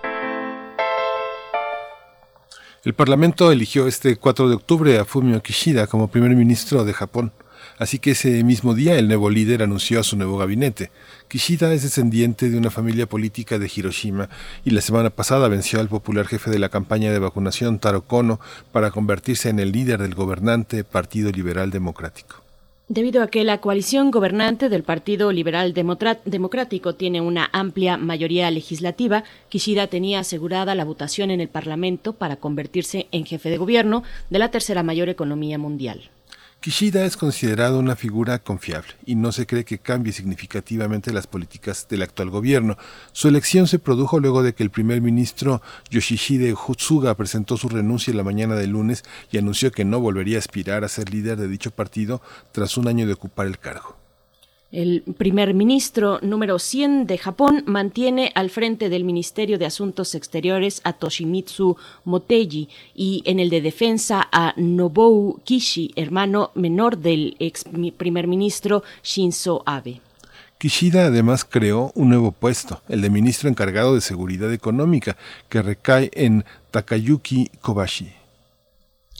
[2.85, 7.32] El Parlamento eligió este 4 de octubre a Fumio Kishida como primer ministro de Japón.
[7.81, 10.90] Así que ese mismo día el nuevo líder anunció a su nuevo gabinete.
[11.28, 14.28] Kishida es descendiente de una familia política de Hiroshima
[14.66, 18.39] y la semana pasada venció al popular jefe de la campaña de vacunación Taro Kono
[18.70, 22.43] para convertirse en el líder del gobernante Partido Liberal Democrático.
[22.89, 29.24] Debido a que la coalición gobernante del Partido Liberal Democrático tiene una amplia mayoría legislativa,
[29.48, 34.39] Kishida tenía asegurada la votación en el Parlamento para convertirse en jefe de gobierno de
[34.39, 36.11] la tercera mayor economía mundial.
[36.61, 41.87] Kishida es considerado una figura confiable y no se cree que cambie significativamente las políticas
[41.89, 42.77] del actual gobierno.
[43.12, 48.12] Su elección se produjo luego de que el primer ministro Yoshihide Hutsuga presentó su renuncia
[48.12, 51.49] la mañana del lunes y anunció que no volvería a aspirar a ser líder de
[51.49, 52.20] dicho partido
[52.53, 53.99] tras un año de ocupar el cargo.
[54.72, 60.80] El primer ministro número 100 de Japón mantiene al frente del Ministerio de Asuntos Exteriores
[60.84, 67.64] a Toshimitsu Motegi y en el de Defensa a Nobuo Kishi, hermano menor del ex
[67.97, 70.01] primer ministro Shinzo Abe.
[70.59, 75.16] Kishida además creó un nuevo puesto, el de ministro encargado de Seguridad Económica,
[75.48, 78.19] que recae en Takayuki Kobashi.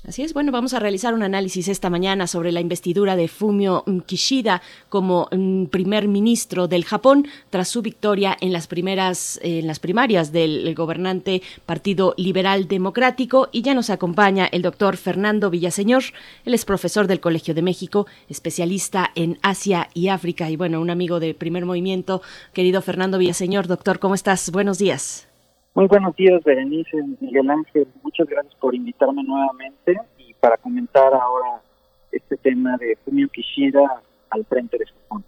[0.09, 3.85] Así es, bueno, vamos a realizar un análisis esta mañana sobre la investidura de Fumio
[4.07, 9.79] Kishida como mm, primer ministro del Japón tras su victoria en las primeras en las
[9.79, 13.51] primarias del gobernante Partido Liberal Democrático.
[13.53, 16.05] Y ya nos acompaña el doctor Fernando Villaseñor,
[16.47, 20.49] él es profesor del Colegio de México, especialista en Asia y África.
[20.49, 22.23] Y bueno, un amigo de Primer Movimiento,
[22.55, 24.51] querido Fernando Villaseñor, doctor, ¿cómo estás?
[24.51, 25.30] Buenos días.
[25.73, 27.87] Muy buenos días, Berenice, Miguel Ángel.
[28.03, 31.63] Muchas gracias por invitarme nuevamente y para comentar ahora
[32.11, 35.25] este tema de Fumio Kishida al frente de Japón.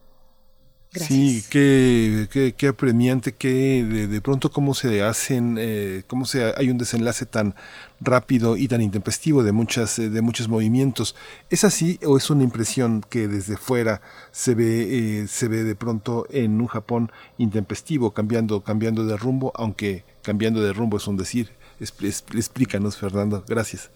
[0.95, 6.53] Sí, qué, qué, qué apremiante, que de, de, pronto cómo se hacen, eh, cómo se
[6.55, 7.55] hay un desenlace tan
[7.99, 11.17] rápido y tan intempestivo de muchas de muchos movimientos.
[11.49, 14.03] ¿Es así o es una impresión que desde fuera
[14.33, 19.51] se ve eh, se ve de pronto en un Japón intempestivo, cambiando cambiando de rumbo,
[19.57, 21.53] aunque cambiando de rumbo es un decir?
[21.81, 23.43] Explícanos, Fernando.
[23.49, 23.91] Gracias.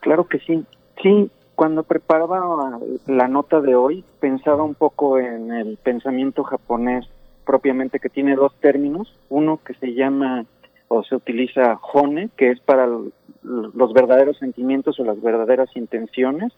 [0.00, 0.62] Claro que sí.
[1.02, 7.06] Sí, cuando preparaba la nota de hoy, pensaba un poco en el pensamiento japonés
[7.44, 9.14] propiamente que tiene dos términos.
[9.28, 10.46] Uno que se llama
[10.88, 16.52] o se utiliza hone, que es para los verdaderos sentimientos o las verdaderas intenciones,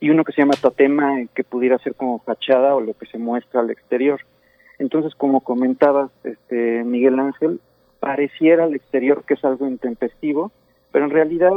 [0.00, 3.18] y uno que se llama totema, que pudiera ser como fachada o lo que se
[3.18, 4.20] muestra al exterior.
[4.78, 7.60] Entonces, como comentabas, este, Miguel Ángel,
[8.00, 10.50] pareciera al exterior que es algo intempestivo,
[10.90, 11.52] pero en realidad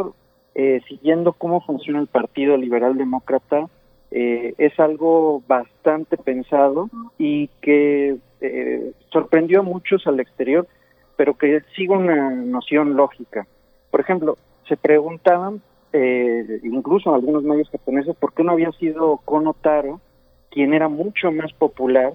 [0.55, 3.67] eh, siguiendo cómo funciona el Partido Liberal Demócrata,
[4.11, 10.65] eh, es algo bastante pensado y que eh, sorprendió a muchos al exterior,
[11.17, 13.45] pero que sigue una noción lógica.
[13.91, 14.37] Por ejemplo,
[14.69, 15.61] se preguntaban,
[15.91, 19.99] eh, incluso en algunos medios japoneses, por qué no había sido Kono Taro,
[20.49, 22.13] quien era mucho más popular,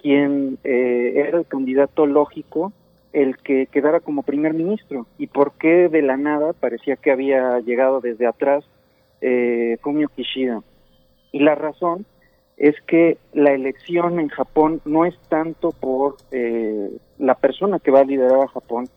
[0.00, 2.72] quien era el candidato lógico
[3.12, 7.58] el que quedara como primer ministro y por qué de la nada parecía que había
[7.60, 8.64] llegado desde atrás
[9.20, 10.62] eh, Fumio Kishida.
[11.30, 12.06] Y la razón
[12.56, 18.00] es que la elección en Japón no es tanto por eh, la persona que va
[18.00, 18.88] a liderar a Japón,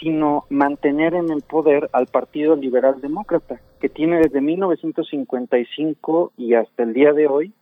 [0.00, 6.82] sino mantener en el poder al Partido Liberal Demócrata, que tiene desde 1955 y hasta
[6.82, 7.52] el día de hoy,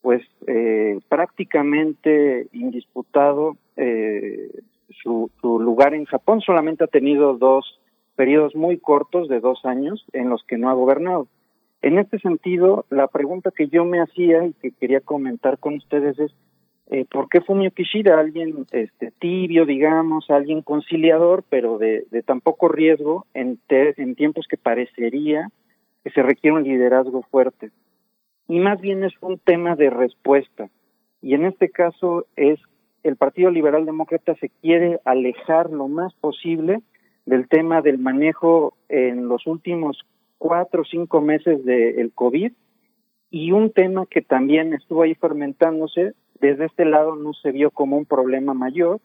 [0.00, 4.50] pues eh, prácticamente indisputado eh,
[5.02, 6.40] su, lugar en Japón.
[6.40, 7.80] Solamente ha tenido dos
[8.16, 11.26] periodos muy cortos de dos años en los que no ha gobernado.
[11.80, 16.18] En este sentido, la pregunta que yo me hacía y que quería comentar con ustedes
[16.18, 16.32] es,
[16.90, 22.40] eh, ¿por qué Fumio Kishida, alguien este, tibio, digamos, alguien conciliador, pero de, de tan
[22.40, 25.48] poco riesgo en, en tiempos que parecería
[26.04, 27.70] que se requiere un liderazgo fuerte?
[28.48, 30.68] Y más bien es un tema de respuesta.
[31.22, 32.58] Y en este caso es
[33.02, 36.80] el Partido Liberal Demócrata se quiere alejar lo más posible
[37.26, 39.98] del tema del manejo en los últimos
[40.38, 42.52] cuatro o cinco meses del COVID
[43.30, 47.96] y un tema que también estuvo ahí fermentándose, desde este lado no se vio como
[47.96, 49.00] un problema mayor,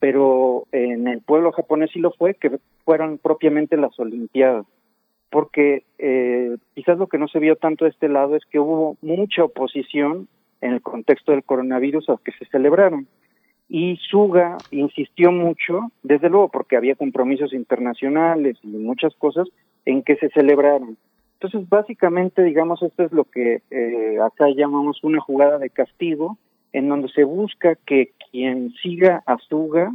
[0.00, 4.66] pero en el pueblo japonés sí lo fue, que fueron propiamente las Olimpiadas.
[5.30, 8.96] Porque eh, quizás lo que no se vio tanto de este lado es que hubo
[9.02, 10.26] mucha oposición
[10.60, 13.06] en el contexto del coronavirus a que se celebraron
[13.68, 19.46] y Suga insistió mucho, desde luego porque había compromisos internacionales y muchas cosas
[19.84, 20.96] en que se celebraron.
[21.34, 26.38] Entonces, básicamente, digamos, esto es lo que eh, acá llamamos una jugada de castigo,
[26.72, 29.94] en donde se busca que quien siga a Suga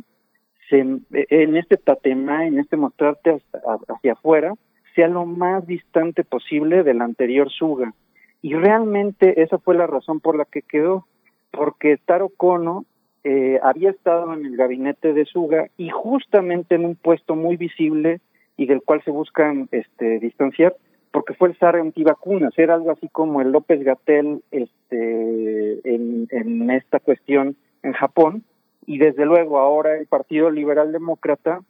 [0.69, 3.41] se, en este tatema, en este mostrarte
[3.87, 4.53] hacia afuera,
[4.95, 7.93] sea lo más distante posible del anterior Suga.
[8.41, 11.07] Y realmente esa fue la razón por la que quedó,
[11.51, 12.85] porque Taro Kono
[13.23, 18.19] eh, había estado en el gabinete de Suga y justamente en un puesto muy visible
[18.57, 20.75] y del cual se buscan este, distanciar,
[21.11, 26.99] porque fue el zar antivacunas, era algo así como el López Gatel este, en, esta
[26.99, 28.43] cuestión en Japón,
[28.85, 31.61] y desde luego ahora el Partido Liberal Demócrata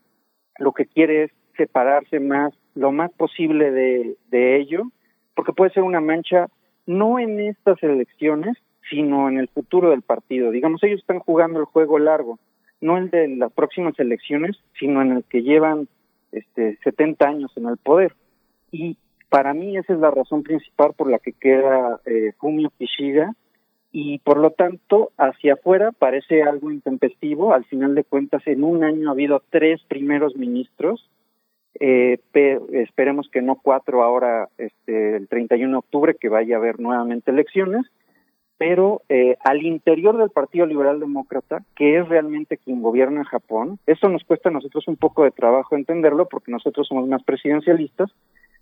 [0.57, 4.83] lo que quiere es separarse más, lo más posible de ello,
[5.35, 6.47] porque puede ser una mancha
[6.85, 8.57] no en estas elecciones,
[8.89, 10.51] sino en el futuro del partido.
[10.51, 12.39] Digamos, ellos están jugando el juego largo,
[12.81, 15.87] no el de las próximas elecciones, sino en el que llevan
[16.31, 18.13] este 70 años en el poder.
[18.71, 18.97] Y
[19.29, 23.33] para mí esa es la razón principal por la que queda eh, Fumio Kishida
[23.91, 27.53] y por lo tanto hacia afuera parece algo intempestivo.
[27.53, 31.09] Al final de cuentas, en un año ha habido tres primeros ministros.
[31.79, 32.19] Eh,
[32.71, 37.31] esperemos que no cuatro ahora, este, el 31 de octubre, que vaya a haber nuevamente
[37.31, 37.85] elecciones
[38.65, 44.07] pero eh, al interior del Partido Liberal Demócrata, que es realmente quien gobierna Japón, eso
[44.07, 48.09] nos cuesta a nosotros un poco de trabajo entenderlo porque nosotros somos más presidencialistas,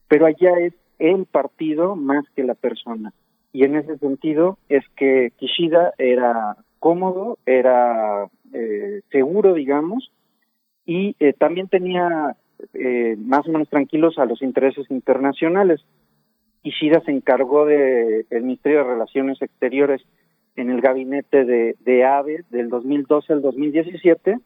[0.07, 3.13] pero allá es el partido más que la persona.
[3.53, 10.11] Y en ese sentido es que Kishida era cómodo, era eh, seguro, digamos,
[10.83, 12.35] y eh, también tenía
[13.17, 15.79] más o menos tranquilos a los intereses internacionales.
[16.63, 20.01] Ishida se encargó del el Ministerio de Relaciones Exteriores
[20.55, 24.37] en el gabinete de, de AVE del 2012 al 2017,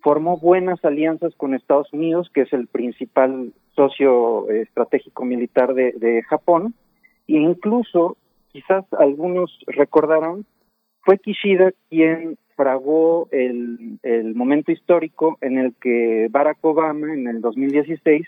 [0.00, 6.22] formó buenas alianzas con Estados Unidos, que es el principal socio estratégico militar de, de
[6.24, 6.74] Japón,
[7.28, 8.16] e incluso,
[8.52, 10.44] quizás algunos recordarán,
[11.00, 18.26] fue Kishida quien fragó el momento histórico en el que Barack Obama, en el 2016,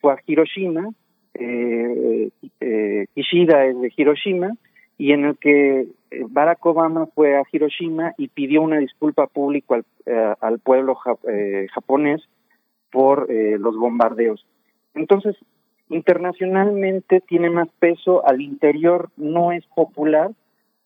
[0.00, 0.90] fue a Hiroshima
[1.34, 2.30] eh,
[2.60, 4.52] eh, Kishida es de Hiroshima,
[4.96, 9.76] y en el que eh, Barack Obama fue a Hiroshima y pidió una disculpa pública
[9.76, 12.22] al, eh, al pueblo japonés
[12.90, 14.46] por los bombardeos.
[14.94, 15.36] Entonces,
[15.90, 20.30] internacionalmente tiene más peso, al interior no es popular,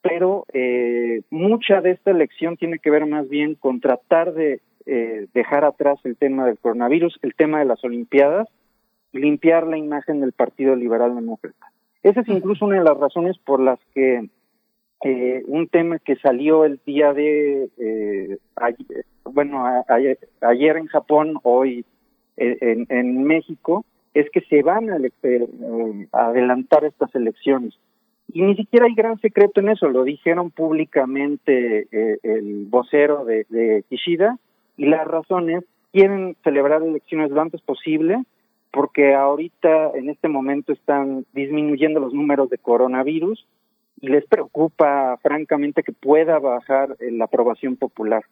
[0.03, 0.45] pero
[1.31, 4.61] mucha de esta elección tiene que ver más bien con tratar de
[5.33, 8.49] dejar atrás el tema del coronavirus, el tema de las Olimpiadas,
[9.13, 11.73] limpiar la imagen del Partido Liberal Demócrata.
[12.03, 14.29] Esa es incluso una de las razones por las que
[15.05, 19.65] eh, un tema que salió el día de, eh, ayer, bueno,
[20.41, 21.85] ayer, en Japón, hoy
[22.37, 23.85] eh, en, México,
[24.15, 24.99] es que se van a,
[26.13, 27.75] adelantar estas elecciones.
[28.33, 33.47] Y ni siquiera hay gran secreto en eso, lo dijeron públicamente eh, el vocero de,
[33.49, 34.39] de Kishida,
[34.77, 38.23] y las razones quieren celebrar elecciones lo antes posible,
[38.73, 43.47] porque ahorita en este momento están disminuyendo los números de coronavirus
[44.01, 48.25] y les preocupa francamente que pueda bajar eh, la aprobación popular.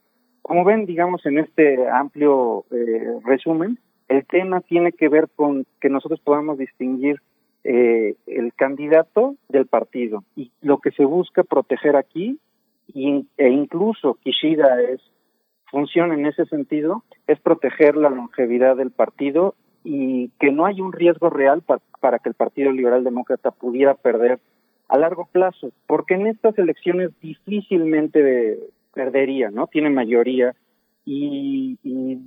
[0.43, 5.91] Como ven, digamos, en este amplio eh, resumen, el tema tiene que ver con que
[5.91, 7.21] nosotros podamos distinguir
[7.62, 12.39] eh, el candidato del partido y lo que se busca proteger aquí
[12.93, 15.01] e incluso Kishida es
[15.71, 19.55] funciona en ese sentido es proteger la longevidad del partido
[19.85, 21.62] y que no hay un riesgo real
[22.01, 24.39] para que el Partido Liberal Demócrata pudiera perder
[24.89, 28.59] a largo plazo, porque en estas elecciones difícilmente
[28.93, 29.69] perdería, ¿no?
[29.69, 30.55] Tiene mayoría
[31.05, 31.78] y,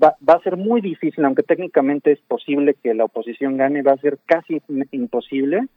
[0.02, 3.94] va, va, a ser muy difícil, aunque técnicamente es posible que la oposición gane, va
[3.94, 4.62] a ser casi
[4.92, 5.68] imposible,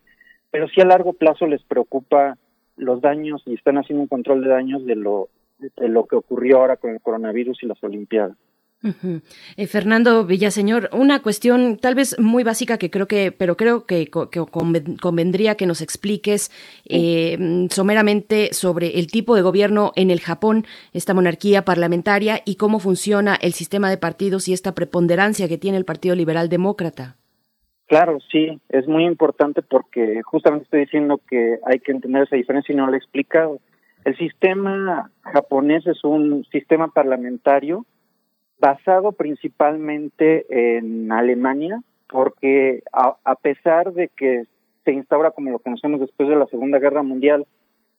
[0.50, 2.36] pero sí a largo plazo les preocupa
[2.76, 5.28] los daños y están haciendo un control de daños de lo,
[5.58, 8.36] de lo que ocurrió ahora con el coronavirus y las Olimpiadas.
[9.56, 14.08] Eh, Fernando Villaseñor, una cuestión tal vez muy básica que creo que, pero creo que,
[14.10, 16.50] convendría que nos expliques
[16.84, 22.78] eh, someramente sobre el tipo de gobierno en el Japón, esta monarquía parlamentaria y cómo
[22.78, 27.16] funciona el sistema de partidos y esta preponderancia que tiene el Partido Liberal Demócrata.
[27.86, 32.72] Claro, sí, es muy importante porque justamente estoy diciendo que hay que entender esa diferencia
[32.72, 33.60] y no lo he explicado.
[34.04, 37.86] El sistema japonés es un sistema parlamentario
[38.58, 40.46] basado principalmente
[40.78, 44.44] en Alemania, porque a, pesar de que
[44.84, 47.46] se instaura como lo conocemos después de la Segunda Guerra Mundial,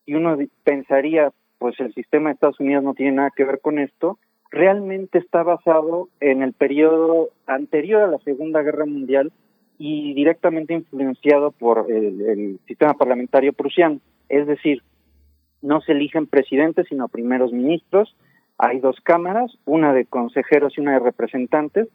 [0.06, 3.78] y uno pensaría, pues el sistema de Estados Unidos no tiene nada que ver con
[3.78, 4.18] esto,
[4.50, 9.34] realmente está basado en el periodo anterior a la Segunda Guerra Mundial
[9.78, 14.00] y directamente influenciado por el, el sistema parlamentario prusiano.
[14.30, 14.82] Es decir,
[15.62, 18.16] no se eligen presidentes, sino primeros ministros,
[18.58, 21.88] hay dos cámaras, una de consejeros y una de representantes.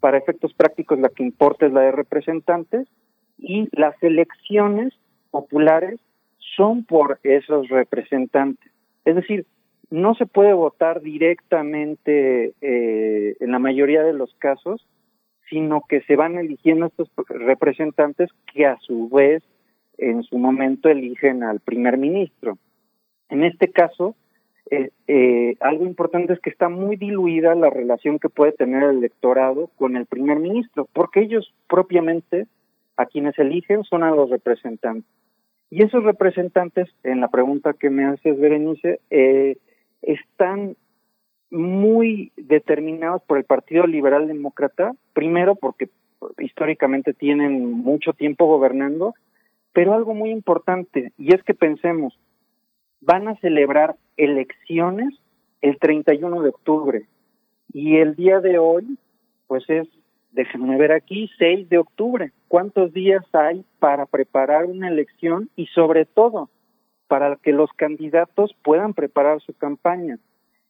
[0.00, 2.88] Para efectos prácticos la que importa es la de representantes
[3.38, 4.92] y las elecciones
[5.30, 6.00] populares
[6.56, 8.70] son por esos representantes.
[9.04, 9.46] Es decir,
[9.90, 14.86] no se puede votar directamente eh, en la mayoría de los casos,
[15.48, 19.42] sino que se van eligiendo estos representantes que a su vez
[19.98, 22.58] en su momento eligen al primer ministro.
[23.28, 24.16] En este caso,
[24.70, 28.98] eh, eh, algo importante es que está muy diluida la relación que puede tener el
[28.98, 32.46] electorado con el primer ministro, porque ellos propiamente
[32.96, 35.10] a quienes eligen son a los representantes.
[35.70, 39.56] Y esos representantes, en la pregunta que me haces, Berenice, eh,
[40.02, 40.76] están
[41.50, 45.88] muy determinados por el Partido Liberal Demócrata, primero porque
[46.38, 49.14] históricamente tienen mucho tiempo gobernando,
[49.72, 52.18] pero algo muy importante, y es que pensemos,
[53.00, 55.14] van a celebrar elecciones
[55.60, 57.06] el 31 de octubre
[57.72, 58.98] y el día de hoy,
[59.46, 59.88] pues es,
[60.32, 62.32] déjenme ver aquí, 6 de octubre.
[62.48, 66.50] ¿Cuántos días hay para preparar una elección y sobre todo
[67.08, 70.18] para que los candidatos puedan preparar su campaña?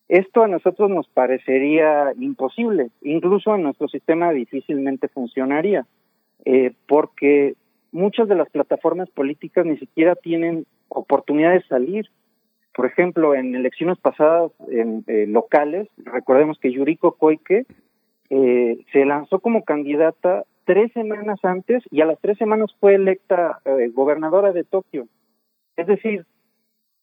[0.09, 5.87] Esto a nosotros nos parecería imposible, incluso en nuestro sistema difícilmente funcionaría,
[6.45, 7.55] eh, porque
[7.93, 12.11] muchas de las plataformas políticas ni siquiera tienen oportunidad de salir
[12.75, 17.67] por ejemplo, en elecciones pasadas en, eh, locales, recordemos que Yuriko Koike
[18.31, 23.61] eh, se lanzó como candidata tres semanas antes y a las tres semanas fue electa
[23.65, 25.07] eh, gobernadora de Tokio.
[25.77, 26.25] Es decir,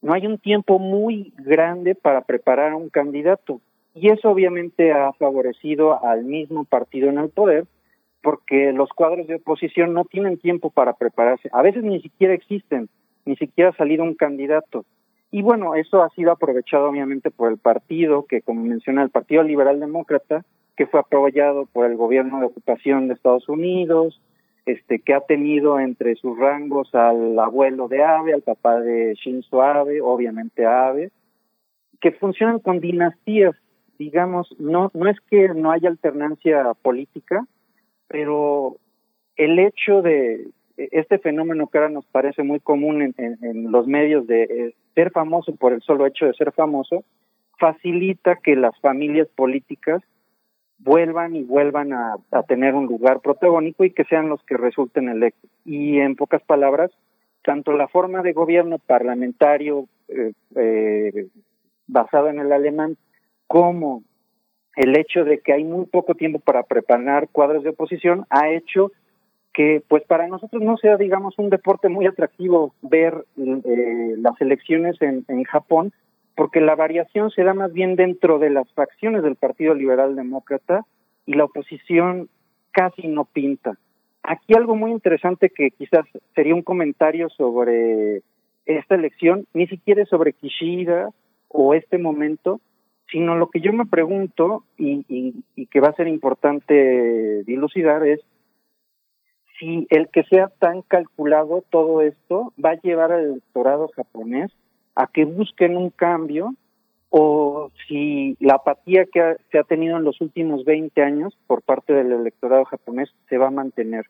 [0.02, 3.62] no hay un tiempo muy grande para preparar a un candidato.
[3.94, 7.66] Y eso obviamente ha favorecido al mismo partido en el poder,
[8.22, 11.50] porque los cuadros de oposición no tienen tiempo para prepararse.
[11.52, 12.90] A veces ni siquiera existen,
[13.26, 14.86] ni siquiera ha salido un candidato.
[15.32, 19.44] Y bueno, eso ha sido aprovechado obviamente por el partido, que como menciona el Partido
[19.44, 20.44] Liberal Demócrata,
[20.76, 24.22] que fue apoyado por el gobierno de ocupación de Estados Unidos,
[24.66, 29.62] este, que ha tenido entre sus rangos al abuelo de Abe, al papá de Shinzo
[29.62, 31.12] Abe, obviamente Abe,
[32.02, 33.56] que funcionan con dinastías,
[33.98, 37.46] digamos, no, no es que no haya alternancia política,
[38.08, 38.78] pero
[39.36, 40.48] el hecho de,
[40.78, 45.56] este fenómeno que ahora nos parece muy común en, los medios de eh, ser famoso
[45.56, 47.06] por el solo hecho de ser famoso,
[47.58, 50.02] facilita que las familias políticas
[50.78, 52.18] vuelvan y vuelvan a,
[52.48, 55.50] tener un lugar protagónico y que sean los que resulten electos.
[55.64, 56.92] Y en pocas palabras,
[57.44, 61.28] tanto la forma de gobierno parlamentario eh, eh,
[61.88, 62.98] basado en el alemán
[63.48, 64.04] como
[64.76, 68.92] el hecho de que hay muy poco tiempo para preparar cuadros de oposición ha hecho
[69.54, 75.02] que pues para nosotros no sea, digamos, un deporte muy atractivo ver eh, las elecciones
[75.02, 75.92] en, en Japón,
[76.36, 80.86] porque la variación se da más bien dentro de las facciones del Partido Liberal Demócrata
[81.26, 82.30] y la oposición
[82.72, 83.78] casi no pinta.
[84.24, 86.06] Aquí algo muy interesante que quizás
[86.36, 88.22] sería un comentario sobre
[88.66, 91.10] esta elección, ni siquiera sobre Kishida
[91.48, 92.62] o este momento,
[93.12, 98.06] sino lo que yo me pregunto y, y, y que va a ser importante dilucidar
[98.06, 98.22] es
[99.60, 104.52] si el que sea tan calculado todo esto va a llevar al electorado japonés
[104.96, 106.54] a que busquen un cambio
[107.10, 111.94] o si la apatía que se ha tenido en los últimos 20 años por parte
[111.94, 114.06] del electorado japonés se va a mantener.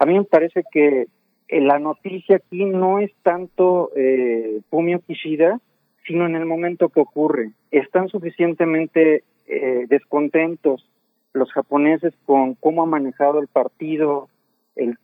[0.00, 1.06] A mí me parece que
[1.48, 5.60] eh, la noticia aquí no es tanto eh, Fumio Kishida,
[6.06, 7.50] sino en el momento que ocurre.
[7.70, 10.88] Están suficientemente eh, descontentos
[11.34, 14.28] los japoneses con cómo ha manejado el partido,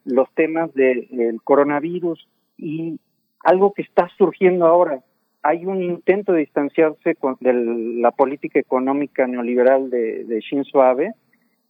[0.05, 2.27] los temas del coronavirus
[2.57, 2.99] y
[3.43, 5.01] algo que está surgiendo ahora.
[5.43, 11.13] Hay un intento de distanciarse con, de la política económica neoliberal de, de Shinzo Abe.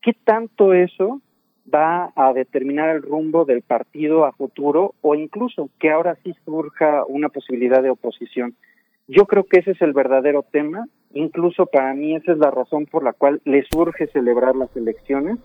[0.02, 1.22] ¿Qué tanto eso
[1.73, 7.03] va a determinar el rumbo del partido a futuro o incluso que ahora sí surja
[7.06, 8.56] una posibilidad de oposición?
[9.07, 10.88] Yo creo que ese es el verdadero tema.
[11.14, 15.38] Incluso para mí esa es la razón por la cual les urge celebrar las elecciones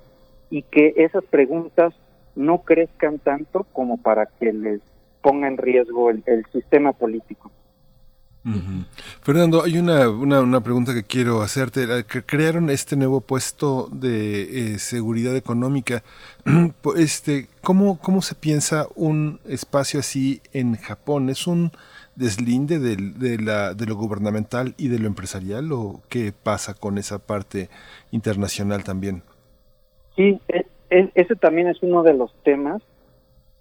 [0.51, 1.95] y que esas preguntas
[2.37, 4.81] no crezcan tanto como para que les
[5.23, 7.51] ponga en riesgo el, sistema político.
[9.21, 11.87] Fernando, hay una, una, pregunta que quiero hacerte.
[12.25, 16.03] Crearon este nuevo puesto de eh, seguridad económica.
[16.97, 21.29] este, ¿cómo, ¿Cómo se piensa un espacio así en Japón?
[21.29, 21.71] ¿Es un
[22.17, 26.97] deslinde de, de, la, de lo gubernamental y de lo empresarial o qué pasa con
[26.97, 27.69] esa parte
[28.11, 29.23] internacional también?
[30.17, 30.41] Sí,
[30.91, 32.83] ese también es uno de los temas,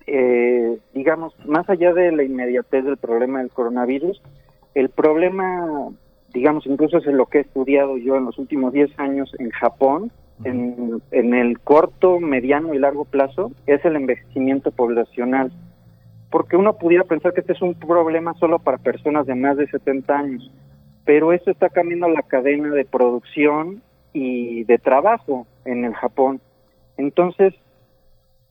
[0.08, 4.22] eh, digamos, más allá de la inmediatez del problema del coronavirus,
[4.74, 5.90] el problema,
[6.34, 10.12] digamos, incluso es lo que he estudiado yo en los últimos 10 años en Japón,
[10.44, 15.52] en, en el corto, mediano y largo plazo, es el envejecimiento poblacional.
[16.32, 19.68] Porque uno pudiera pensar que este es un problema solo para personas de más de
[19.68, 20.52] 70 años,
[21.06, 23.82] pero eso está cambiando la cadena de producción
[24.14, 26.40] y de trabajo en el Japón.
[27.00, 27.54] Entonces,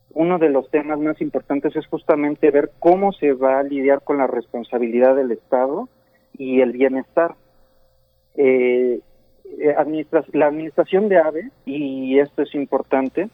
[0.09, 4.17] uno de los temas más importantes es justamente ver cómo se va a lidiar con
[4.17, 5.87] la responsabilidad del Estado
[6.35, 7.35] y el bienestar.
[8.35, 9.01] Eh,
[9.59, 9.75] eh
[10.33, 13.29] la administración de AVE, y esto es importante,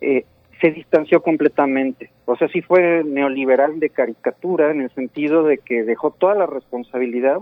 [0.00, 0.24] eh,
[0.60, 2.10] se distanció completamente.
[2.24, 6.46] O sea, sí fue neoliberal de caricatura en el sentido de que dejó toda la
[6.46, 7.38] responsabilidad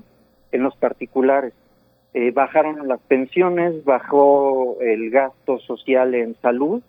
[0.52, 1.54] en los particulares.
[2.12, 6.82] Eh, bajaron las pensiones, bajó el gasto social en salud,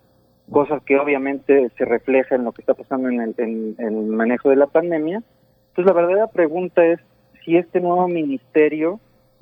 [0.52, 4.68] cosas que obviamente se refleja en lo que está pasando en el, manejo de la
[4.68, 5.22] pandemia.
[5.70, 7.00] Entonces la verdadera pregunta es
[7.44, 9.00] si este nuevo ministerio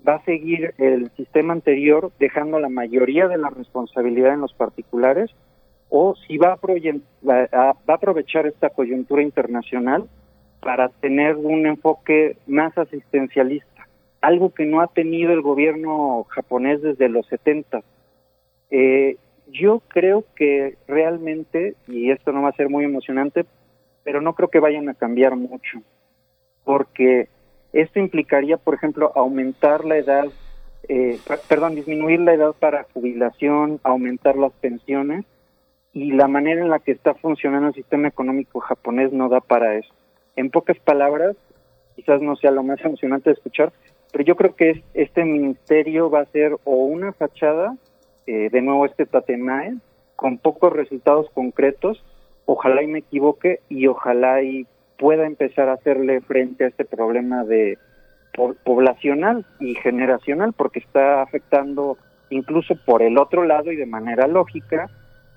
[0.08, 5.32] va a seguir el sistema anterior dejando la mayoría de la responsabilidad en los particulares
[5.90, 6.58] o si va a,
[7.26, 7.48] va
[7.88, 10.08] a aprovechar esta coyuntura internacional
[10.60, 13.88] para tener un enfoque más asistencialista,
[14.22, 17.82] algo que no ha tenido el gobierno japonés desde los 70.
[18.70, 19.18] Eh,
[19.52, 23.46] yo creo que realmente, y esto no va a ser muy emocionante,
[24.04, 25.82] pero no creo que vayan a cambiar mucho,
[26.64, 27.28] porque
[27.74, 30.26] esto implicaría, por ejemplo, aumentar la edad,
[30.88, 31.20] eh,
[31.50, 35.26] perdón, disminuir la edad para jubilación, aumentar las pensiones,
[35.94, 39.76] y la manera en la que está funcionando el sistema económico japonés no da para
[39.76, 39.92] eso.
[40.36, 41.36] En pocas palabras,
[41.96, 43.74] quizás no sea lo más emocionante de escuchar,
[44.12, 47.76] pero yo creo que este ministerio va a ser o una fachada
[48.28, 49.76] eh, de nuevo este Tatemae
[50.16, 52.04] con pocos resultados concretos.
[52.46, 54.68] Ojalá y me equivoque y ojalá y
[54.98, 57.78] pueda empezar a hacerle frente a este problema de
[58.64, 61.98] poblacional y generacional porque está afectando
[62.30, 64.90] incluso por el otro lado y de manera lógica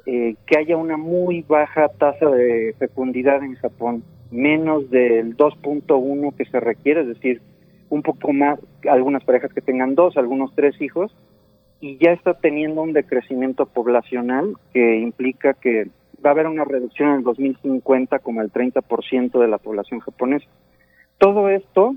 [0.06, 6.44] eh, que haya una muy baja tasa de fecundidad en Japón, menos del 2.1 que
[6.46, 7.42] se requiere, es decir,
[7.90, 8.58] un poco más,
[8.88, 11.14] algunas parejas que tengan dos, algunos tres hijos,
[11.81, 15.89] y ya está teniendo un decrecimiento poblacional que implica que
[16.24, 20.47] va a haber una reducción en el 2050 como el 30% de la población japonesa.
[21.19, 21.94] Todo esto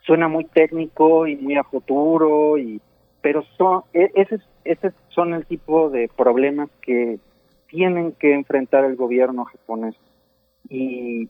[0.00, 2.80] suena muy técnico y muy a futuro, y,
[3.20, 7.18] pero son, e, ese, ese son el tipo de problemas que
[7.68, 9.94] tienen que enfrentar el gobierno japonés.
[10.68, 11.28] Y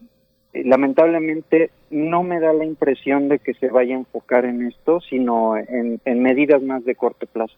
[0.62, 5.56] lamentablemente no me da la impresión de que se vaya a enfocar en esto, sino
[5.56, 7.56] en, medidas más de corto plazo.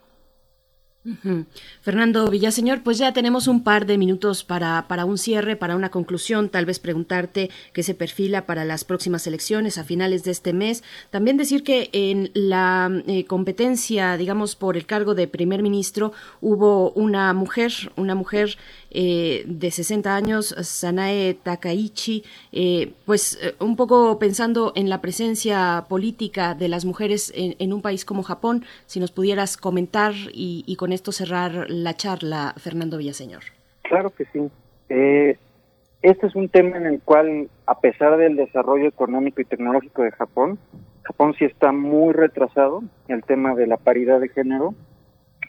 [1.82, 5.90] Fernando Villaseñor, pues ya tenemos un par de minutos para, para un cierre, para una
[5.90, 10.52] conclusión, tal vez preguntarte qué se perfila para las próximas elecciones a finales de este
[10.52, 10.82] mes.
[11.10, 16.90] También decir que en la eh, competencia, digamos, por el cargo de primer ministro, hubo
[16.90, 18.58] una mujer, una mujer
[18.98, 25.84] eh, de 60 años, Sanae Takaichi, eh, pues eh, un poco pensando en la presencia
[25.86, 30.92] política de las mujeres en, un país como Japón, si nos pudieras comentar y, con
[30.92, 33.42] esto cerrar la charla, Fernando Villaseñor.
[33.82, 34.50] Claro que sí.
[34.88, 40.12] este es un tema en el cual, a pesar del desarrollo económico y tecnológico de
[40.12, 40.58] Japón,
[41.02, 44.74] Japón sí está muy retrasado en el tema de la paridad de género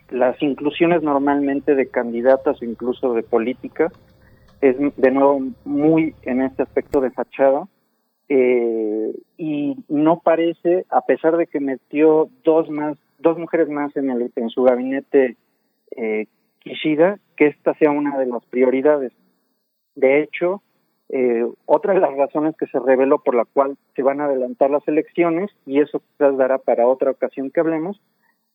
[0.10, 3.92] las inclusiones normalmente de candidatas o incluso de políticas
[4.62, 7.68] es de nuevo muy en este aspecto de fachada
[8.30, 14.10] eh, y no parece a pesar de que metió dos más dos mujeres más en
[14.10, 15.36] el en su gabinete
[15.96, 16.28] eh,
[16.60, 19.14] Kishida que esta sea una de las prioridades.
[19.96, 20.62] De hecho
[21.10, 24.70] eh, otra de las razones que se reveló por la cual se van a adelantar
[24.70, 28.02] las elecciones y eso quizás dará para otra ocasión que hablemos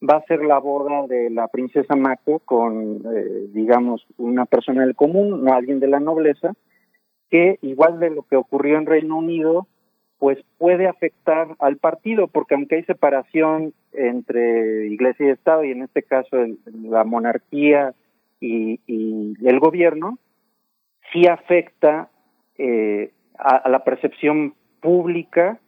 [0.03, 4.97] va a ser la boda de la princesa Mako con, eh, digamos, una persona del
[4.97, 6.55] común, no alguien de la nobleza,
[7.31, 9.67] que igual de lo que ocurrió en Reino Unido,
[10.19, 15.83] pues puede afectar al partido, porque aunque hay separación entre iglesia y Estado, y en
[15.83, 16.37] este caso
[16.75, 17.95] la monarquía
[18.41, 18.81] y,
[19.47, 20.19] el gobierno,
[21.13, 22.11] sí afecta
[22.59, 25.59] eh, a, la percepción pública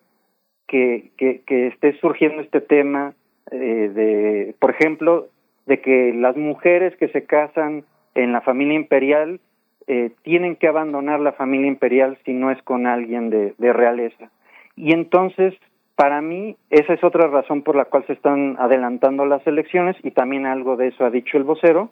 [0.66, 1.12] que
[1.46, 3.14] esté surgiendo este tema
[3.50, 5.28] eh, de, por ejemplo,
[5.66, 7.84] de que las mujeres que se casan
[8.14, 9.40] en la familia imperial
[9.86, 14.30] eh, tienen que abandonar la familia imperial si no es con alguien de, de realeza.
[14.76, 15.54] Y entonces,
[15.94, 20.10] para mí, esa es otra razón por la cual se están adelantando las elecciones y
[20.10, 21.90] también algo de eso ha dicho el vocero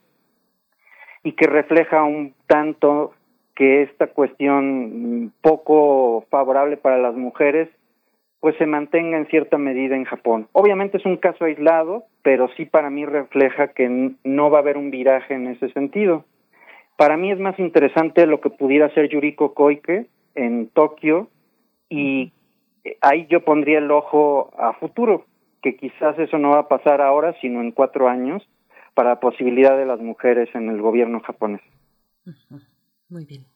[1.23, 3.13] y que refleja un tanto
[3.55, 7.69] que esta cuestión poco favorable para las mujeres
[8.43, 10.49] pues se mantenga en cierta medida en Japón.
[10.51, 14.77] Obviamente es un caso aislado, pero sí para mí refleja que no va a haber
[14.77, 16.25] un viraje en ese sentido.
[16.97, 21.29] Para mí es más interesante lo que pudiera hacer Yuriko Koike en Tokio
[21.89, 22.33] y
[23.01, 25.25] ahí yo pondría el ojo a futuro,
[25.63, 28.43] que quizás eso no va a pasar ahora, sino en cuatro años,
[28.95, 31.61] para la posibilidad de las mujeres en el gobierno japonés.
[33.09, 33.52] Muy bien.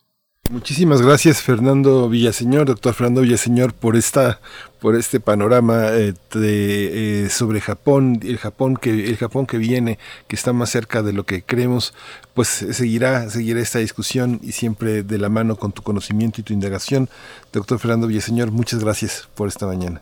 [0.51, 4.39] Muchísimas gracias Fernando Villaseñor, doctor Fernando Villaseñor, por esta,
[4.81, 9.99] por este panorama eh, eh, sobre Japón, el Japón que, el Japón que viene,
[10.29, 11.95] que está más cerca de lo que creemos,
[12.35, 16.53] pues seguirá, seguirá esta discusión y siempre de la mano con tu conocimiento y tu
[16.53, 17.09] indagación.
[17.53, 20.01] Doctor Fernando Villaseñor, muchas gracias por esta mañana.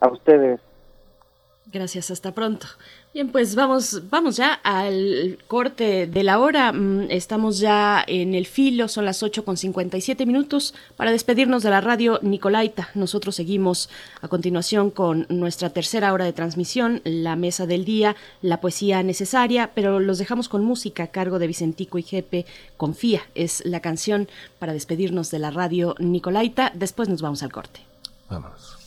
[0.00, 0.67] A ustedes.
[1.70, 2.66] Gracias, hasta pronto.
[3.12, 6.72] Bien, pues vamos, vamos ya al corte de la hora.
[6.72, 11.68] Mm, estamos ya en el filo, son las 8 con 57 minutos para despedirnos de
[11.68, 12.88] la radio Nicolaita.
[12.94, 13.90] Nosotros seguimos
[14.22, 19.72] a continuación con nuestra tercera hora de transmisión, la mesa del día, la poesía necesaria,
[19.74, 22.46] pero los dejamos con música a cargo de Vicentico y Jepe.
[22.78, 24.26] Confía es la canción
[24.58, 26.72] para despedirnos de la radio Nicolaita.
[26.74, 27.80] Después nos vamos al corte.
[28.30, 28.78] Vámonos.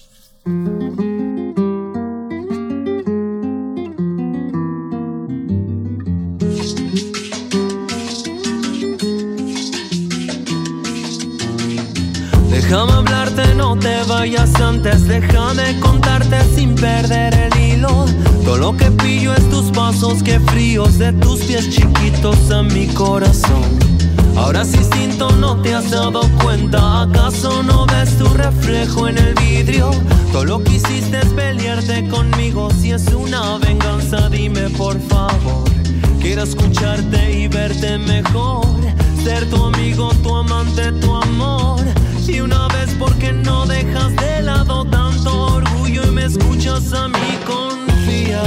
[12.71, 15.05] Déjame hablarte, no te vayas antes.
[15.05, 18.05] Déjame contarte sin perder el hilo.
[18.45, 22.87] Todo lo que pillo es tus pasos, que fríos de tus pies chiquitos a mi
[22.87, 23.77] corazón.
[24.37, 27.01] Ahora sí siento, no te has dado cuenta.
[27.01, 29.91] ¿Acaso no ves tu reflejo en el vidrio?
[30.31, 32.69] Todo lo que hiciste es pelearte conmigo.
[32.79, 35.69] Si es una venganza, dime por favor.
[36.21, 38.65] Quiero escucharte y verte mejor.
[39.23, 41.79] Ser tu amigo, tu amante, tu amor.
[42.27, 47.39] Y una vez porque no dejas de lado tanto orgullo y me escuchas a mí
[47.45, 48.41] confía,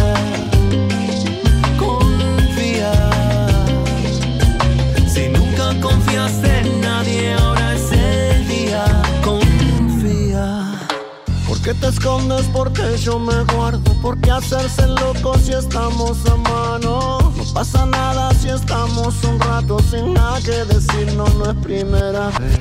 [11.65, 12.45] ¿Por qué te escondes?
[12.53, 13.91] Porque yo me guardo.
[14.03, 17.33] ¿Por qué hacerse loco si estamos a mano?
[17.35, 22.29] No pasa nada si estamos un rato sin nada que decir, no, no es primera
[22.39, 22.61] vez.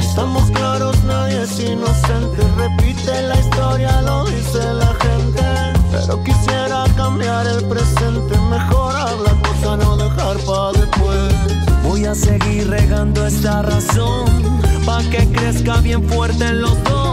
[0.00, 2.42] Estamos claros, nadie es inocente.
[2.56, 5.44] Repite la historia, lo dice la gente.
[5.92, 8.36] Pero quisiera cambiar el presente.
[8.50, 11.34] Mejorar la cosa, no dejar para después.
[11.84, 14.58] Voy a seguir regando esta razón.
[14.84, 17.03] Pa' que crezca bien fuerte en los dos.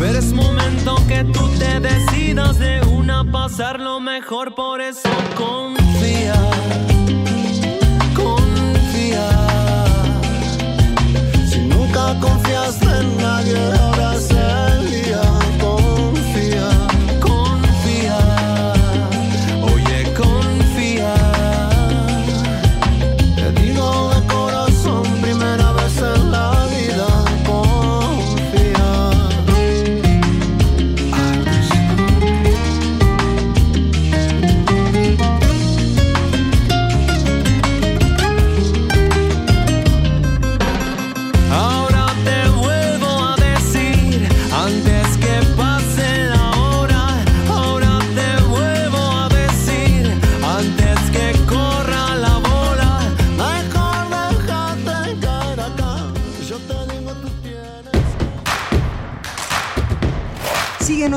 [0.00, 6.32] Pero es momento que tú te decidas de una a pasarlo mejor, por eso confía.
[8.16, 9.28] Confía.
[11.50, 14.30] Si nunca confiaste en nadie, ahora es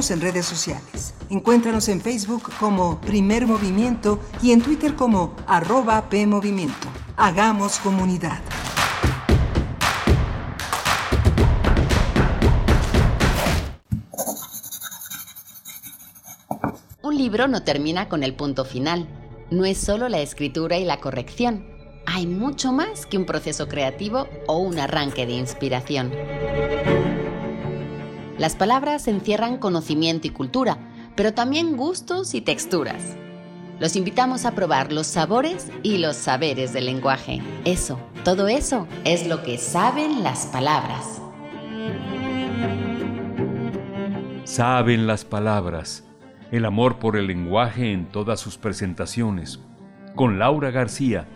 [0.10, 1.14] En redes sociales.
[1.30, 6.90] Encuéntranos en Facebook como Primer Movimiento y en Twitter como arroba PMovimiento.
[7.16, 8.42] Hagamos comunidad.
[17.02, 19.08] Un libro no termina con el punto final.
[19.52, 21.66] No es solo la escritura y la corrección.
[22.06, 26.12] Hay mucho más que un proceso creativo o un arranque de inspiración.
[28.44, 30.78] Las palabras encierran conocimiento y cultura,
[31.16, 33.16] pero también gustos y texturas.
[33.80, 37.42] Los invitamos a probar los sabores y los saberes del lenguaje.
[37.64, 41.22] Eso, todo eso es lo que saben las palabras.
[44.44, 46.04] Saben las palabras,
[46.52, 49.62] el amor por el lenguaje en todas sus presentaciones.
[50.16, 51.30] Con Laura García,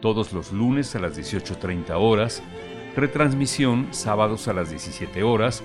[0.00, 2.42] todos los lunes a las 18.30 horas,
[2.96, 5.62] retransmisión sábados a las 17 horas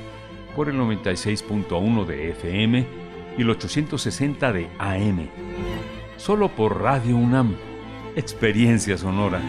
[0.56, 2.88] por el 96.1 de FM
[3.38, 5.28] y el 860 de AM.
[6.18, 7.56] Solo por Radio UNAM.
[8.16, 9.42] Experiencia sonora.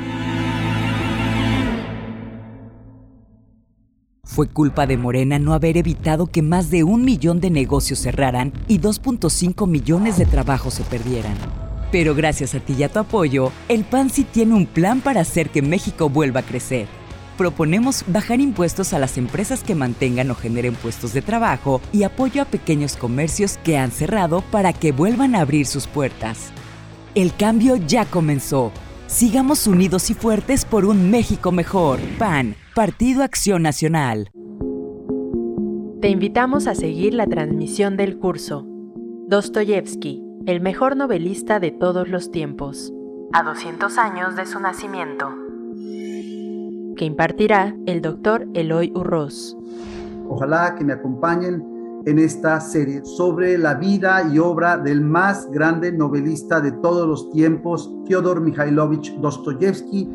[4.25, 8.53] Fue culpa de Morena no haber evitado que más de un millón de negocios cerraran
[8.69, 11.37] y 2.5 millones de trabajos se perdieran.
[11.93, 15.21] Pero gracias a ti y a tu apoyo, el PAN sí tiene un plan para
[15.21, 16.89] hacer que México vuelva a crecer.
[17.37, 22.43] Proponemos bajar impuestos a las empresas que mantengan o generen puestos de trabajo y apoyo
[22.43, 26.51] a pequeños comercios que han cerrado para que vuelvan a abrir sus puertas.
[27.15, 28.73] El cambio ya comenzó.
[29.07, 32.01] Sigamos unidos y fuertes por un México mejor.
[32.19, 34.31] PAN, Partido Acción Nacional.
[36.01, 38.67] Te invitamos a seguir la transmisión del curso
[39.29, 42.93] Dostoyevsky, el mejor novelista de todos los tiempos,
[43.33, 45.35] a 200 años de su nacimiento,
[46.97, 49.57] que impartirá el doctor Eloy Urroz.
[50.29, 55.93] Ojalá que me acompañen en esta serie sobre la vida y obra del más grande
[55.93, 60.09] novelista de todos los tiempos, Fyodor Mikhailovich Dostoyevsky.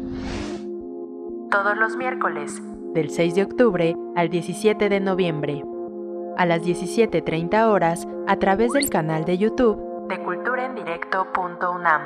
[1.49, 2.61] Todos los miércoles,
[2.93, 5.63] del 6 de octubre al 17 de noviembre,
[6.37, 12.01] a las 17.30 horas a través del canal de YouTube de culturaendirecto.unam.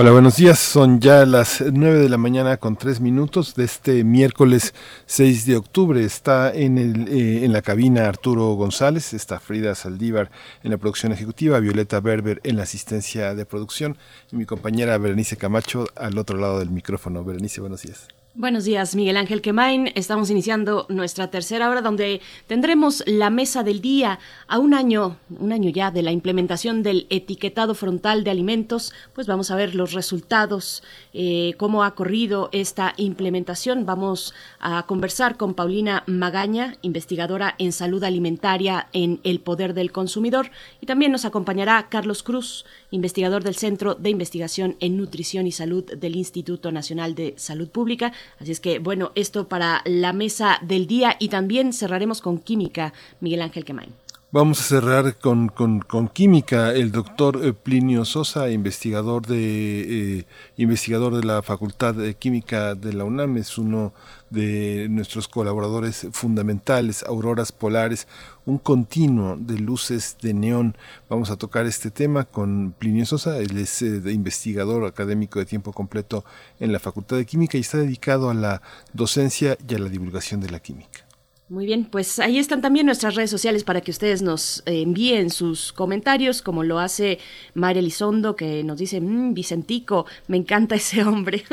[0.00, 0.60] Hola, buenos días.
[0.60, 4.72] Son ya las 9 de la mañana con 3 minutos de este miércoles
[5.06, 6.04] 6 de octubre.
[6.04, 10.30] Está en, el, eh, en la cabina Arturo González, está Frida Saldívar
[10.62, 13.96] en la producción ejecutiva, Violeta Berber en la asistencia de producción
[14.30, 17.24] y mi compañera Berenice Camacho al otro lado del micrófono.
[17.24, 18.17] Berenice, buenos días.
[18.38, 19.90] Buenos días, Miguel Ángel Quemain.
[19.96, 25.50] Estamos iniciando nuestra tercera hora donde tendremos la mesa del día a un año, un
[25.50, 28.92] año ya de la implementación del etiquetado frontal de alimentos.
[29.12, 33.84] Pues vamos a ver los resultados, eh, cómo ha corrido esta implementación.
[33.84, 40.52] Vamos a conversar con Paulina Magaña, investigadora en salud alimentaria en el poder del consumidor.
[40.80, 45.84] Y también nos acompañará Carlos Cruz, investigador del Centro de Investigación en Nutrición y Salud
[45.84, 48.12] del Instituto Nacional de Salud Pública.
[48.38, 52.92] Así es que, bueno, esto para la mesa del día y también cerraremos con química,
[53.20, 54.07] Miguel Ángel Quemain.
[54.30, 56.74] Vamos a cerrar con, con, química.
[56.74, 60.26] El doctor eh, Plinio Sosa, investigador de, eh,
[60.58, 63.94] investigador de la Facultad de Química de la UNAM, es uno
[64.28, 68.06] de nuestros colaboradores fundamentales, auroras polares,
[68.44, 70.76] un continuo de luces de neón.
[71.08, 75.72] Vamos a tocar este tema con Plinio Sosa, él es eh, investigador académico de tiempo
[75.72, 76.22] completo
[76.60, 78.60] en la Facultad de Química y está dedicado a la
[78.92, 81.07] docencia y a la divulgación de la química.
[81.50, 85.30] Muy bien, pues ahí están también nuestras redes sociales para que ustedes nos eh, envíen
[85.30, 87.20] sus comentarios, como lo hace
[87.54, 91.44] María Elizondo, que nos dice, mmm, Vicentico, me encanta ese hombre.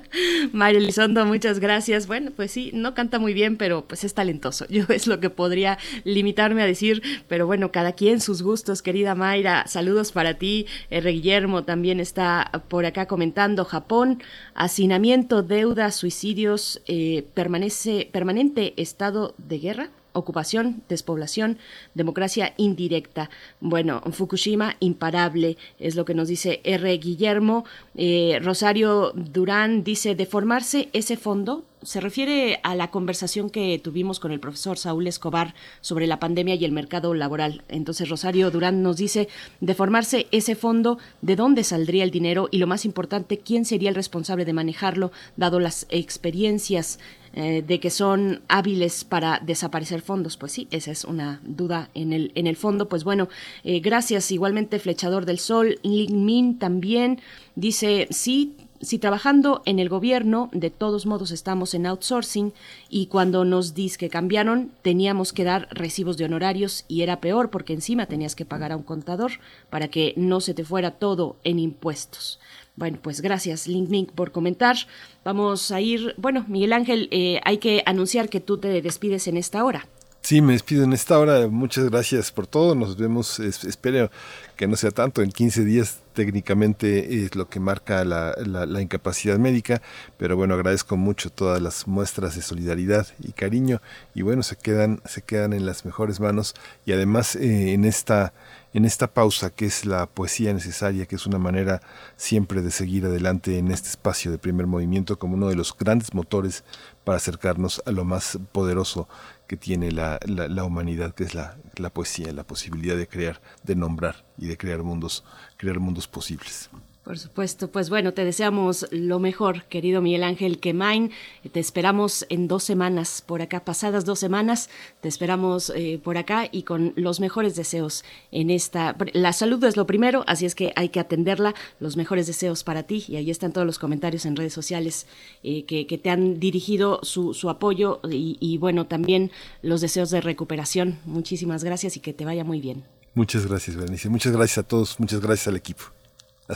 [0.52, 2.06] María Elizondo, muchas gracias.
[2.06, 4.66] Bueno, pues sí, no canta muy bien, pero pues es talentoso.
[4.68, 9.14] Yo es lo que podría limitarme a decir, pero bueno, cada quien sus gustos, querida
[9.14, 9.66] Mayra.
[9.66, 10.66] Saludos para ti.
[10.90, 11.10] R.
[11.10, 13.64] Guillermo también está por acá comentando.
[13.64, 14.22] Japón,
[14.52, 21.58] hacinamiento, deuda, suicidios, eh, permanece, permanente estado de guerra, ocupación, despoblación,
[21.94, 23.30] democracia indirecta.
[23.60, 26.98] Bueno, Fukushima imparable, es lo que nos dice R.
[26.98, 27.64] Guillermo.
[27.94, 34.32] Eh, Rosario Durán dice, deformarse ese fondo se refiere a la conversación que tuvimos con
[34.32, 37.62] el profesor Saúl Escobar sobre la pandemia y el mercado laboral.
[37.68, 39.28] Entonces Rosario Durán nos dice,
[39.60, 42.48] de formarse ese fondo, ¿de dónde saldría el dinero?
[42.50, 46.98] Y lo más importante, ¿quién sería el responsable de manejarlo, dado las experiencias
[47.34, 50.36] eh, de que son hábiles para desaparecer fondos.
[50.36, 52.88] Pues sí, esa es una duda en el, en el fondo.
[52.88, 53.28] Pues bueno,
[53.64, 55.78] eh, gracias igualmente Flechador del Sol.
[55.82, 57.20] Lin Min también
[57.54, 62.52] dice, sí, si trabajando en el gobierno, de todos modos estamos en outsourcing
[62.88, 67.50] y cuando nos dis que cambiaron, teníamos que dar recibos de honorarios y era peor
[67.50, 69.32] porque encima tenías que pagar a un contador
[69.70, 72.38] para que no se te fuera todo en impuestos.
[72.78, 74.76] Bueno, pues gracias, Link Mink, por comentar.
[75.24, 79.36] Vamos a ir, bueno, Miguel Ángel, eh, hay que anunciar que tú te despides en
[79.36, 79.88] esta hora.
[80.22, 81.48] Sí, me despido en esta hora.
[81.48, 82.76] Muchas gracias por todo.
[82.76, 84.12] Nos vemos, espero
[84.54, 89.38] que no sea tanto, en 15 días técnicamente es lo que marca la, la, incapacidad
[89.38, 89.82] médica,
[90.16, 93.80] pero bueno, agradezco mucho todas las muestras de solidaridad y cariño
[94.14, 98.32] y bueno, se quedan, se quedan en las mejores manos y además eh, en esta
[98.74, 101.80] en esta pausa que es la poesía necesaria, que es una manera
[102.16, 106.14] siempre de seguir adelante en este espacio de primer movimiento como uno de los grandes
[106.14, 106.64] motores
[107.04, 109.08] para acercarnos a lo más poderoso
[109.46, 113.74] que tiene la, la, humanidad, que es la, la poesía, la posibilidad de crear, de
[113.74, 115.24] nombrar y de crear mundos,
[115.56, 116.68] crear mundos posibles.
[117.08, 121.10] Por supuesto, pues bueno, te deseamos lo mejor, querido Miguel Ángel Quemain.
[121.52, 124.68] Te esperamos en dos semanas por acá, pasadas dos semanas,
[125.00, 128.94] te esperamos eh, por acá y con los mejores deseos en esta.
[129.14, 131.54] La salud es lo primero, así es que hay que atenderla.
[131.80, 135.06] Los mejores deseos para ti y ahí están todos los comentarios en redes sociales
[135.42, 139.30] eh, que, te han dirigido su, su apoyo y, y bueno, también
[139.62, 140.98] los deseos de recuperación.
[141.06, 142.84] Muchísimas gracias y que te vaya muy bien.
[143.14, 144.10] Muchas gracias, Berenice.
[144.10, 145.84] Muchas gracias a todos, muchas gracias al equipo.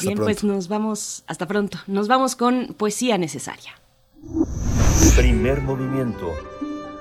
[0.01, 1.79] Bien, pues nos vamos, hasta pronto.
[1.87, 3.73] Nos vamos con poesía necesaria.
[5.17, 6.31] Primer movimiento.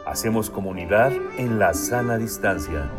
[0.06, 2.92] Hacemos comunidad en la sana distancia.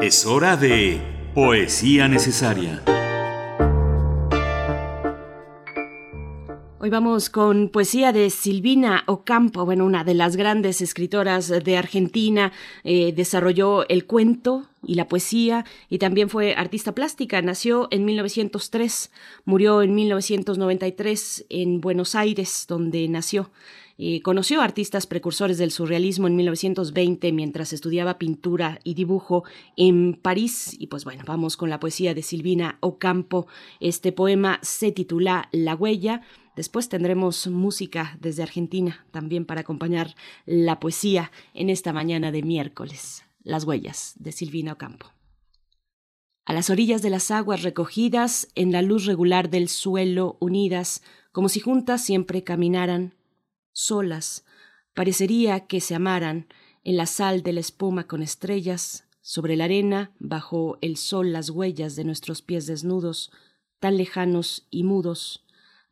[0.00, 1.00] Es hora de
[1.34, 2.82] poesía necesaria.
[6.84, 12.52] Hoy vamos con poesía de Silvina Ocampo, bueno, una de las grandes escritoras de Argentina,
[12.82, 17.40] eh, desarrolló el cuento y la poesía y también fue artista plástica.
[17.40, 19.10] Nació en 1903,
[19.46, 23.50] murió en 1993 en Buenos Aires, donde nació.
[23.96, 29.44] Eh, conoció artistas precursores del surrealismo en 1920 mientras estudiaba pintura y dibujo
[29.76, 30.76] en París.
[30.78, 33.46] Y pues bueno, vamos con la poesía de Silvina Ocampo.
[33.80, 36.22] Este poema se titula La huella
[36.56, 40.14] Después tendremos música desde Argentina también para acompañar
[40.46, 43.24] la poesía en esta mañana de miércoles.
[43.42, 45.12] Las huellas de Silvina Ocampo.
[46.46, 51.02] A las orillas de las aguas recogidas, en la luz regular del suelo, unidas,
[51.32, 53.14] como si juntas siempre caminaran,
[53.72, 54.44] solas,
[54.94, 56.46] parecería que se amaran,
[56.84, 61.48] en la sal de la espuma con estrellas, sobre la arena, bajo el sol las
[61.48, 63.32] huellas de nuestros pies desnudos,
[63.80, 65.43] tan lejanos y mudos,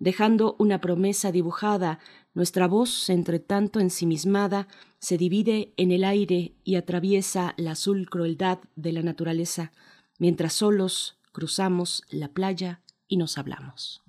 [0.02, 2.00] dejando una promesa dibujada,
[2.34, 4.66] nuestra voz, entre tanto ensimismada,
[4.98, 9.70] se divide en el aire y atraviesa la azul crueldad de la naturaleza,
[10.18, 14.02] mientras solos cruzamos la playa y nos hablamos.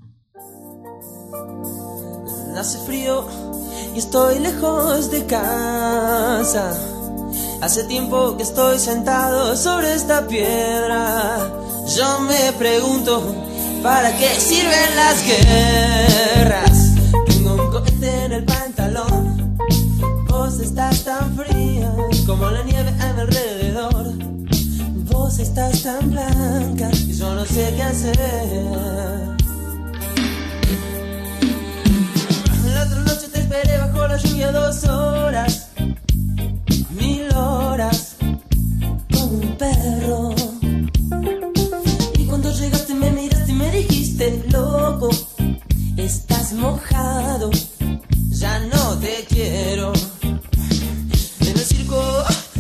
[2.58, 3.28] Hace frío
[3.94, 6.74] y estoy lejos de casa.
[7.62, 11.38] Hace tiempo que estoy sentado sobre esta piedra.
[11.96, 13.53] Yo me pregunto,
[13.84, 16.96] ¿para qué sirven las guerras?
[17.28, 19.58] Tengo un cohete en el pantalón.
[20.30, 21.94] Vos estás tan fría
[22.26, 24.14] como la nieve a mi alrededor.
[25.12, 28.18] Vos estás tan blanca y yo no sé qué hacer.
[32.74, 35.68] La otra noche te esperé bajo la lluvia dos horas,
[36.92, 38.16] mil horas,
[39.12, 40.43] como un perro.
[46.06, 47.50] Estás mojado,
[48.30, 49.94] ya no te quiero.
[50.22, 52.02] En el circo,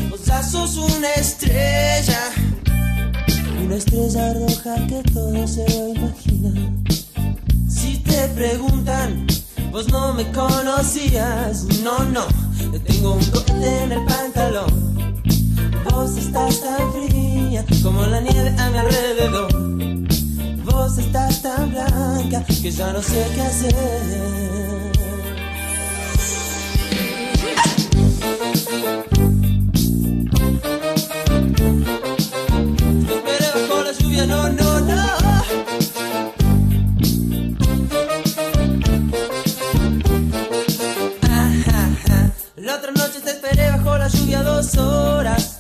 [0.09, 2.19] vos ya sos una estrella,
[3.63, 6.51] una estrella roja que todo se lo imagina.
[7.67, 9.27] Si te preguntan,
[9.71, 12.25] vos no me conocías, no, no,
[12.85, 15.21] tengo un cohete en el pantalón.
[15.91, 19.63] Vos estás tan fría como la nieve a mi alrededor.
[20.73, 23.75] Vos estás tan blanca que ya no sé qué hacer.
[33.13, 35.03] Esperé bajo la lluvia, no, no, no.
[42.57, 45.52] La otra noche te esperé bajo la lluvia dos horas,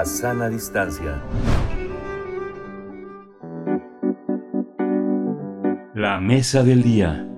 [0.00, 1.20] la sana distancia.
[5.94, 7.28] La mesa del día.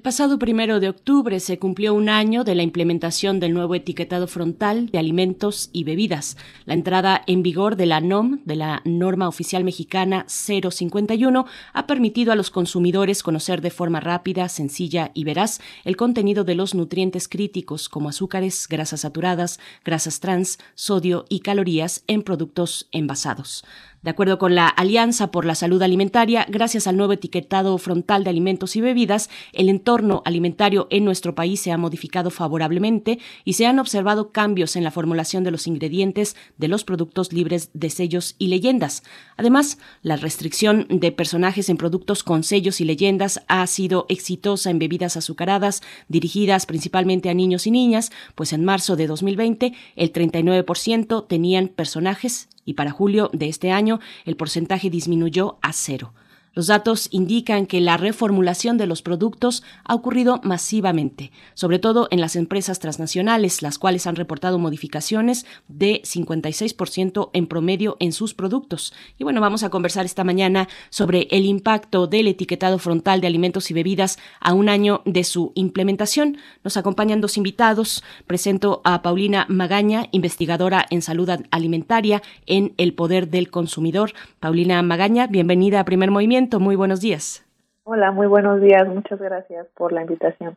[0.00, 4.26] El pasado primero de octubre se cumplió un año de la implementación del nuevo etiquetado
[4.28, 6.38] frontal de alimentos y bebidas.
[6.64, 11.44] La entrada en vigor de la NOM, de la norma oficial mexicana 051,
[11.74, 16.54] ha permitido a los consumidores conocer de forma rápida, sencilla y veraz el contenido de
[16.54, 23.66] los nutrientes críticos como azúcares, grasas saturadas, grasas trans, sodio y calorías en productos envasados.
[24.02, 28.30] De acuerdo con la Alianza por la Salud Alimentaria, gracias al nuevo etiquetado frontal de
[28.30, 33.66] alimentos y bebidas, el entorno alimentario en nuestro país se ha modificado favorablemente y se
[33.66, 38.36] han observado cambios en la formulación de los ingredientes de los productos libres de sellos
[38.38, 39.02] y leyendas.
[39.36, 44.78] Además, la restricción de personajes en productos con sellos y leyendas ha sido exitosa en
[44.78, 51.26] bebidas azucaradas dirigidas principalmente a niños y niñas, pues en marzo de 2020 el 39%
[51.26, 56.12] tenían personajes y para julio de este año el porcentaje disminuyó a cero.
[56.52, 62.20] Los datos indican que la reformulación de los productos ha ocurrido masivamente, sobre todo en
[62.20, 68.92] las empresas transnacionales, las cuales han reportado modificaciones de 56% en promedio en sus productos.
[69.16, 73.70] Y bueno, vamos a conversar esta mañana sobre el impacto del etiquetado frontal de alimentos
[73.70, 76.38] y bebidas a un año de su implementación.
[76.64, 78.02] Nos acompañan dos invitados.
[78.26, 84.14] Presento a Paulina Magaña, investigadora en salud alimentaria en El Poder del Consumidor.
[84.40, 87.44] Paulina Magaña, bienvenida a Primer Movimiento muy buenos días.
[87.84, 88.86] Hola, muy buenos días.
[88.88, 90.56] Muchas gracias por la invitación.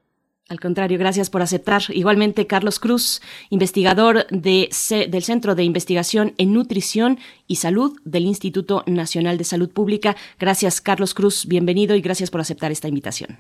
[0.50, 1.82] Al contrario, gracias por aceptar.
[1.90, 4.70] Igualmente, Carlos Cruz, investigador de,
[5.10, 10.16] del Centro de Investigación en Nutrición y Salud del Instituto Nacional de Salud Pública.
[10.40, 11.48] Gracias, Carlos Cruz.
[11.48, 13.38] Bienvenido y gracias por aceptar esta invitación.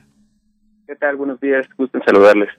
[0.88, 1.18] ¿Qué tal?
[1.18, 1.68] Buenos días.
[1.78, 2.50] Gusto en saludarles.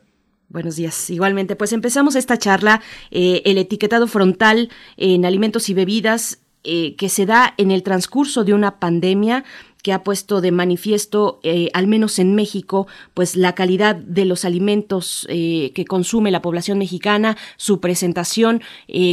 [0.49, 1.11] Buenos días.
[1.11, 2.81] Igualmente, pues empezamos esta charla,
[3.11, 8.43] eh, el etiquetado frontal en alimentos y bebidas eh, que se da en el transcurso
[8.43, 9.45] de una pandemia
[9.85, 14.45] que ha puesto de manifiesto, eh, al menos en México, pues la calidad de los
[14.45, 18.63] alimentos que consume la población mexicana, su presentación.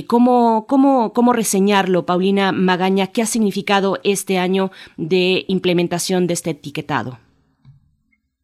[0.07, 3.07] ¿cómo, cómo, ¿Cómo reseñarlo, Paulina Magaña?
[3.07, 7.17] ¿Qué ha significado este año de implementación de este etiquetado?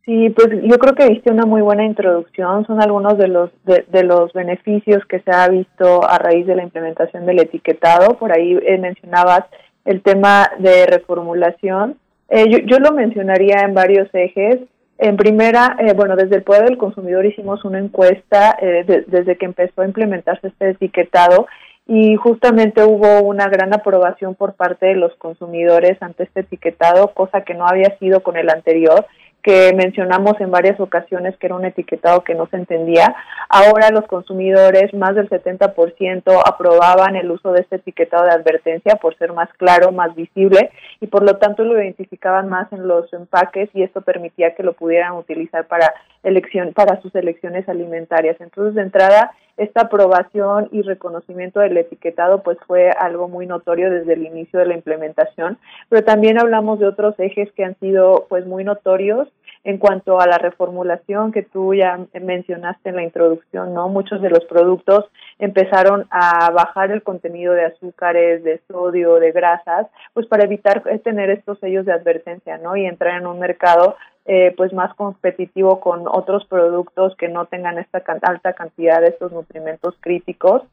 [0.08, 2.66] Sí, pues yo creo que viste una muy buena introducción.
[2.66, 6.64] Son algunos de los de, los beneficios que se ha visto a raíz de la
[6.64, 8.18] implementación del etiquetado.
[8.18, 9.42] Por ahí eh, mencionabas
[9.84, 11.98] el tema de reformulación.
[12.30, 14.58] Eh, yo, lo mencionaría en varios ejes.
[14.98, 19.82] En primera, eh, bueno, desde el Poder del Consumidor hicimos una encuesta desde que empezó
[19.82, 21.48] a implementarse este etiquetado
[21.88, 27.42] y justamente hubo una gran aprobación por parte de los consumidores ante este etiquetado, cosa
[27.42, 29.06] que no había sido con el anterior
[29.48, 33.16] que mencionamos en varias ocasiones que era un etiquetado que no se entendía.
[33.48, 39.18] Ahora los consumidores, más del 70%, aprobaban el uso de este etiquetado de advertencia por
[39.18, 40.70] ser más claro, más visible
[41.00, 44.74] y por lo tanto lo identificaban más en los empaques y esto permitía que lo
[44.74, 45.94] pudieran utilizar para
[46.24, 48.36] elección para sus elecciones alimentarias.
[48.42, 54.14] Entonces, de entrada, esta aprobación y reconocimiento del etiquetado pues fue algo muy notorio desde
[54.14, 55.58] el inicio de la implementación,
[55.88, 59.30] pero también hablamos de otros ejes que han sido pues muy notorios
[59.64, 63.90] en cuanto a la reformulación que tú ya mencionaste en la introducción, ¿no?
[63.90, 65.06] Muchos de los productos
[65.40, 71.30] empezaron a bajar el contenido de azúcares, de sodio, de grasas, pues para evitar tener
[71.30, 72.76] estos sellos de advertencia, ¿no?
[72.76, 73.96] Y entrar en un mercado
[74.30, 79.32] eh, pues más competitivo con otros productos que no tengan esta alta cantidad de estos
[79.32, 80.64] nutrimentos críticos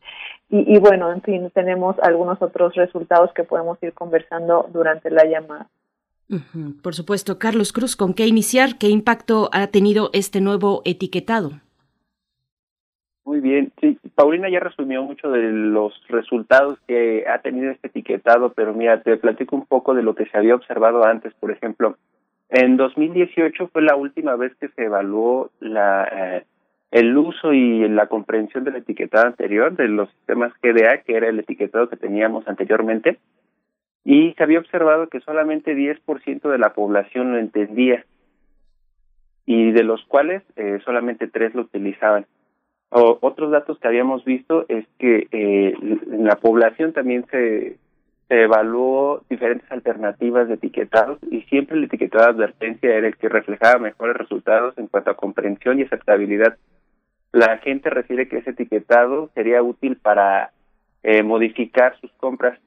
[0.51, 5.69] y, bueno en fin tenemos algunos otros resultados que podemos ir conversando durante la llamada
[6.83, 7.39] por supuesto.
[7.39, 11.61] Carlos Cruz con qué iniciar qué impacto ha tenido este nuevo etiquetado
[13.25, 18.53] muy bien, sí, Paulina ya resumió mucho de los resultados que ha tenido este etiquetado,
[18.53, 21.97] pero mira, te platico un poco de lo que se había observado antes, por ejemplo,
[22.51, 26.45] en 2018 fue la última vez que se evaluó la, eh,
[26.91, 31.41] el uso y la comprensión del etiquetado anterior de los sistemas GDA, que era el
[31.41, 33.19] etiquetado que teníamos anteriormente,
[34.05, 38.05] y se había observado que solamente 10% de la población lo entendía
[39.47, 42.27] y de los cuales eh, solamente tres lo utilizaban.
[42.91, 47.79] O, otros datos que habíamos visto es que eh, en la población también se
[48.29, 53.29] se evaluó diferentes alternativas de etiquetados y siempre el etiquetado de advertencia era el que
[53.29, 56.57] reflejaba mejores resultados en cuanto a comprensión y aceptabilidad.
[57.33, 60.53] La gente refiere que ese etiquetado sería útil para
[61.03, 62.59] eh, modificar sus compras.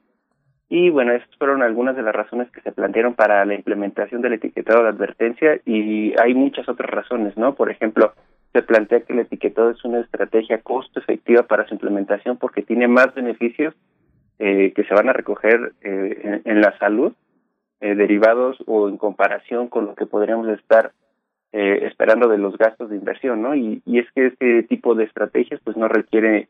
[0.68, 4.34] Y bueno, esas fueron algunas de las razones que se plantearon para la implementación del
[4.34, 7.54] etiquetado de advertencia y hay muchas otras razones, ¿no?
[7.54, 8.12] Por ejemplo,
[8.52, 12.86] se plantea que el etiquetado es una estrategia costo efectiva para su implementación porque tiene
[12.86, 13.74] más beneficios
[14.38, 17.12] eh, que se van a recoger eh, en, la salud,
[17.80, 20.92] eh, derivados o en comparación con lo que podríamos estar
[21.52, 23.54] eh, esperando de los gastos de inversión, ¿no?
[23.54, 26.48] Y, y es que este tipo de estrategias pues no requiere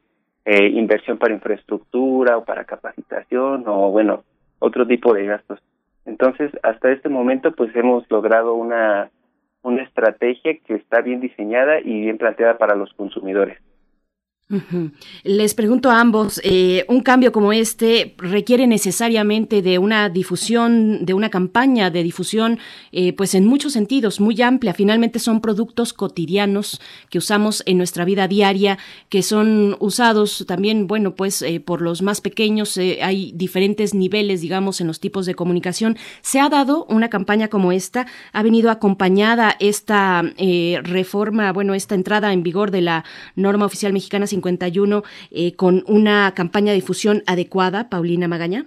[0.50, 4.24] eh, inversión para infraestructura o para capacitación o bueno,
[4.60, 5.60] otro tipo de gastos.
[6.06, 9.10] Entonces, hasta este momento pues hemos logrado una
[9.62, 13.58] una estrategia que está bien diseñada y bien planteada para los consumidores.
[15.24, 21.12] Les pregunto a ambos, eh, ¿un cambio como este requiere necesariamente de una difusión, de
[21.12, 22.58] una campaña de difusión,
[22.90, 24.72] eh, pues en muchos sentidos, muy amplia?
[24.72, 26.80] Finalmente son productos cotidianos
[27.10, 28.78] que usamos en nuestra vida diaria,
[29.10, 34.80] que son usados también, bueno, pues eh, por los más pequeños, hay diferentes niveles, digamos,
[34.80, 35.98] en los tipos de comunicación.
[36.22, 38.06] ¿Se ha dado una campaña como esta?
[38.32, 40.22] ¿Ha venido acompañada esta
[40.82, 43.04] reforma, bueno, esta entrada en vigor de la
[43.36, 44.26] norma oficial mexicana
[45.31, 48.66] eh, con una campaña de difusión adecuada, Paulina Magaña?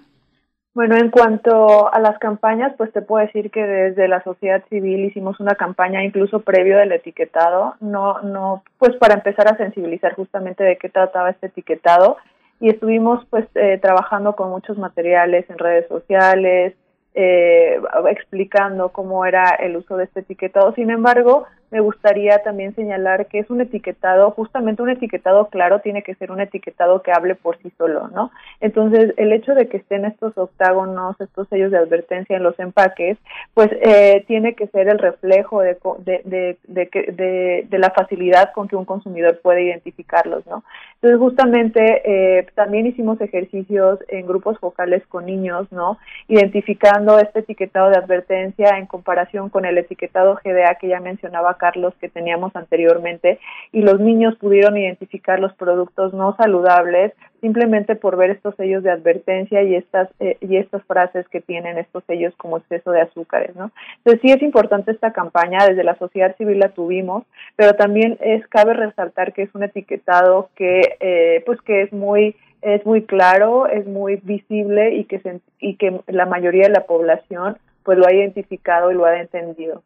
[0.74, 5.04] Bueno, en cuanto a las campañas, pues te puedo decir que desde la sociedad civil
[5.04, 10.64] hicimos una campaña incluso previo del etiquetado, no, no, pues para empezar a sensibilizar justamente
[10.64, 12.18] de qué trataba este etiquetado
[12.62, 16.76] y estuvimos pues eh, trabajando con muchos materiales en redes sociales,
[17.16, 20.74] eh, explicando cómo era el uso de este etiquetado.
[20.76, 26.04] Sin embargo, me gustaría también señalar que es un etiquetado, justamente un etiquetado claro tiene
[26.04, 28.32] que ser un etiquetado que hable por sí solo, ¿no?
[28.60, 33.18] Entonces, el hecho de que estén estos octágonos, estos sellos de advertencia en los empaques,
[33.54, 38.76] pues eh, tiene que ser el reflejo de, de, de, de, la facilidad con que
[38.76, 40.64] un consumidor puede identificarlos, ¿no?
[40.96, 45.98] Entonces, justamente eh, también hicimos ejercicios en grupos focales con niños, ¿no?
[46.28, 51.94] Identificando este etiquetado de advertencia en comparación con el etiquetado GDA que ya mencionaba Carlos
[52.02, 53.40] que teníamos anteriormente
[53.72, 58.90] y los niños pudieron identificar los productos no saludables simplemente por ver estos sellos de
[58.90, 63.56] advertencia y estas eh, y estas frases que tienen estos sellos como exceso de azúcares,
[63.56, 63.72] ¿no?
[63.98, 67.26] Entonces sí es importante esta campaña, desde la sociedad civil la tuvimos,
[67.56, 72.36] pero también es cabe resaltar que es un etiquetado que eh, pues que es muy
[72.64, 76.86] es muy claro, es muy visible y que se, y que la mayoría de la
[76.86, 79.84] población pues lo ha identificado y lo ha entendido.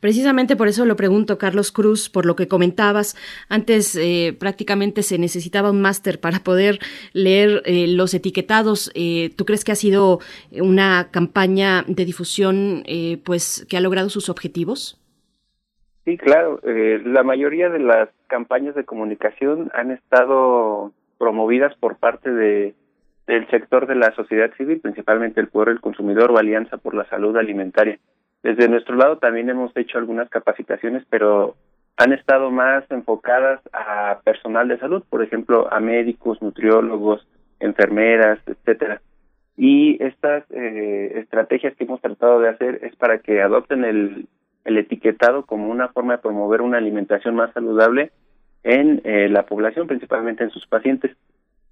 [0.00, 3.16] Precisamente por eso lo pregunto, Carlos Cruz, por lo que comentabas.
[3.48, 6.78] Antes eh, prácticamente se necesitaba un máster para poder
[7.12, 8.90] leer eh, los etiquetados.
[8.94, 10.20] Eh, ¿Tú crees que ha sido
[10.52, 12.84] una campaña de difusión
[13.24, 15.00] pues que ha logrado sus objetivos?
[16.04, 16.60] Sí, claro.
[16.62, 22.74] la mayoría de las campañas de comunicación han estado promovidas por parte de
[23.26, 27.08] del sector de la sociedad civil, principalmente el Poder del Consumidor o Alianza por la
[27.08, 27.98] Salud Alimentaria.
[28.46, 31.56] Desde nuestro lado también hemos hecho algunas capacitaciones, pero
[31.96, 37.26] han estado más enfocadas a personal de salud, por ejemplo, a médicos, nutriólogos,
[37.58, 39.00] enfermeras, etcétera.
[39.56, 44.28] Y estas eh, estrategias que hemos tratado de hacer es para que adopten el,
[44.64, 48.12] el etiquetado como una forma de promover una alimentación más saludable
[48.62, 51.16] en eh, la población, principalmente en sus pacientes.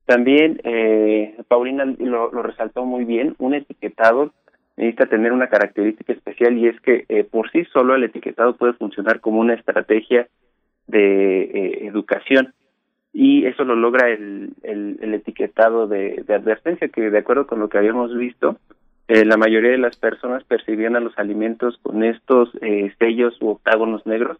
[0.07, 4.33] También eh, Paulina lo, lo resaltó muy bien, un etiquetado
[4.77, 8.73] necesita tener una característica especial y es que eh, por sí solo el etiquetado puede
[8.75, 10.29] funcionar como una estrategia
[10.87, 12.53] de eh, educación
[13.13, 17.79] y eso lo logra el, el, etiquetado de, advertencia que de acuerdo con lo que
[17.79, 18.57] habíamos visto
[19.07, 22.51] eh, la mayoría de las personas percibían a los alimentos con estos
[22.99, 24.39] sellos u octágonos negros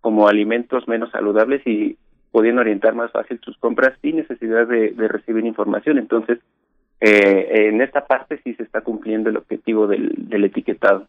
[0.00, 1.96] como alimentos menos saludables y
[2.32, 5.98] podían orientar más fácil sus compras sin necesidad de recibir información.
[5.98, 6.38] Entonces
[7.00, 11.06] eh, en esta parte sí se está cumpliendo el objetivo del, etiquetado.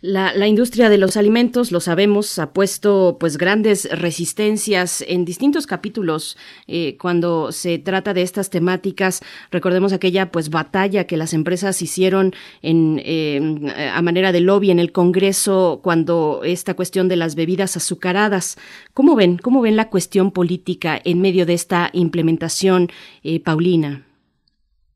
[0.00, 6.36] la, industria de los alimentos, lo sabemos, ha puesto pues grandes resistencias en distintos capítulos
[6.66, 9.22] eh, cuando se trata de estas temáticas.
[9.50, 12.32] Recordemos aquella pues batalla que las empresas hicieron
[12.62, 17.76] en, em, a manera de lobby en el Congreso cuando esta cuestión de las bebidas
[17.76, 18.58] azucaradas.
[18.94, 22.88] ¿Cómo ven, cómo ven la cuestión política en medio de esta implementación,
[23.22, 24.04] eh, Paulina?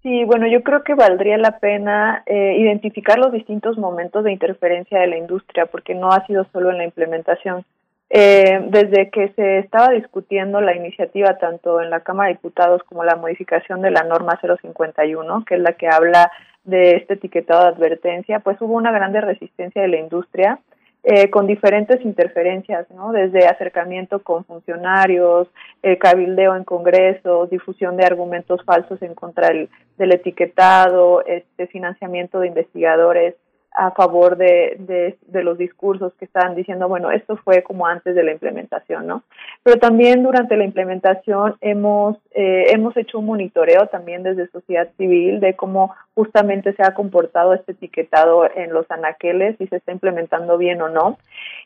[0.07, 5.01] Sí, bueno, yo creo que valdría la pena eh, identificar los distintos momentos de interferencia
[5.01, 7.65] de la industria, porque no ha sido solo en la implementación.
[8.09, 13.03] Eh, desde que se estaba discutiendo la iniciativa tanto en la Cámara de Diputados como
[13.03, 16.31] la modificación de la norma 051, que es la que habla
[16.63, 20.61] de este etiquetado de advertencia, pues hubo una grande resistencia de la industria
[21.09, 23.13] eh, con diferentes interferencias, ¿no?
[23.13, 25.47] Desde acercamiento con funcionarios,
[25.85, 29.69] eh, cabildeo en congresos, difusión de argumentos falsos en contra del,
[29.99, 33.37] del etiquetado, este financiamiento de investigadores
[33.77, 38.25] a favor de, de, los discursos que estaban diciendo, bueno, esto fue como antes de
[38.25, 39.23] la implementación, ¿no?
[39.63, 45.41] Pero también durante la implementación hemos, eh, hemos hecho un monitoreo también desde sociedad civil
[45.41, 50.57] de cómo justamente se ha comportado este etiquetado en los anaqueles, si se está implementando
[50.57, 51.19] bien o no.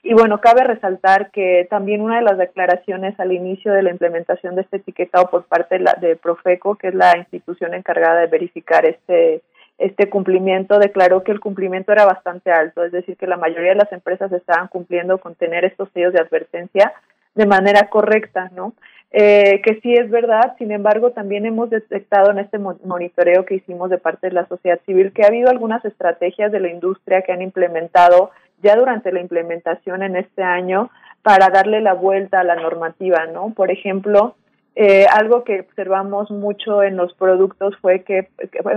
[0.03, 4.57] Y bueno, cabe resaltar que también una de las declaraciones al inicio de la implementación
[4.57, 8.27] de este etiquetado por parte de, la, de Profeco, que es la institución encargada de
[8.27, 9.43] verificar este
[9.81, 13.77] este cumplimiento declaró que el cumplimiento era bastante alto, es decir, que la mayoría de
[13.77, 16.93] las empresas estaban cumpliendo con tener estos sellos de advertencia
[17.35, 18.75] de manera correcta, ¿no?
[19.13, 23.91] Eh, que sí es verdad, sin embargo, también hemos detectado en este monitoreo que hicimos
[23.91, 27.33] de parte de la sociedad civil que ha habido algunas estrategias de la industria que
[27.33, 28.31] han implementado
[28.63, 30.91] ya durante la implementación en este año
[31.23, 33.53] para darle la vuelta a la normativa, ¿no?
[33.55, 34.37] Por ejemplo,
[34.77, 38.29] eh, algo que observamos mucho en los productos fue que,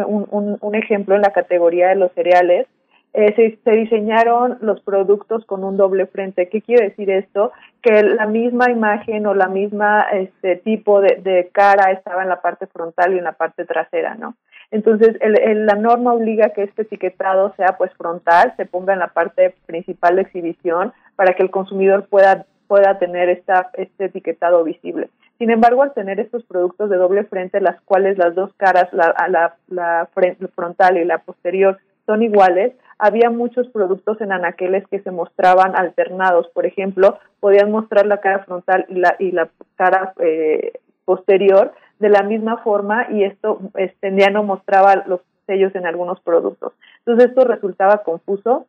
[0.08, 2.68] un, un, ejemplo en la categoría de los cereales,
[3.14, 6.50] eh, se, se, diseñaron los productos con un doble frente.
[6.50, 7.52] ¿Qué quiere decir esto?
[7.84, 12.66] Que la misma imagen o la misma este tipo de, cara estaba en la parte
[12.66, 14.36] frontal y en la parte trasera, ¿no?
[14.72, 19.10] Entonces, el, la norma obliga que este etiquetado sea pues frontal, se ponga en la
[19.10, 25.10] parte principal de exhibición para que el consumidor pueda pueda tener esta, este etiquetado visible.
[25.38, 29.14] Sin embargo, al tener estos productos de doble frente, las cuales las dos caras, la,
[29.30, 30.10] la, la
[30.56, 36.48] frontal y la posterior, son iguales, había muchos productos en anaqueles que se mostraban alternados.
[36.50, 40.74] Por ejemplo, podían mostrar la cara frontal y la, y la cara eh,
[41.06, 46.20] posterior de la misma forma y esto este, ya no mostraba los sellos en algunos
[46.22, 46.74] productos.
[47.00, 48.68] Entonces esto resultaba confuso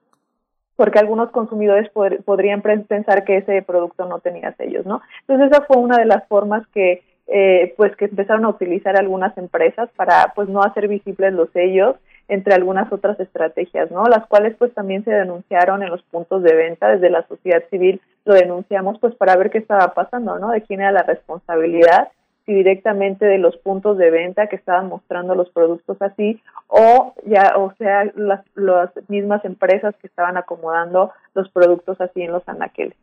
[0.76, 1.90] porque algunos consumidores
[2.24, 5.02] podrían pensar que ese producto no tenía sellos, ¿no?
[5.20, 9.36] Entonces esa fue una de las formas que eh, pues que empezaron a utilizar algunas
[9.38, 11.96] empresas para pues no hacer visibles los sellos
[12.28, 14.04] entre algunas otras estrategias, ¿no?
[14.04, 18.00] Las cuales pues también se denunciaron en los puntos de venta desde la sociedad civil
[18.24, 20.50] lo denunciamos pues para ver qué estaba pasando, ¿no?
[20.50, 22.08] De quién era la responsabilidad
[22.52, 27.72] directamente de los puntos de venta que estaban mostrando los productos así o ya o
[27.78, 32.96] sea las, las mismas empresas que estaban acomodando los productos así en los anaqueles.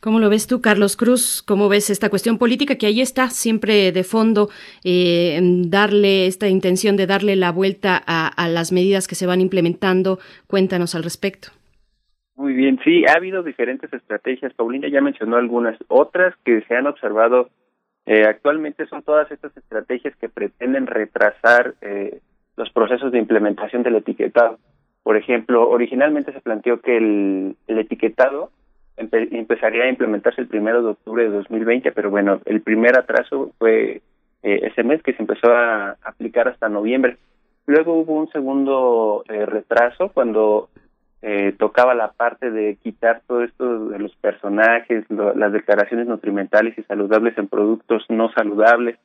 [0.00, 1.42] ¿Cómo lo ves tú, Carlos Cruz?
[1.42, 4.48] ¿Cómo ves esta cuestión política que ahí está siempre de fondo,
[4.84, 9.40] eh, darle esta intención de darle la vuelta a, a las medidas que se van
[9.40, 10.20] implementando?
[10.46, 11.48] Cuéntanos al respecto.
[12.36, 14.54] Muy bien, sí, ha habido diferentes estrategias.
[14.54, 15.76] Paulina ya mencionó algunas.
[15.88, 17.50] Otras que se han observado
[18.10, 22.20] eh, actualmente son todas estas estrategias que pretenden retrasar eh,
[22.56, 24.58] los procesos de implementación del etiquetado.
[25.02, 28.50] Por ejemplo, originalmente se planteó que el, etiquetado
[28.96, 34.00] empezaría a implementarse el primero de octubre de 2020, pero bueno, el primer atraso fue
[34.42, 37.18] eh, ese mes que se empezó a aplicar hasta noviembre.
[37.66, 40.70] Luego hubo un segundo retraso cuando
[41.22, 46.82] eh, tocaba la parte de quitar todo esto de los personajes, las declaraciones nutrimentales y
[46.84, 48.98] saludables en productos no saludables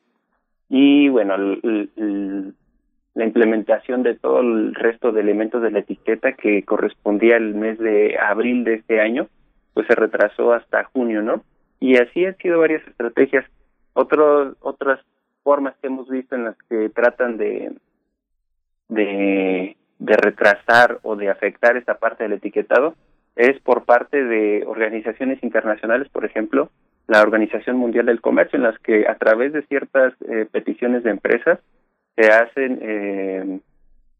[0.68, 7.36] y bueno, la implementación de todo el resto de elementos de la etiqueta que correspondía
[7.36, 9.28] al mes de abril de este año,
[9.72, 11.42] pues se retrasó hasta junio, ¿no?
[11.80, 13.44] Y así han sido varias estrategias.
[13.92, 15.00] Otros, otras
[15.42, 17.72] formas que hemos visto en las que tratan de,
[18.88, 22.94] de de retrasar o de afectar esta parte del etiquetado
[23.36, 26.70] es por parte de organizaciones internacionales, por ejemplo,
[27.06, 31.10] la Organización Mundial del Comercio, en las que a través de ciertas eh, peticiones de
[31.10, 31.58] empresas
[32.16, 33.60] se hacen eh,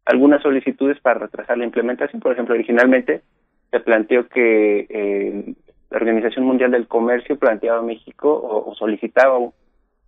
[0.05, 2.21] algunas solicitudes para retrasar la implementación.
[2.21, 3.21] Por ejemplo, originalmente
[3.71, 5.53] se planteó que eh,
[5.89, 9.39] la Organización Mundial del Comercio planteaba a México o, o solicitaba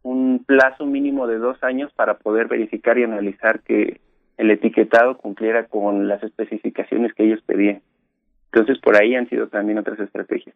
[0.04, 4.00] un plazo mínimo de dos años para poder verificar y analizar que
[4.38, 7.82] el etiquetado cumpliera con las especificaciones que ellos pedían.
[8.52, 10.56] Entonces, por ahí han sido también otras estrategias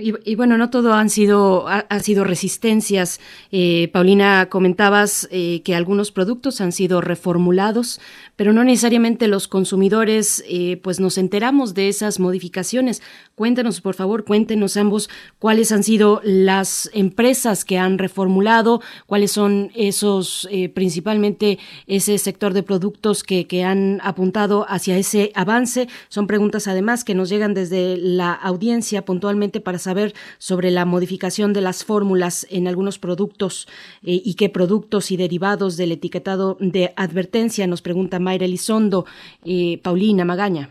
[0.00, 3.20] y, bueno, no todo han sido, ha, sido resistencias.
[3.52, 8.00] Eh, Paulina, comentabas eh, que algunos productos han sido reformulados,
[8.36, 13.02] pero no necesariamente los consumidores, eh, pues nos enteramos de esas modificaciones.
[13.34, 19.70] Cuéntenos, por favor, cuéntenos ambos cuáles han sido las empresas que han reformulado, cuáles son
[19.74, 25.88] esos, principalmente ese sector de productos que, que han apuntado hacia ese avance.
[26.08, 29.89] Son preguntas además que nos llegan desde la audiencia puntualmente para saber
[30.38, 33.66] sobre la modificación de las fórmulas en algunos productos
[34.02, 39.04] eh, y qué productos y derivados del etiquetado de advertencia, nos pregunta Mayra Elizondo.
[39.44, 40.70] Eh, Paulina Magaña.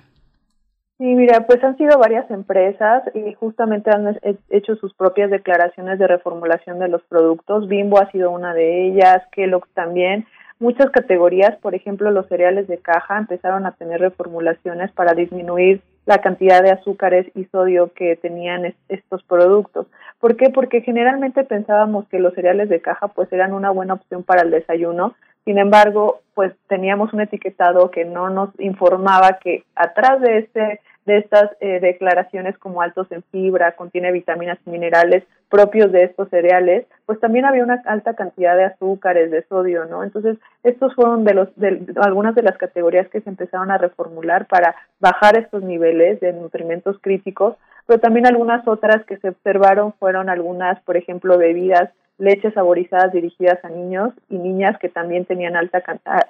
[0.98, 6.08] Sí, mira, pues han sido varias empresas y justamente han hecho sus propias declaraciones de
[6.08, 7.70] reformulación de los productos.
[7.70, 10.26] Bimbo ha sido una de ellas, Kellogg también.
[10.60, 16.22] Muchas categorías, por ejemplo, los cereales de caja empezaron a tener reformulaciones para disminuir la
[16.22, 19.86] cantidad de azúcares y sodio que tenían estos productos.
[20.20, 20.50] ¿Por qué?
[20.50, 24.50] Porque generalmente pensábamos que los cereales de caja pues eran una buena opción para el
[24.50, 25.14] desayuno.
[25.46, 31.18] Sin embargo, pues teníamos un etiquetado que no nos informaba que atrás de este de
[31.18, 36.86] estas eh, declaraciones como altos en fibra, contiene vitaminas y minerales propios de estos cereales,
[37.06, 40.04] pues también había una alta cantidad de azúcares, de sodio, ¿no?
[40.04, 44.46] Entonces, estos fueron de los de, algunas de las categorías que se empezaron a reformular
[44.46, 47.56] para bajar estos niveles de nutrimentos críticos,
[47.88, 51.90] pero también algunas otras que se observaron fueron algunas, por ejemplo, bebidas
[52.20, 55.82] leches saborizadas dirigidas a niños y niñas que también tenían alta,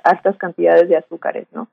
[0.04, 1.68] altas cantidades de azúcares, ¿no?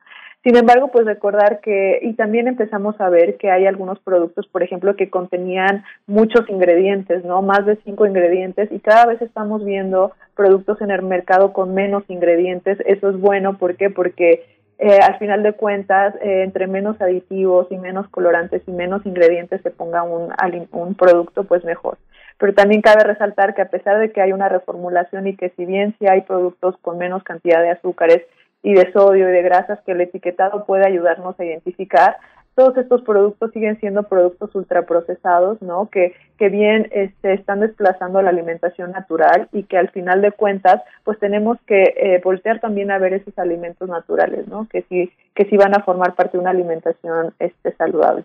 [0.46, 4.62] Sin embargo, pues recordar que, y también empezamos a ver que hay algunos productos, por
[4.62, 7.42] ejemplo, que contenían muchos ingredientes, ¿no?
[7.42, 12.04] Más de cinco ingredientes, y cada vez estamos viendo productos en el mercado con menos
[12.06, 12.78] ingredientes.
[12.86, 13.90] Eso es bueno, ¿por qué?
[13.90, 14.46] Porque
[14.78, 19.62] eh, al final de cuentas, eh, entre menos aditivos y menos colorantes y menos ingredientes
[19.62, 20.32] se ponga un,
[20.70, 21.98] un producto, pues mejor.
[22.38, 25.64] Pero también cabe resaltar que a pesar de que hay una reformulación y que si
[25.64, 28.22] bien sí hay productos con menos cantidad de azúcares,
[28.66, 32.16] y de sodio y de grasas que el etiquetado puede ayudarnos a identificar,
[32.56, 35.88] todos estos productos siguen siendo productos ultraprocesados, ¿no?
[35.88, 40.82] Que, que bien este, están desplazando la alimentación natural y que al final de cuentas,
[41.04, 44.66] pues tenemos que eh, voltear también a ver esos alimentos naturales, ¿no?
[44.68, 48.24] Que sí, que sí van a formar parte de una alimentación este, saludable.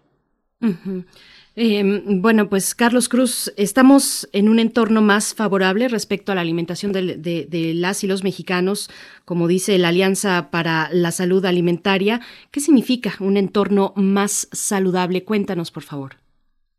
[1.56, 6.94] Eh, bueno, pues Carlos Cruz, estamos en un entorno más favorable respecto a la alimentación
[6.94, 8.90] de, de, las y los mexicanos,
[9.26, 12.22] como dice la Alianza para la Salud Alimentaria.
[12.52, 15.26] ¿Qué significa un entorno más saludable?
[15.26, 16.12] Cuéntanos, por favor.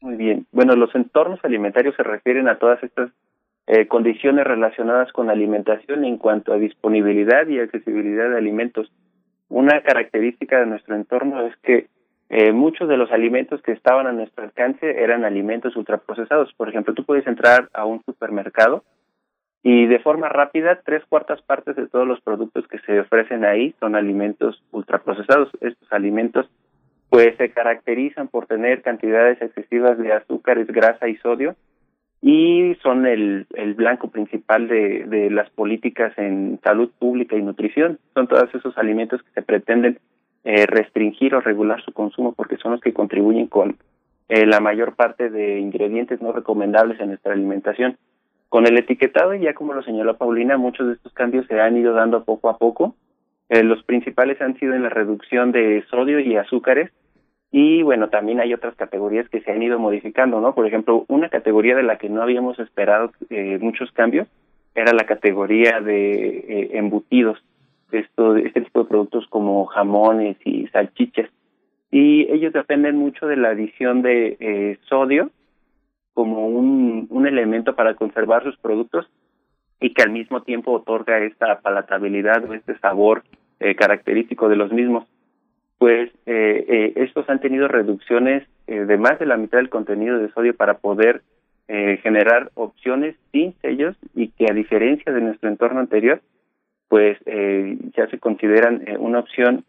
[0.01, 0.47] Muy bien.
[0.53, 3.11] Bueno, los entornos alimentarios se refieren a todas estas
[3.67, 8.91] eh, condiciones relacionadas con alimentación en cuanto a disponibilidad y accesibilidad de alimentos.
[9.51, 11.89] Una característica de nuestro entorno es que
[12.35, 16.51] eh, muchos de los alimentos que estaban a nuestro alcance eran alimentos ultraprocesados.
[16.55, 18.85] Por ejemplo, tú puedes entrar a un supermercado
[19.63, 23.75] y de forma rápida, tres cuartas partes de todos los productos que se ofrecen ahí
[23.81, 25.51] son alimentos ultraprocesados.
[25.61, 26.49] Estos alimentos
[27.11, 31.55] pues se caracterizan por tener cantidades excesivas de azúcares, grasa y sodio
[32.23, 37.99] y son el, el blanco principal de, de las políticas en salud pública y nutrición.
[38.15, 39.99] Son todos esos alimentos que se pretenden
[40.45, 43.77] eh, restringir o regular su consumo porque son los que contribuyen con
[44.29, 47.97] eh, la mayor parte de ingredientes no recomendables en nuestra alimentación.
[48.49, 51.95] Con el etiquetado, ya como lo señaló Paulina, muchos de estos cambios se han ido
[51.95, 52.97] dando poco a poco.
[53.49, 56.91] Eh, los principales han sido en la reducción de sodio y azúcares
[57.51, 60.55] y bueno, también hay otras categorías que se han ido modificando, ¿no?
[60.55, 64.27] Por ejemplo, una categoría de la que no habíamos esperado eh, muchos cambios
[64.75, 67.39] era la categoría de embutidos
[67.93, 71.31] esto, este tipo de productos como jamones y salchichas.
[71.91, 75.31] Y ellos dependen mucho de la adición de eh, sodio
[76.15, 79.11] como un, un elemento para conservar sus productos
[79.81, 83.25] y que al mismo tiempo otorga esta palatabilidad o este sabor
[83.61, 85.07] eh, característico de los mismos.
[85.83, 90.17] Pues eh, eh, estos han tenido reducciones eh, de más de la mitad del contenido
[90.17, 91.23] de sodio para poder
[92.03, 96.21] generar opciones sin sellos y que a diferencia de nuestro entorno anterior
[96.93, 99.65] pues eh, ya se consideran eh, una opción,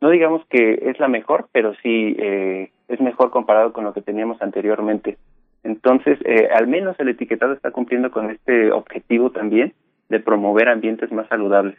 [0.00, 4.00] no digamos que es la mejor, pero sí eh, es mejor comparado con lo que
[4.00, 5.18] teníamos anteriormente.
[5.62, 9.74] Entonces, eh, al menos el etiquetado está cumpliendo con este objetivo también
[10.08, 11.76] de promover ambientes más saludables.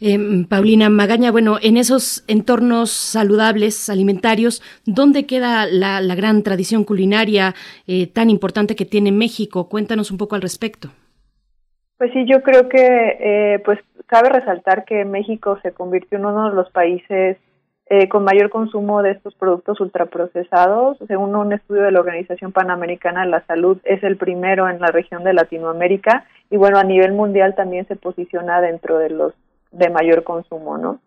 [0.00, 6.84] eh, Paulina Magaña, bueno, en esos entornos saludables, alimentarios, ¿dónde queda la, la gran tradición
[6.84, 7.56] culinaria
[7.88, 9.68] eh, tan importante que tiene México?
[9.68, 10.90] Cuéntanos un poco al respecto.
[12.04, 16.50] Pues sí, yo creo que eh, pues cabe resaltar que México se convirtió en uno
[16.50, 17.38] de los países
[17.86, 20.98] eh, con mayor consumo de estos productos ultraprocesados.
[21.08, 24.88] Según un estudio de la Organización Panamericana de la Salud, es el primero en la
[24.88, 29.32] región de Latinoamérica y bueno, a nivel mundial también se posiciona dentro de los
[29.72, 30.98] de mayor consumo, ¿no?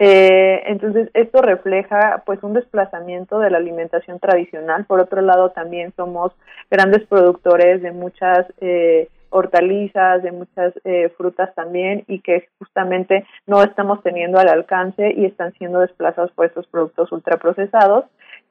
[0.00, 4.84] Eh, entonces, esto refleja pues un desplazamiento de la alimentación tradicional.
[4.84, 6.32] Por otro lado, también somos
[6.68, 13.62] grandes productores de muchas eh, hortalizas, de muchas eh, frutas también y que justamente no
[13.62, 18.04] estamos teniendo al alcance y están siendo desplazados por estos productos ultraprocesados.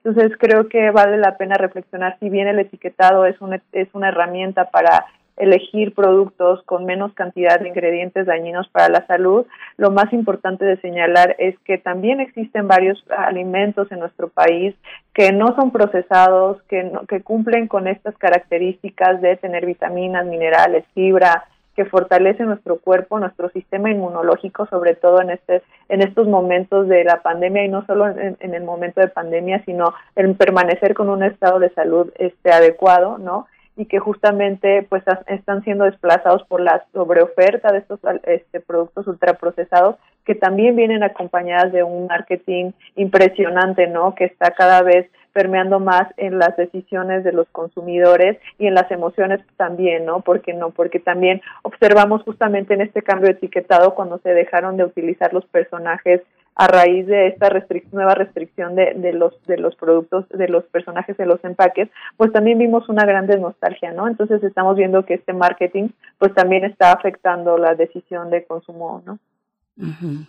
[0.04, 4.10] Entonces creo que vale la pena reflexionar si bien el etiquetado es una, es una
[4.10, 5.06] herramienta para
[5.40, 10.78] elegir productos con menos cantidad de ingredientes dañinos para la salud, lo más importante de
[10.78, 14.76] señalar es que también existen varios alimentos en nuestro país
[15.14, 20.86] que no son procesados, que, no, que cumplen con estas características de tener vitaminas, minerales,
[20.94, 21.46] fibra,
[21.80, 27.06] que fortalece nuestro cuerpo, nuestro sistema inmunológico, sobre todo en este, en estos momentos de
[27.06, 31.24] la pandemia y no solo en, el momento de pandemia, sino en permanecer con un
[31.24, 33.48] estado de salud este adecuado, ¿no?
[33.80, 39.96] Y que justamente pues están siendo desplazados por la sobreoferta de estos este, productos ultraprocesados
[40.26, 44.16] que también vienen acompañadas de un marketing impresionante, ¿no?
[44.16, 48.92] Que está cada vez permeando más en las decisiones de los consumidores y en las
[48.92, 50.20] emociones también, ¿no?
[50.20, 55.34] Porque no, porque también observamos justamente en este cambio etiquetado cuando se dejaron de utilizar
[55.34, 56.22] los personajes
[56.60, 60.66] a raíz de esta restric nueva restricción de, de, los de los productos de los
[60.66, 65.14] personajes de los empaques pues también vimos una gran nostalgia no entonces estamos viendo que
[65.14, 69.20] este marketing pues también está afectando la decisión de consumo no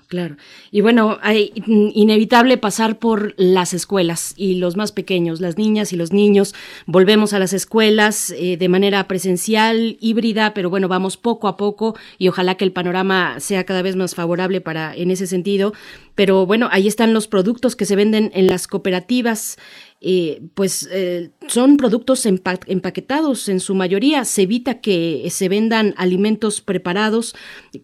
[0.06, 0.36] Claro.
[0.70, 5.96] Y bueno, hay inevitable pasar por las escuelas y los más pequeños, las niñas y
[5.96, 6.54] los niños.
[6.86, 11.96] Volvemos a las escuelas eh, de manera presencial, híbrida, pero bueno, vamos poco a poco
[12.16, 15.72] y ojalá que el panorama sea cada vez más favorable para en ese sentido.
[16.14, 19.56] pero bueno, ahí están los productos que se venden en las cooperativas.
[20.02, 24.24] Eh, pues eh, son productos empaquetados en su mayoría.
[24.24, 27.34] Se evita que se vendan alimentos preparados.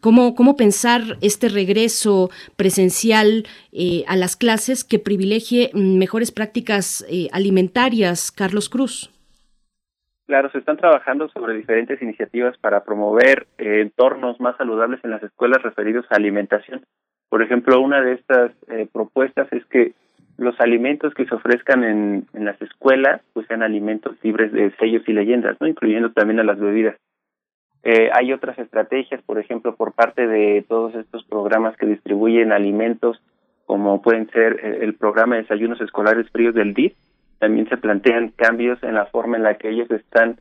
[0.00, 8.32] ¿Cómo, cómo pensar este regreso presencial eh, a las clases que privilegie mejores prácticas alimentarias,
[8.32, 9.10] Carlos Cruz?
[10.26, 15.62] Claro, se están trabajando sobre diferentes iniciativas para promover entornos más saludables en las escuelas
[15.62, 16.84] referidos a alimentación.
[17.28, 18.52] Por ejemplo, una de estas
[18.92, 19.92] propuestas es que
[20.38, 25.02] los alimentos que se ofrezcan en, en las escuelas pues sean alimentos libres de sellos
[25.06, 26.96] y leyendas, no incluyendo también a las bebidas.
[27.88, 33.22] Eh, hay otras estrategias, por ejemplo, por parte de todos estos programas que distribuyen alimentos,
[33.64, 36.94] como pueden ser eh, el programa de desayunos escolares fríos del DIF,
[37.38, 40.40] también se plantean cambios en la forma en la que ellos están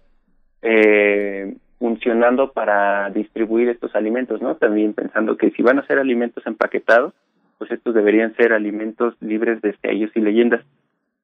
[0.63, 4.55] eh, funcionando para distribuir estos alimentos, ¿no?
[4.55, 7.13] También pensando que si van a ser alimentos empaquetados,
[7.57, 10.61] pues estos deberían ser alimentos libres de sellos y leyendas.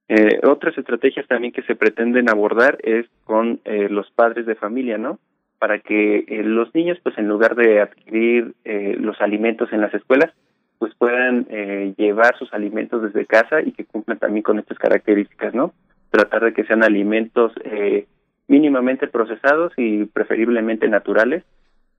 [0.08, 4.98] Eh, otras estrategias también que se pretenden abordar es con eh, los padres de familia,
[4.98, 5.20] ¿no?
[5.58, 9.94] Para que eh, los niños, pues en lugar de adquirir eh, los alimentos en las
[9.94, 10.32] escuelas,
[10.80, 15.54] pues puedan eh, llevar sus alimentos desde casa y que cumplan también con estas características,
[15.54, 15.74] ¿no?
[16.10, 17.54] Tratar de que sean alimentos
[18.50, 21.46] mínimamente procesados y preferiblemente naturales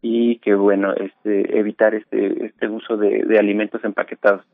[0.02, 4.44] y que bueno este evitar este este uso de, de alimentos empaquetados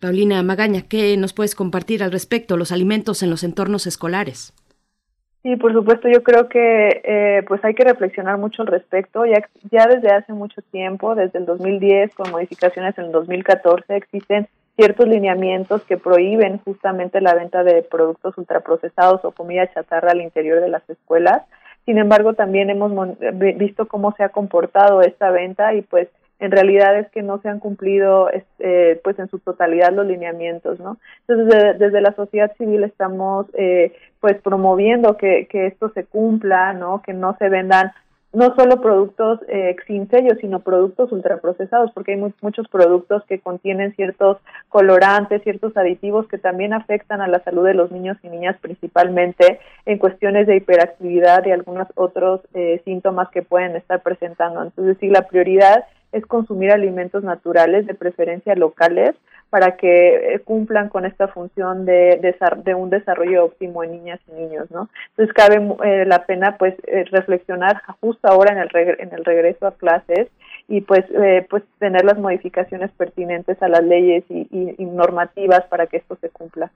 [0.00, 4.54] Paulina Magaña qué nos puedes compartir al respecto los alimentos en los entornos escolares
[5.46, 9.24] Sí, por supuesto, yo creo que eh, pues hay que reflexionar mucho al respecto.
[9.26, 14.48] Ya, ya desde hace mucho tiempo, desde el 2010, con modificaciones en el 2014, existen
[14.74, 20.60] ciertos lineamientos que prohíben justamente la venta de productos ultraprocesados o comida chatarra al interior
[20.60, 21.42] de las escuelas.
[21.86, 23.16] Sin embargo, también hemos
[23.56, 26.08] visto cómo se ha comportado esta venta y pues
[26.38, 30.78] en realidad es que no se han cumplido eh, pues en su totalidad los lineamientos,
[30.80, 30.98] ¿no?
[31.26, 37.00] Entonces desde, la sociedad civil estamos eh, pues promoviendo que, que esto se cumpla, ¿no?
[37.02, 37.92] Que no se vendan
[38.36, 43.94] no solo productos eh, sin sello, sino productos ultraprocesados, porque hay muchos productos que contienen
[43.96, 44.36] ciertos
[44.68, 49.58] colorantes, ciertos aditivos que también afectan a la salud de los niños y niñas, principalmente
[49.86, 54.62] en cuestiones de hiperactividad y algunos otros eh, síntomas que pueden estar presentando.
[54.62, 59.14] Entonces, sí, la prioridad es consumir alimentos naturales, de preferencia locales,
[59.50, 62.20] para que eh, cumplan con esta función de,
[62.64, 64.88] de, un desarrollo óptimo en niñas y niños, ¿no?
[65.10, 69.66] Entonces cabe eh, la pena pues eh, reflexionar justo ahora en el en el regreso
[69.66, 70.28] a clases
[70.68, 71.04] y pues
[71.48, 76.28] pues tener las modificaciones pertinentes a las leyes y, y normativas para que esto se
[76.30, 76.70] cumpla.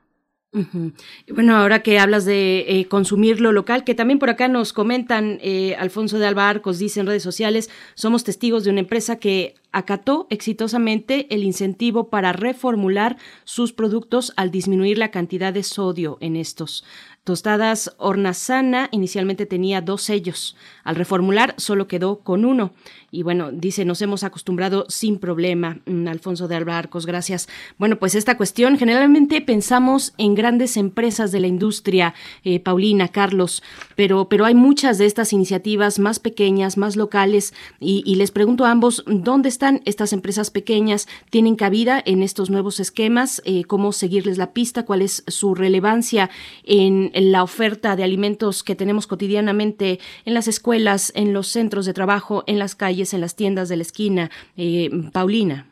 [0.52, 5.38] Bueno, ahora que hablas de eh, consumir lo local, que también por acá nos comentan,
[5.42, 9.54] eh, Alfonso de Alba Arcos dice en redes sociales, somos testigos de una empresa que
[9.70, 16.34] acató exitosamente el incentivo para reformular sus productos al disminuir la cantidad de sodio en
[16.34, 16.84] estos.
[17.24, 20.56] Tostadas Hornazana inicialmente tenía dos sellos.
[20.84, 22.72] Al reformular solo quedó con uno.
[23.10, 25.80] Y bueno, dice, nos hemos acostumbrado sin problema.
[25.84, 27.48] Mm, Alfonso de Arcos, gracias.
[27.78, 33.62] Bueno, pues esta cuestión, generalmente pensamos en grandes empresas de la industria, eh, Paulina, Carlos,
[33.96, 38.70] pero, pero hay muchas de estas iniciativas más pequeñas, más locales, y, les pregunto a
[38.70, 41.08] ambos, ¿dónde están estas empresas pequeñas?
[41.30, 43.40] ¿Tienen cabida en estos nuevos esquemas?
[43.44, 44.84] Eh, ¿Cómo seguirles la pista?
[44.84, 46.28] ¿Cuál es su relevancia
[46.64, 51.94] en la oferta de alimentos que tenemos cotidianamente en las escuelas, en los centros de
[51.94, 54.30] trabajo, en las calles, en las tiendas de la esquina.
[54.56, 55.69] Eh, Paulina.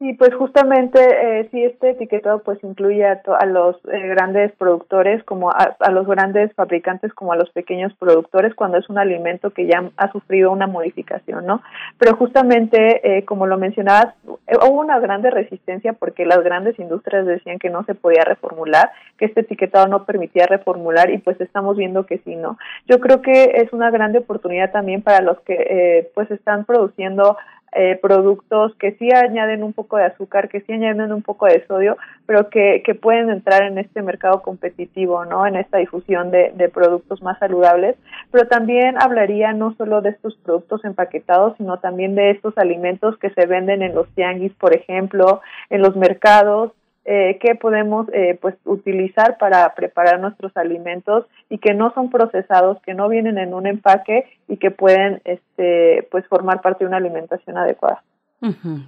[0.00, 5.22] Sí, pues justamente eh, sí este etiquetado pues incluye a, a los eh, grandes productores
[5.24, 9.66] como a, los grandes fabricantes como a los pequeños productores cuando es un alimento que
[9.66, 11.60] ya ha sufrido una modificación, ¿no?
[11.98, 14.14] Pero justamente eh, como lo mencionabas
[14.46, 18.90] eh, hubo una grande resistencia porque las grandes industrias decían que no se podía reformular,
[19.18, 22.56] que este etiquetado no permitía reformular y pues estamos viendo que sí, ¿no?
[22.86, 27.36] Yo creo que es una grande oportunidad también para los que eh, pues están produciendo
[27.72, 31.64] eh, productos que sí añaden un poco de azúcar, que sí añaden un poco de
[31.66, 35.46] sodio, pero que, que pueden entrar en este mercado competitivo, ¿no?
[35.46, 37.96] En esta difusión de, de productos más saludables.
[38.30, 43.30] Pero también hablaría no solo de estos productos empaquetados, sino también de estos alimentos que
[43.30, 45.40] se venden en los tianguis, por ejemplo,
[45.70, 46.72] en los mercados,
[47.04, 52.80] eh, que podemos eh, pues utilizar para preparar nuestros alimentos y que no son procesados,
[52.82, 56.98] que no vienen en un empaque y que pueden este pues formar parte de una
[56.98, 58.02] alimentación adecuada.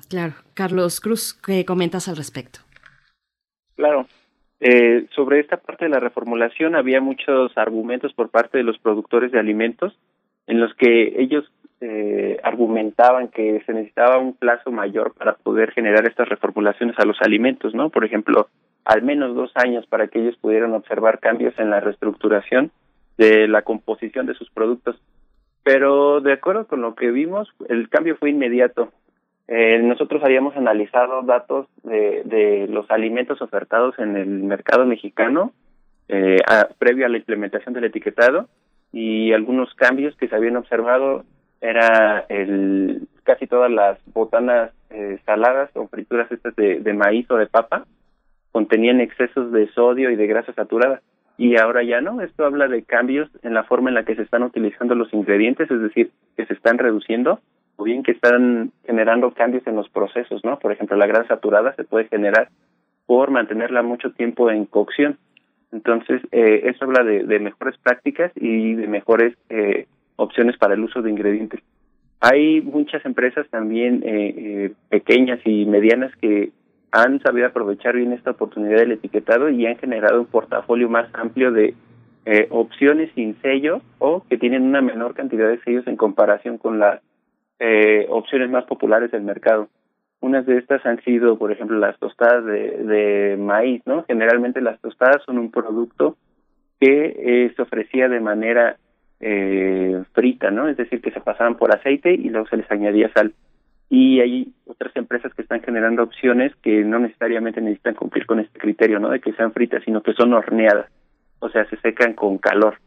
[0.08, 2.60] claro, Carlos Cruz, ¿qué comentas al respecto?
[3.76, 4.06] Claro,
[4.60, 9.32] eh, sobre esta parte de la reformulación había muchos argumentos por parte de los productores
[9.32, 9.92] de alimentos
[10.46, 11.50] en los que ellos
[11.82, 17.20] eh, argumentaban que se necesitaba un plazo mayor para poder generar estas reformulaciones a los
[17.20, 17.90] alimentos, ¿no?
[17.90, 18.48] Por ejemplo,
[18.84, 22.70] al menos dos años para que ellos pudieran observar cambios en la reestructuración
[23.18, 24.96] de la composición de sus productos.
[25.64, 28.92] Pero de acuerdo con lo que vimos, el cambio fue inmediato.
[29.48, 35.52] Eh, nosotros habíamos analizado datos de, de los alimentos ofertados en el mercado mexicano
[36.08, 36.38] eh,
[36.78, 38.48] previo a la implementación del etiquetado
[38.92, 41.24] y algunos cambios que se habían observado
[41.62, 47.36] era el casi todas las botanas eh, saladas o frituras estas de, de maíz o
[47.36, 47.86] de papa
[48.50, 51.00] contenían excesos de sodio y de grasa saturada
[51.38, 52.20] y ahora ya no.
[52.20, 55.70] Esto habla de cambios en la forma en la que se están utilizando los ingredientes,
[55.70, 57.40] es decir, que se están reduciendo
[57.76, 60.58] o bien que están generando cambios en los procesos, ¿no?
[60.58, 62.50] Por ejemplo, la grasa saturada se puede generar
[63.06, 65.18] por mantenerla mucho tiempo en cocción.
[65.72, 70.80] Entonces, eh, eso habla de, de, mejores prácticas y de mejores eh, opciones para el
[70.80, 71.60] uso de ingredientes.
[72.20, 76.52] Hay muchas empresas también eh, eh, pequeñas y medianas que
[76.92, 81.50] han sabido aprovechar bien esta oportunidad del etiquetado y han generado un portafolio más amplio
[81.50, 81.74] de
[82.26, 86.78] eh, opciones sin sello o que tienen una menor cantidad de sellos en comparación con
[86.78, 87.00] las
[87.58, 89.68] eh, opciones más populares del mercado.
[90.20, 94.04] Unas de estas han sido, por ejemplo, las tostadas de, maíz, ¿no?
[94.04, 96.16] Generalmente las tostadas son un producto
[96.78, 98.76] que se ofrecía de manera
[99.22, 100.68] eh, frita, ¿no?
[100.68, 103.32] Es decir, que se pasaban por aceite y luego se les añadía sal
[103.92, 108.58] y hay otras empresas que están generando opciones que no necesariamente necesitan cumplir con este
[108.58, 109.10] criterio, ¿no?
[109.10, 110.90] De que sean fritas, sino que son horneadas,
[111.40, 112.78] o sea, se secan con calor.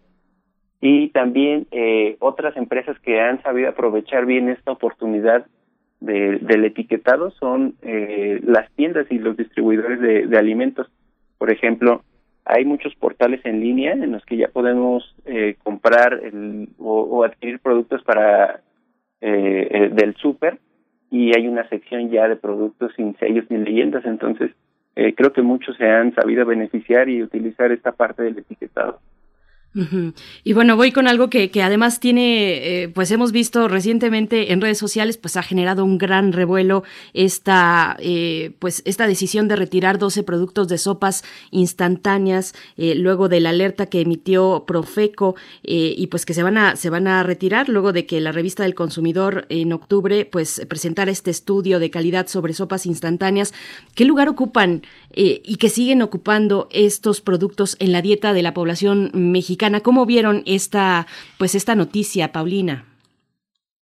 [0.82, 5.46] Y también eh, otras empresas que han sabido aprovechar bien esta oportunidad
[6.00, 10.88] de, del etiquetado son eh, las tiendas y los distribuidores de, de, alimentos.
[11.38, 12.02] Por ejemplo,
[12.46, 17.60] hay muchos portales en línea en los que ya podemos eh, comprar el, o, adquirir
[17.60, 18.62] productos para
[19.22, 20.60] eh, del súper
[21.10, 24.52] y hay una sección ya de productos sin sellos ni leyendas, entonces
[24.96, 29.00] eh, creo que muchos se han sabido beneficiar y utilizar esta parte del etiquetado.
[30.46, 34.78] Y bueno, voy con algo que, además tiene, eh, pues hemos visto recientemente en redes
[34.78, 40.24] sociales, pues ha generado un gran revuelo esta, eh, pues esta decisión de retirar 12
[40.24, 46.34] productos de sopas instantáneas eh, luego de la alerta que emitió Profeco y pues que
[46.34, 49.74] se van a se van a retirar luego de que la revista del consumidor en
[49.74, 53.54] octubre pues presentara este estudio de calidad sobre sopas instantáneas.
[53.94, 59.12] ¿Qué lugar ocupan y que siguen ocupando estos productos en la dieta de la población
[59.14, 59.65] mexicana?
[59.82, 62.86] ¿Cómo vieron esta, pues esta noticia, Paulina?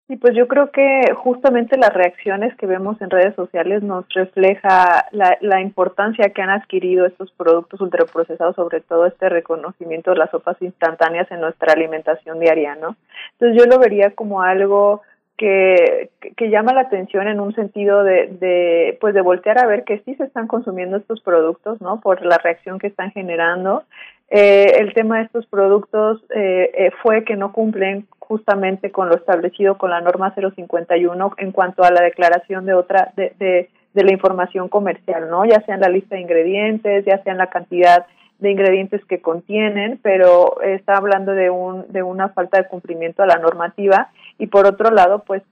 [0.08, 5.06] Sí, pues yo creo que justamente las reacciones que vemos en redes sociales nos refleja
[5.12, 10.30] la, la importancia que han adquirido estos productos ultraprocesados, sobre todo este reconocimiento de las
[10.30, 12.98] sopas instantáneas en nuestra alimentación diaria, ¿no?
[13.34, 15.02] Entonces yo lo vería como algo
[15.38, 19.84] que, que llama la atención en un sentido de, de, pues de voltear a ver
[19.84, 22.00] que sí se están consumiendo estos productos, ¿no?
[22.02, 23.84] Por la reacción que están generando.
[24.30, 29.16] Eh, el tema de estos productos eh, eh, fue que no cumplen justamente con lo
[29.16, 33.70] establecido con la norma 051 en cuanto a la declaración de otra de, de,
[34.04, 35.46] la información comercial, ¿no?
[35.46, 38.08] Ya sea en la lista de ingredientes, ya sea en la cantidad
[38.40, 43.28] de ingredientes que contienen, pero está hablando de un de una falta de cumplimiento a
[43.28, 45.44] la normativa y por otro lado, pues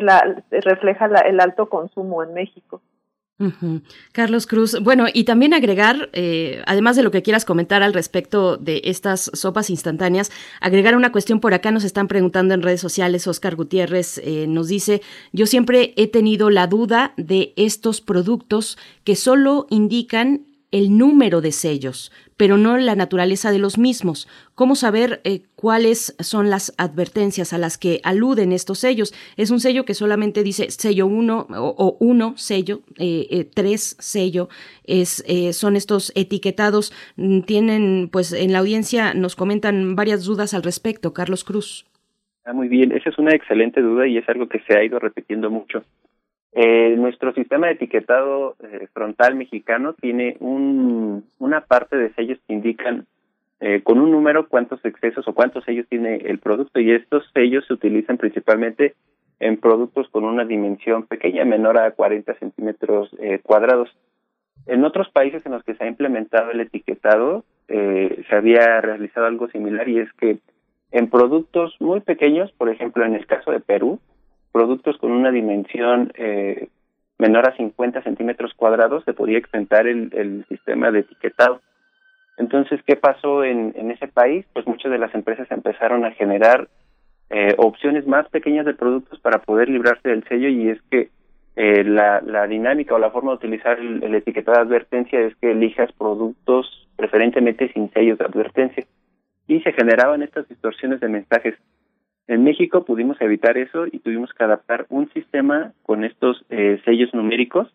[0.00, 2.80] la, refleja el alto consumo en México.
[4.10, 8.56] Carlos Cruz, bueno, y también agregar, eh, además de lo que quieras comentar al respecto
[8.56, 13.28] de estas sopas instantáneas, agregar una cuestión por acá, nos están preguntando en redes sociales,
[13.28, 15.02] Oscar Gutiérrez eh, nos dice,
[15.32, 21.52] yo siempre he tenido la duda de estos productos que solo indican el número de
[21.52, 24.26] sellos, pero no la naturaleza de los mismos.
[24.54, 29.12] ¿Cómo saber eh, cuáles son las advertencias a las que aluden estos sellos?
[29.36, 34.48] Es un sello que solamente dice sello 1 o 1 sello, 3 eh, eh, sello,
[34.84, 36.92] es, eh, son estos etiquetados.
[37.16, 41.12] Mm, tienen, pues en la audiencia nos comentan varias dudas al respecto.
[41.12, 41.86] Carlos Cruz.
[42.44, 44.98] Ah, muy bien, esa es una excelente duda y es algo que se ha ido
[44.98, 45.82] repitiendo mucho.
[46.52, 52.54] Eh, nuestro sistema de etiquetado eh, frontal mexicano tiene un, una parte de sellos que
[52.54, 53.06] indican
[53.60, 57.66] eh, con un número cuántos excesos o cuántos sellos tiene el producto y estos sellos
[57.66, 58.94] se utilizan principalmente
[59.40, 63.90] en productos con una dimensión pequeña, menor a 40 centímetros eh, cuadrados.
[64.66, 69.26] En otros países en los que se ha implementado el etiquetado eh, se había realizado
[69.26, 70.38] algo similar y es que
[70.92, 73.98] en productos muy pequeños, por ejemplo en el caso de Perú,
[74.58, 76.66] productos con una dimensión eh,
[77.16, 81.60] menor a 50 centímetros cuadrados se podía extentar el, el sistema de etiquetado.
[82.38, 84.44] Entonces, ¿qué pasó en, en ese país?
[84.52, 86.66] Pues muchas de las empresas empezaron a generar
[87.30, 91.10] eh, opciones más pequeñas de productos para poder librarse del sello y es que
[91.54, 95.36] eh, la, la dinámica o la forma de utilizar el, el etiquetado de advertencia es
[95.36, 98.84] que elijas productos preferentemente sin sellos de advertencia
[99.46, 101.54] y se generaban estas distorsiones de mensajes.
[102.28, 107.12] En México pudimos evitar eso y tuvimos que adaptar un sistema con estos eh, sellos
[107.14, 107.72] numéricos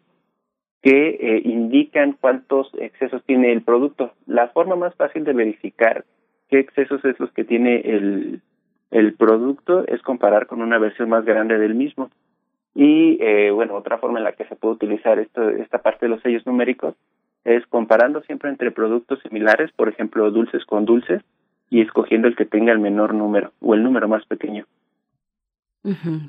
[0.83, 4.13] que eh, indican cuántos excesos tiene el producto.
[4.27, 6.05] La forma más fácil de verificar
[6.49, 8.41] qué excesos es los que tiene el,
[8.91, 12.11] el producto es comparar con una versión más grande del mismo.
[12.75, 16.09] Y eh, bueno, otra forma en la que se puede utilizar esto, esta parte de
[16.09, 16.95] los sellos numéricos
[17.43, 21.23] es comparando siempre entre productos similares, por ejemplo, dulces con dulces,
[21.73, 24.67] y escogiendo el que tenga el menor número o el número más pequeño.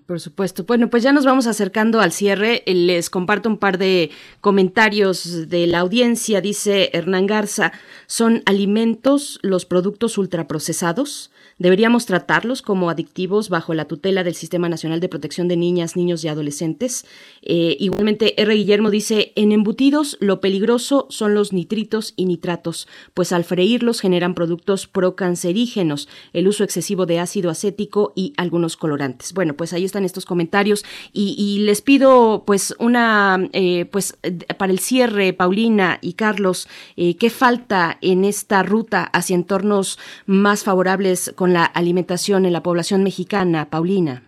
[0.06, 0.64] Por supuesto.
[0.64, 2.62] Bueno, pues ya nos vamos acercando al cierre.
[2.64, 6.40] Eh, Les comparto un par de comentarios de la audiencia.
[6.40, 7.72] Dice Hernán Garza,
[8.06, 11.30] ¿son alimentos los productos ultraprocesados?
[11.58, 16.24] ¿Deberíamos tratarlos como adictivos bajo la tutela del Sistema Nacional de Protección de Niñas, Niños
[16.24, 17.06] y Adolescentes?
[17.42, 18.54] Eh, igualmente, R.
[18.54, 24.34] Guillermo dice, en embutidos lo peligroso son los nitritos y nitratos, pues al freírlos generan
[24.34, 29.32] productos procancerígenos, el uso excesivo de ácido acético y algunos colorantes.
[29.32, 34.16] Bueno, pues ahí están estos comentarios y, les pido pues una, eh, pues
[34.58, 40.64] para el cierre, Paulina y Carlos, eh, ¿qué falta en esta ruta hacia entornos más
[40.64, 44.22] favorables con la alimentación en la población mexicana, Paulina?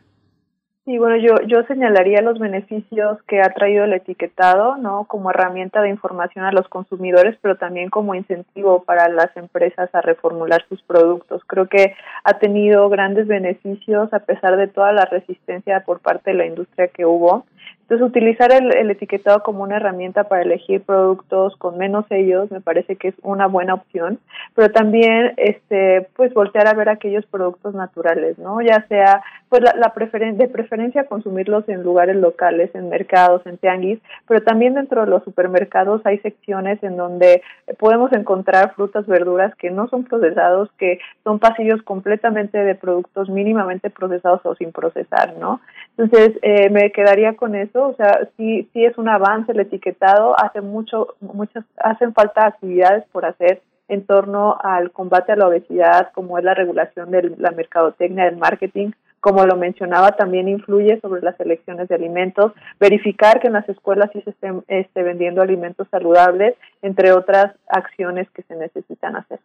[0.86, 5.06] Sí, bueno, yo, yo señalaría los beneficios que ha traído el etiquetado, ¿no?
[5.08, 10.00] Como herramienta de información a los consumidores, pero también como incentivo para las empresas a
[10.00, 11.42] reformular sus productos.
[11.48, 16.36] Creo que ha tenido grandes beneficios a pesar de toda la resistencia por parte de
[16.36, 17.46] la industria que hubo.
[17.88, 22.60] Entonces, utilizar el, el etiquetado como una herramienta para elegir productos con menos sellos me
[22.60, 24.18] parece que es una buena opción,
[24.56, 28.60] pero también, este, pues, voltear a ver aquellos productos naturales, ¿no?
[28.60, 34.00] Ya sea, pues, la, preferen de preferencia consumirlos en lugares locales, en mercados, en tianguis,
[34.26, 37.42] pero también dentro de los supermercados hay secciones en donde
[37.78, 43.90] podemos encontrar frutas, verduras que no son procesados, que son pasillos completamente de productos mínimamente
[43.90, 45.60] procesados o sin procesar, ¿no?
[45.96, 50.34] Entonces, eh, me quedaría con eso, o sea, sí, sí es un avance el etiquetado,
[50.38, 56.10] hace mucho, muchas, hacen falta actividades por hacer en torno al combate a la obesidad,
[56.12, 58.90] como es la regulación de la mercadotecnia, del marketing,
[59.20, 64.10] como lo mencionaba, también influye sobre las elecciones de alimentos, verificar que en las escuelas
[64.12, 69.40] sí se estén este, vendiendo alimentos saludables, entre otras acciones que se necesitan hacer.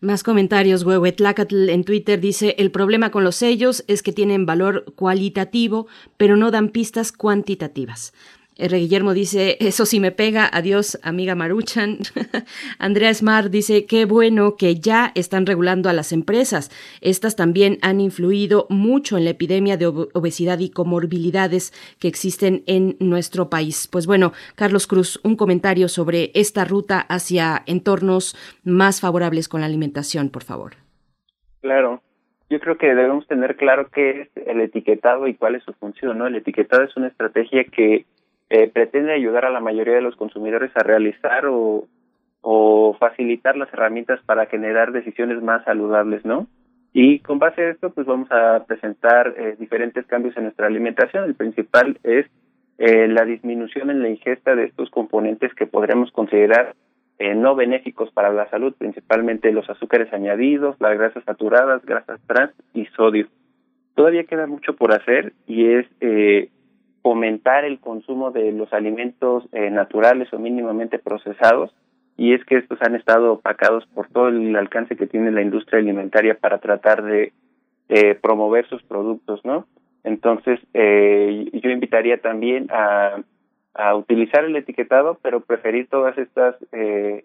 [0.00, 0.84] Más comentarios.
[0.84, 6.36] Huehuetlacatl en Twitter dice: El problema con los sellos es que tienen valor cualitativo, pero
[6.36, 8.12] no dan pistas cuantitativas.
[8.60, 8.76] R.
[8.76, 11.98] Guillermo dice, eso sí me pega, adiós amiga Maruchan.
[12.78, 16.70] Andrea Smart dice, qué bueno que ya están regulando a las empresas.
[17.00, 22.64] Estas también han influido mucho en la epidemia de ob- obesidad y comorbilidades que existen
[22.66, 23.88] en nuestro país.
[23.90, 29.66] Pues bueno, Carlos Cruz, un comentario sobre esta ruta hacia entornos más favorables con la
[29.68, 30.72] alimentación, por favor.
[31.60, 32.02] Claro.
[32.50, 36.16] Yo creo que debemos tener claro qué es el etiquetado y cuál es su función,
[36.16, 36.26] ¿no?
[36.26, 38.06] El etiquetado es una estrategia que
[38.50, 41.86] eh, pretende ayudar a la mayoría de los consumidores a realizar o,
[42.40, 46.46] o facilitar las herramientas para generar decisiones más saludables, ¿no?
[46.92, 51.24] Y con base a esto, pues vamos a presentar eh, diferentes cambios en nuestra alimentación.
[51.24, 52.26] El principal es
[52.78, 56.74] eh, la disminución en la ingesta de estos componentes que podríamos considerar
[57.18, 62.52] eh, no benéficos para la salud, principalmente los azúcares añadidos, las grasas saturadas, grasas trans
[62.74, 63.26] y sodio.
[63.96, 66.50] Todavía queda mucho por hacer y es eh,
[67.08, 71.74] fomentar el consumo de los alimentos eh, naturales o mínimamente procesados
[72.18, 75.78] y es que estos han estado opacados por todo el alcance que tiene la industria
[75.78, 77.32] alimentaria para tratar de
[77.88, 79.66] eh, promover sus productos, ¿no?
[80.04, 83.22] Entonces, eh, yo invitaría también a,
[83.96, 87.24] utilizar el etiquetado, pero preferir todas estas eh,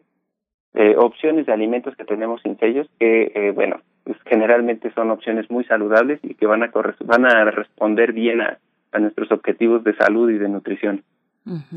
[0.75, 5.51] eh, opciones de alimentos que tenemos sin sellos, que, eh, bueno, pues generalmente son opciones
[5.51, 6.71] muy saludables y que van a,
[7.03, 8.59] van a responder bien a,
[8.93, 11.03] a nuestros objetivos de salud y de nutrición.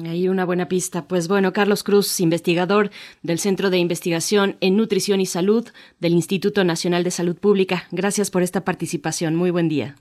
[0.04, 1.08] Ahí una buena pista.
[1.08, 2.90] Pues bueno, Carlos Cruz, investigador
[3.22, 5.66] del Centro de Investigación en Nutrición y Salud
[5.98, 7.84] del Instituto Nacional de Salud Pública.
[7.90, 9.34] Gracias por esta participación.
[9.34, 9.96] Muy buen día.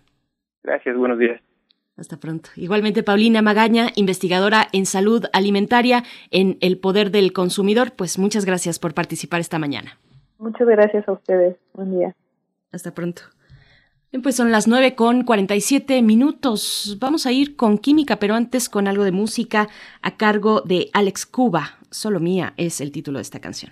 [0.63, 1.41] Gracias, buenos días.
[1.97, 2.49] Hasta pronto.
[2.57, 7.93] Igualmente, Paulina Magaña, investigadora en salud alimentaria en el poder del consumidor.
[7.95, 9.97] Pues muchas gracias por participar esta mañana.
[10.37, 11.55] Muchas gracias a ustedes.
[11.73, 12.15] Buen día.
[12.71, 13.21] Hasta pronto.
[14.23, 16.97] Pues son las 9 con 47 minutos.
[16.99, 19.67] Vamos a ir con química, pero antes con algo de música
[20.01, 21.77] a cargo de Alex Cuba.
[21.91, 23.71] Solo mía es el título de esta canción.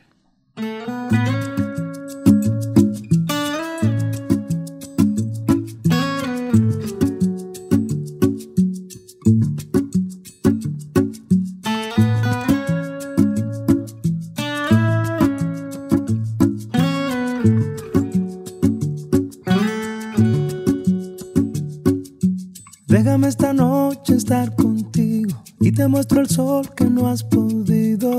[26.29, 28.09] Sol que no has podido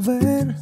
[0.00, 0.56] ver.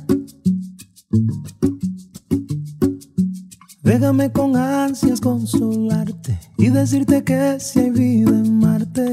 [3.83, 9.05] Déjame con ansias consolarte y decirte que si hay vida en Marte,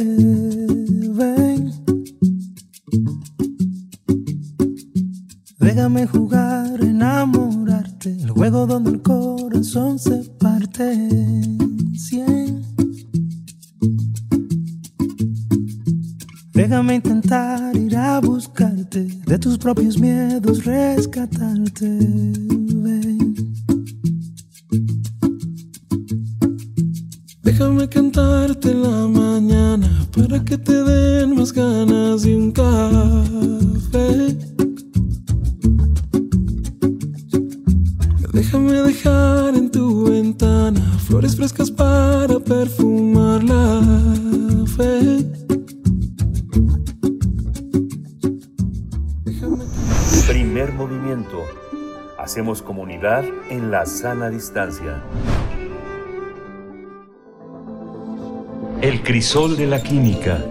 [1.14, 1.72] ven.
[5.60, 11.10] Déjame jugar, enamorarte, el juego donde el corazón se parte.
[16.56, 21.85] Déjame intentar ir a buscarte, de tus propios miedos rescatarte.
[27.43, 34.38] Déjame cantarte la mañana para que te den más ganas de un café.
[38.32, 43.82] Déjame dejar en tu ventana flores frescas para perfumar la
[44.77, 45.34] fe.
[50.56, 51.43] Primer movimiento.
[52.17, 55.03] Hacemos comunidad en la sana distancia.
[58.82, 60.42] El crisol de la química.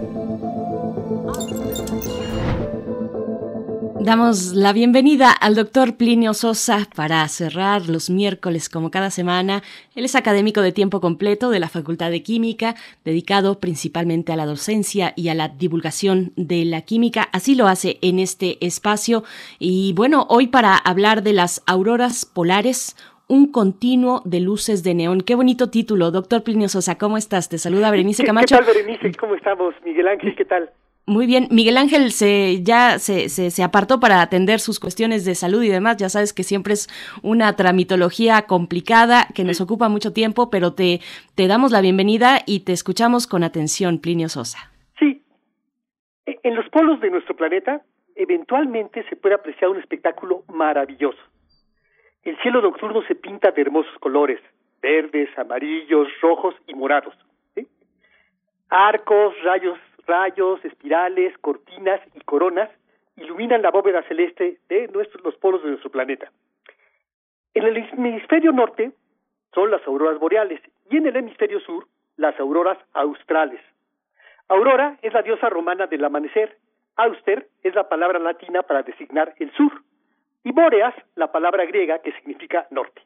[4.05, 9.63] Damos la bienvenida al doctor Plinio Sosa para cerrar los miércoles como cada semana.
[9.95, 14.45] Él es académico de tiempo completo de la Facultad de Química, dedicado principalmente a la
[14.45, 17.29] docencia y a la divulgación de la química.
[17.33, 19.23] Así lo hace en este espacio.
[19.57, 22.95] Y bueno, hoy para hablar de las auroras polares,
[23.27, 25.21] un continuo de luces de neón.
[25.21, 26.99] Qué bonito título, doctor Plinio Sosa.
[26.99, 27.49] ¿Cómo estás?
[27.49, 28.55] Te saluda Berenice Camacho.
[28.55, 29.17] ¿Qué tal, Berenice?
[29.17, 29.73] ¿Cómo estamos?
[29.83, 30.69] Miguel Ángel, ¿qué tal?
[31.07, 35.35] Muy bien, Miguel Ángel se ya se, se, se, apartó para atender sus cuestiones de
[35.35, 35.97] salud y demás.
[35.97, 36.87] Ya sabes que siempre es
[37.21, 41.01] una tramitología complicada que nos ocupa mucho tiempo, pero te,
[41.35, 44.71] te damos la bienvenida y te escuchamos con atención, Plinio Sosa.
[44.97, 45.21] Sí,
[46.25, 47.83] e, en los polos de nuestro planeta
[48.15, 51.21] eventualmente se puede apreciar un espectáculo maravilloso.
[52.23, 54.39] El cielo nocturno se pinta de hermosos colores,
[54.81, 57.13] verdes, amarillos, rojos y morados.
[57.53, 57.67] ¿sí?
[58.69, 59.77] Arcos, rayos
[60.07, 62.69] rayos, espirales, cortinas y coronas
[63.17, 66.31] iluminan la bóveda celeste de nuestros, los polos de nuestro planeta.
[67.53, 68.91] En el hemisferio norte
[69.53, 73.61] son las auroras boreales y en el hemisferio sur las auroras australes.
[74.47, 76.57] Aurora es la diosa romana del amanecer,
[76.97, 79.71] auster es la palabra latina para designar el sur
[80.43, 83.01] y boreas la palabra griega que significa norte.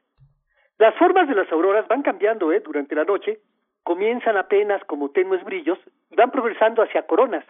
[0.78, 2.60] Las formas de las auroras van cambiando ¿eh?
[2.60, 3.40] durante la noche
[3.90, 5.80] comienzan apenas como tenues brillos
[6.12, 7.44] y van progresando hacia coronas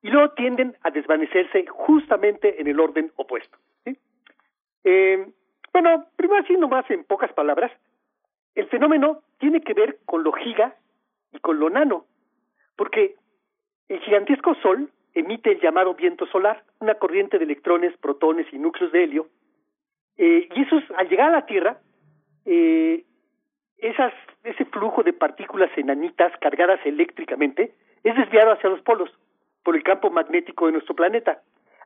[0.00, 3.58] y luego tienden a desvanecerse justamente en el orden opuesto.
[3.84, 3.94] ¿sí?
[4.84, 5.30] Eh,
[5.74, 7.70] bueno, primero así nomás en pocas palabras,
[8.54, 10.74] el fenómeno tiene que ver con lo giga
[11.32, 12.06] y con lo nano,
[12.76, 13.16] porque
[13.90, 18.90] el gigantesco Sol emite el llamado viento solar, una corriente de electrones, protones y núcleos
[18.90, 19.28] de helio,
[20.16, 21.78] eh, y esos al llegar a la Tierra
[22.46, 23.04] eh,
[23.84, 24.14] esas,
[24.44, 29.10] ese flujo de partículas enanitas cargadas eléctricamente es desviado hacia los polos
[29.62, 31.42] por el campo magnético de nuestro planeta.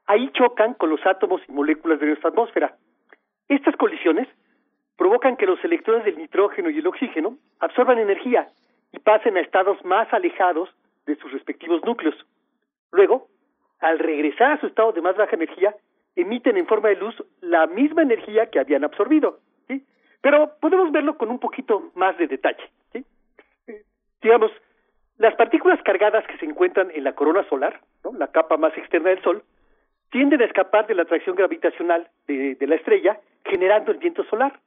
[0.06, 2.76] Ahí chocan con los átomos y moléculas de nuestra atmósfera.
[3.48, 4.28] Estas colisiones
[4.96, 8.48] provocan que los electrones del nitrógeno y el oxígeno absorban energía
[8.92, 10.70] y pasen a estados más alejados
[11.04, 12.14] de sus respectivos núcleos.
[12.92, 13.26] Luego,
[13.80, 15.74] al regresar a su estado de más baja energía,
[16.14, 19.40] emiten en forma de luz la misma energía que habían absorbido.
[19.66, 19.84] ¿sí?
[20.20, 22.62] Pero podemos verlo con un poquito más de detalle.
[22.94, 23.04] Eh,
[24.20, 24.50] digamos,
[25.18, 27.80] las partículas cargadas que se encuentran en la corona solar,
[28.16, 29.42] la capa más externa del Sol,
[30.10, 34.58] tienden a escapar de la atracción gravitacional de, la estrella, generando el viento solar.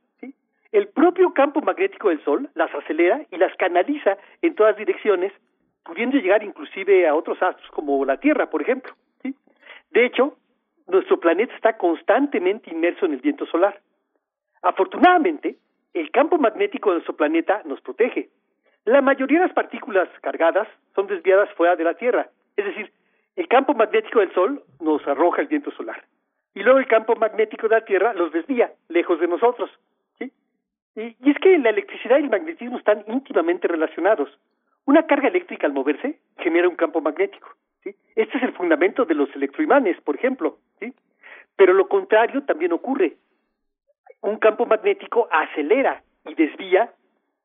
[0.72, 5.34] El propio campo magnético del Sol las acelera y las canaliza en todas direcciones,
[5.84, 8.94] pudiendo llegar inclusive a otros astros como la Tierra, por ejemplo.
[9.24, 10.38] De hecho,
[10.88, 13.80] nuestro planeta está constantemente inmerso en el viento solar.
[14.62, 15.58] Afortunadamente,
[15.94, 18.30] el campo magnético de nuestro planeta nos protege.
[18.86, 22.92] La mayoría de las partículas cargadas son desviadas fuera de la Tierra, es decir,
[23.36, 26.04] el campo magnético del Sol nos arroja el viento solar
[26.54, 29.70] y luego el campo magnético de la Tierra los desvía lejos de nosotros.
[30.20, 30.32] ¿sí?
[30.96, 34.30] Y, y es que la electricidad y el magnetismo están íntimamente relacionados.
[34.86, 37.50] Una carga eléctrica al moverse genera un campo magnético.
[37.84, 40.58] Este es el fundamento de los electroimanes, por ejemplo.
[41.56, 43.16] Pero lo contrario también ocurre
[44.22, 46.92] un campo magnético acelera y desvía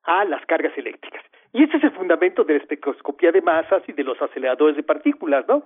[0.05, 1.23] a las cargas eléctricas.
[1.53, 4.83] Y ese es el fundamento de la espectroscopía de masas y de los aceleradores de
[4.83, 5.65] partículas, ¿no?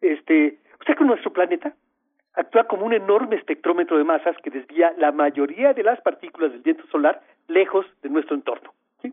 [0.00, 1.74] Este, o sea que nuestro planeta
[2.34, 6.62] actúa como un enorme espectrómetro de masas que desvía la mayoría de las partículas del
[6.62, 8.72] viento solar lejos de nuestro entorno.
[9.02, 9.12] ¿sí?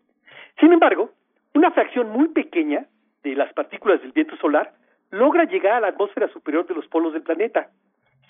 [0.60, 1.12] Sin embargo,
[1.54, 2.86] una fracción muy pequeña
[3.24, 4.74] de las partículas del viento solar
[5.12, 7.70] logra llegar a la atmósfera superior de los polos del planeta.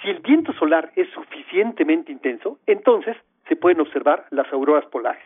[0.01, 5.23] Si el viento solar es suficientemente intenso, entonces se pueden observar las auroras polares.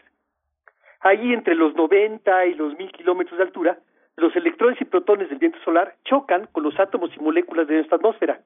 [1.01, 3.77] Ahí entre los 90 y los 1000 kilómetros de altura,
[4.15, 7.97] los electrones y protones del viento solar chocan con los átomos y moléculas de nuestra
[7.97, 8.39] atmósfera.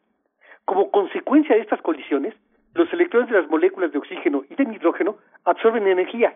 [0.66, 2.34] Como consecuencia de estas colisiones,
[2.74, 6.36] los electrones de las moléculas de oxígeno y de nitrógeno absorben energía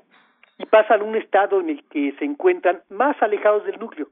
[0.58, 4.08] y pasan a un estado en el que se encuentran más alejados del núcleo.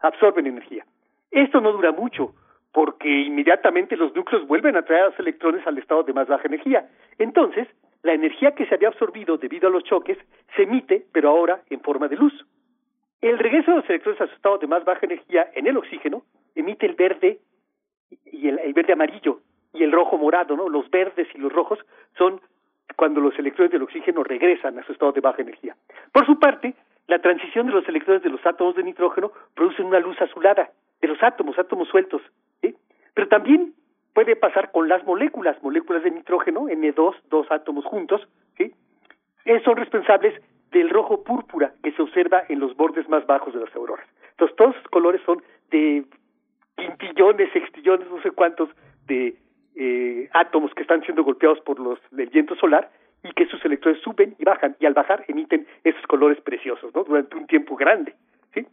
[0.00, 0.86] absorben energía.
[1.30, 2.34] Esto no dura mucho,
[2.72, 6.46] porque inmediatamente los núcleos vuelven a traer a los electrones al estado de más baja
[6.46, 6.88] energía.
[7.18, 7.68] Entonces,
[8.02, 10.18] la energía que se había absorbido debido a los choques
[10.56, 12.32] se emite, pero ahora en forma de luz.
[13.20, 16.22] El regreso de los electrones a su estado de más baja energía en el oxígeno
[16.54, 17.38] emite el verde
[18.24, 19.40] y el, el verde amarillo
[19.74, 20.68] y el rojo morado, ¿no?
[20.68, 21.78] Los verdes y los rojos
[22.16, 22.40] son
[22.96, 25.76] cuando los electrones del oxígeno regresan a su estado de baja energía.
[26.12, 26.74] Por su parte,
[27.06, 31.08] la transición de los electrones de los átomos de nitrógeno produce una luz azulada de
[31.08, 32.22] los átomos, átomos sueltos.
[33.14, 33.74] Pero también
[34.14, 38.72] puede pasar con las moléculas, moléculas de nitrógeno, N2, dos átomos juntos, ¿sí?
[39.44, 40.34] Eh, son responsables
[40.70, 44.06] del rojo púrpura que se observa en los bordes más bajos de las auroras.
[44.32, 46.04] Entonces, todos los colores son de
[46.76, 48.68] quintillones, sextillones, no sé cuántos
[49.06, 49.36] de
[49.76, 52.90] eh, átomos que están siendo golpeados por los del viento solar
[53.22, 57.04] y que sus electrones suben y bajan y al bajar emiten esos colores preciosos, ¿no?
[57.04, 58.14] Durante un tiempo grande,
[58.54, 58.66] ¿sí?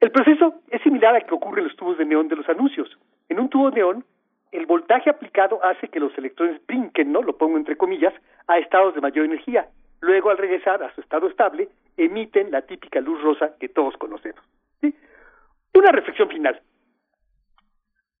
[0.00, 2.96] El proceso es similar al que ocurre en los tubos de neón de los anuncios.
[3.32, 4.04] En un tubo de neón,
[4.50, 7.22] el voltaje aplicado hace que los electrones brinquen, ¿no?
[7.22, 8.12] Lo pongo entre comillas,
[8.46, 9.70] a estados de mayor energía.
[10.02, 14.44] Luego, al regresar a su estado estable, emiten la típica luz rosa que todos conocemos.
[15.72, 16.60] Una reflexión final.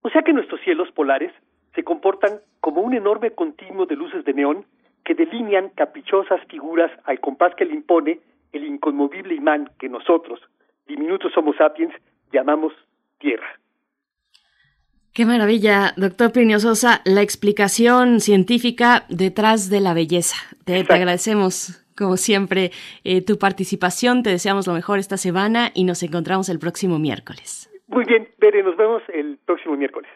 [0.00, 1.30] O sea que nuestros cielos polares
[1.74, 4.64] se comportan como un enorme continuo de luces de neón
[5.04, 8.20] que delinean caprichosas figuras al compás que le impone
[8.52, 10.40] el inconmovible imán que nosotros,
[10.86, 11.92] diminutos Homo sapiens,
[12.32, 12.72] llamamos
[13.18, 13.58] Tierra.
[15.14, 20.36] Qué maravilla, doctor Plinio Sosa, la explicación científica detrás de la belleza.
[20.64, 22.70] Te, te agradecemos, como siempre,
[23.04, 24.22] eh, tu participación.
[24.22, 27.70] Te deseamos lo mejor esta semana y nos encontramos el próximo miércoles.
[27.88, 30.10] Muy bien, Bere, nos vemos el próximo miércoles.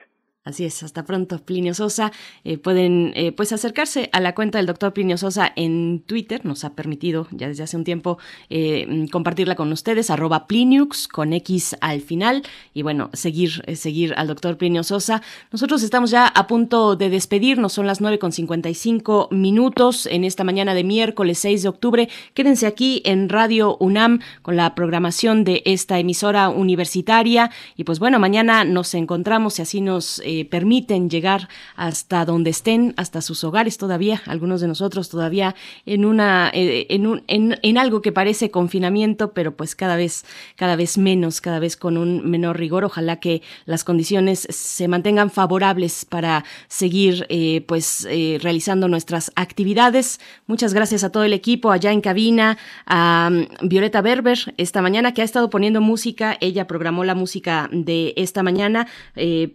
[0.47, 2.13] Así es, hasta pronto, Plinio Sosa.
[2.45, 6.63] Eh, pueden eh, pues acercarse a la cuenta del doctor Plinio Sosa en Twitter, nos
[6.63, 8.19] ha permitido ya desde hace un tiempo
[8.49, 14.29] eh, compartirla con ustedes, arroba Pliniux con X al final, y bueno, seguir, seguir al
[14.29, 15.21] doctor Plinio Sosa.
[15.51, 20.45] Nosotros estamos ya a punto de despedirnos, son las 9 con 55 minutos en esta
[20.45, 22.09] mañana de miércoles 6 de octubre.
[22.35, 28.21] Quédense aquí en Radio UNAM con la programación de esta emisora universitaria, y pues bueno,
[28.21, 33.79] mañana nos encontramos y así nos eh, permiten llegar hasta donde estén, hasta sus hogares
[33.79, 35.55] todavía, algunos de nosotros todavía
[35.87, 40.27] en una, eh, en, un, en, en, algo que parece confinamiento, pero pues cada vez,
[40.57, 42.85] cada vez menos, cada vez con un menor rigor.
[42.85, 48.07] Ojalá que las condiciones se mantengan favorables para seguir eh, pues
[48.41, 50.21] realizando nuestras actividades.
[50.47, 55.15] Muchas gracias a todo el equipo allá en cabina, a um, Violeta Berber esta mañana
[55.15, 56.37] que ha estado poniendo música.
[56.41, 58.87] Ella programó la música de esta mañana,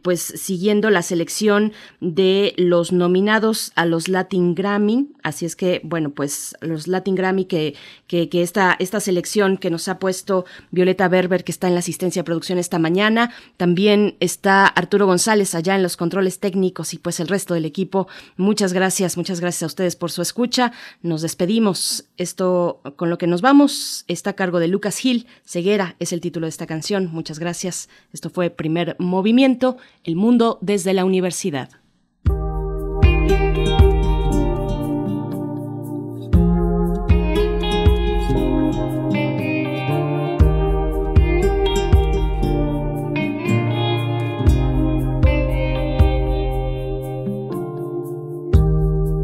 [0.02, 5.10] pues siguiendo la selección de los nominados a los Latin Grammy.
[5.22, 7.76] Así es que, bueno, pues los Latin Grammy que,
[8.08, 12.22] que, esta, esta selección que nos ha puesto Violeta Berber, que está en la asistencia
[12.22, 13.34] de producción esta mañana.
[13.58, 18.08] También está Arturo González allá en los controles técnicos y pues el resto del equipo.
[18.38, 20.72] Muchas gracias, muchas gracias a ustedes por su escucha.
[21.02, 22.06] Nos despedimos.
[22.18, 25.28] Esto con lo que nos vamos está a cargo de Lucas Gil.
[25.46, 27.10] Ceguera es el título de esta canción.
[27.12, 27.90] Muchas gracias.
[28.14, 31.70] Esto fue Primer Movimiento, El Mundo desde la universidad.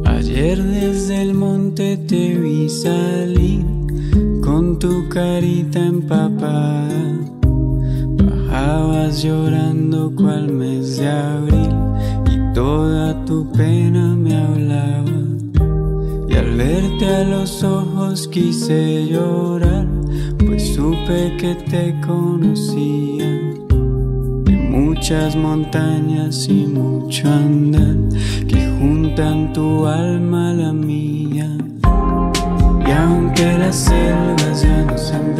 [0.06, 3.66] Ayer desde el monte te vi salir
[4.42, 7.17] con tu carita empapada
[8.58, 11.76] Bajabas llorando cual mes de abril
[12.26, 15.20] y toda tu pena me hablaba.
[16.28, 19.86] Y al verte a los ojos quise llorar,
[20.40, 23.30] pues supe que te conocía.
[24.46, 27.96] De muchas montañas y mucho andar
[28.48, 31.48] que juntan tu alma a la mía.
[32.88, 35.36] Y aunque las selvas ya no son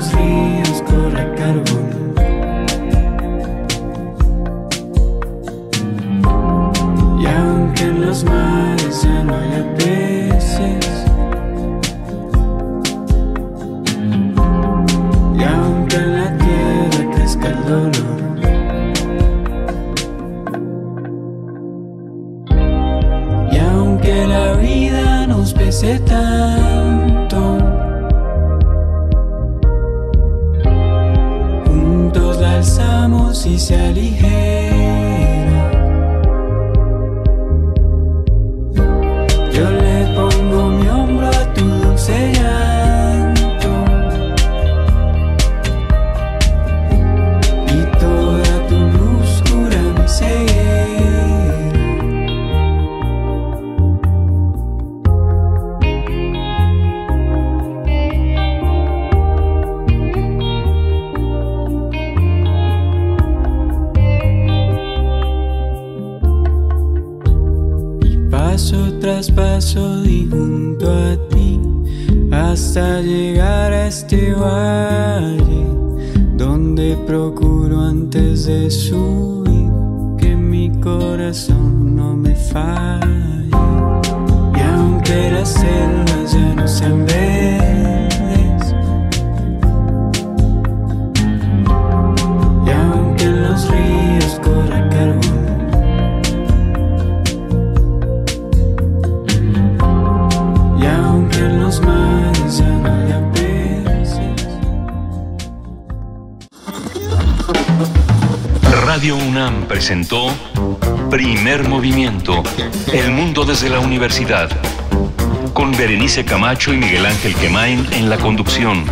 [0.00, 2.14] los ríos corre carbono.
[7.20, 11.04] Y aunque en los mares ya no haya peces,
[15.38, 18.20] y aunque en la tierra crezca el dolor.
[23.52, 25.98] Y aunque la vida nos pese
[33.10, 34.69] amo si se alije.
[72.52, 75.66] Hasta llegar a este valle
[76.36, 79.70] donde procuro antes de subir
[80.18, 83.50] que mi corazón no me falle.
[84.56, 87.69] Y aunque las selvas ya no sean verdes,
[109.00, 110.30] Radio UNAM presentó
[111.08, 112.42] Primer Movimiento,
[112.92, 114.50] El Mundo desde la Universidad,
[115.54, 118.84] con Berenice Camacho y Miguel Ángel Quemain en la conducción,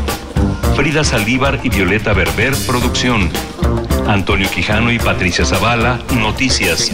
[0.74, 3.28] Frida Saldívar y Violeta Berber, producción,
[4.06, 6.90] Antonio Quijano y Patricia Zavala, noticias,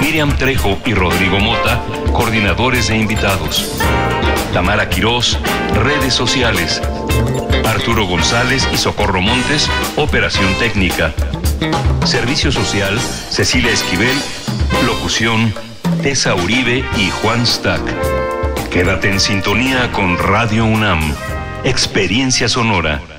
[0.00, 3.80] Miriam Trejo y Rodrigo Mota, coordinadores e invitados,
[4.52, 5.40] Tamara Quirós,
[5.74, 6.80] redes sociales,
[7.66, 11.12] Arturo González y Socorro Montes, operación técnica.
[12.04, 14.16] Servicio Social, Cecilia Esquivel,
[14.86, 15.52] locución,
[16.02, 17.82] Tessa Uribe y Juan Stack.
[18.70, 21.00] Quédate en sintonía con Radio UNAM,
[21.64, 23.17] Experiencia Sonora.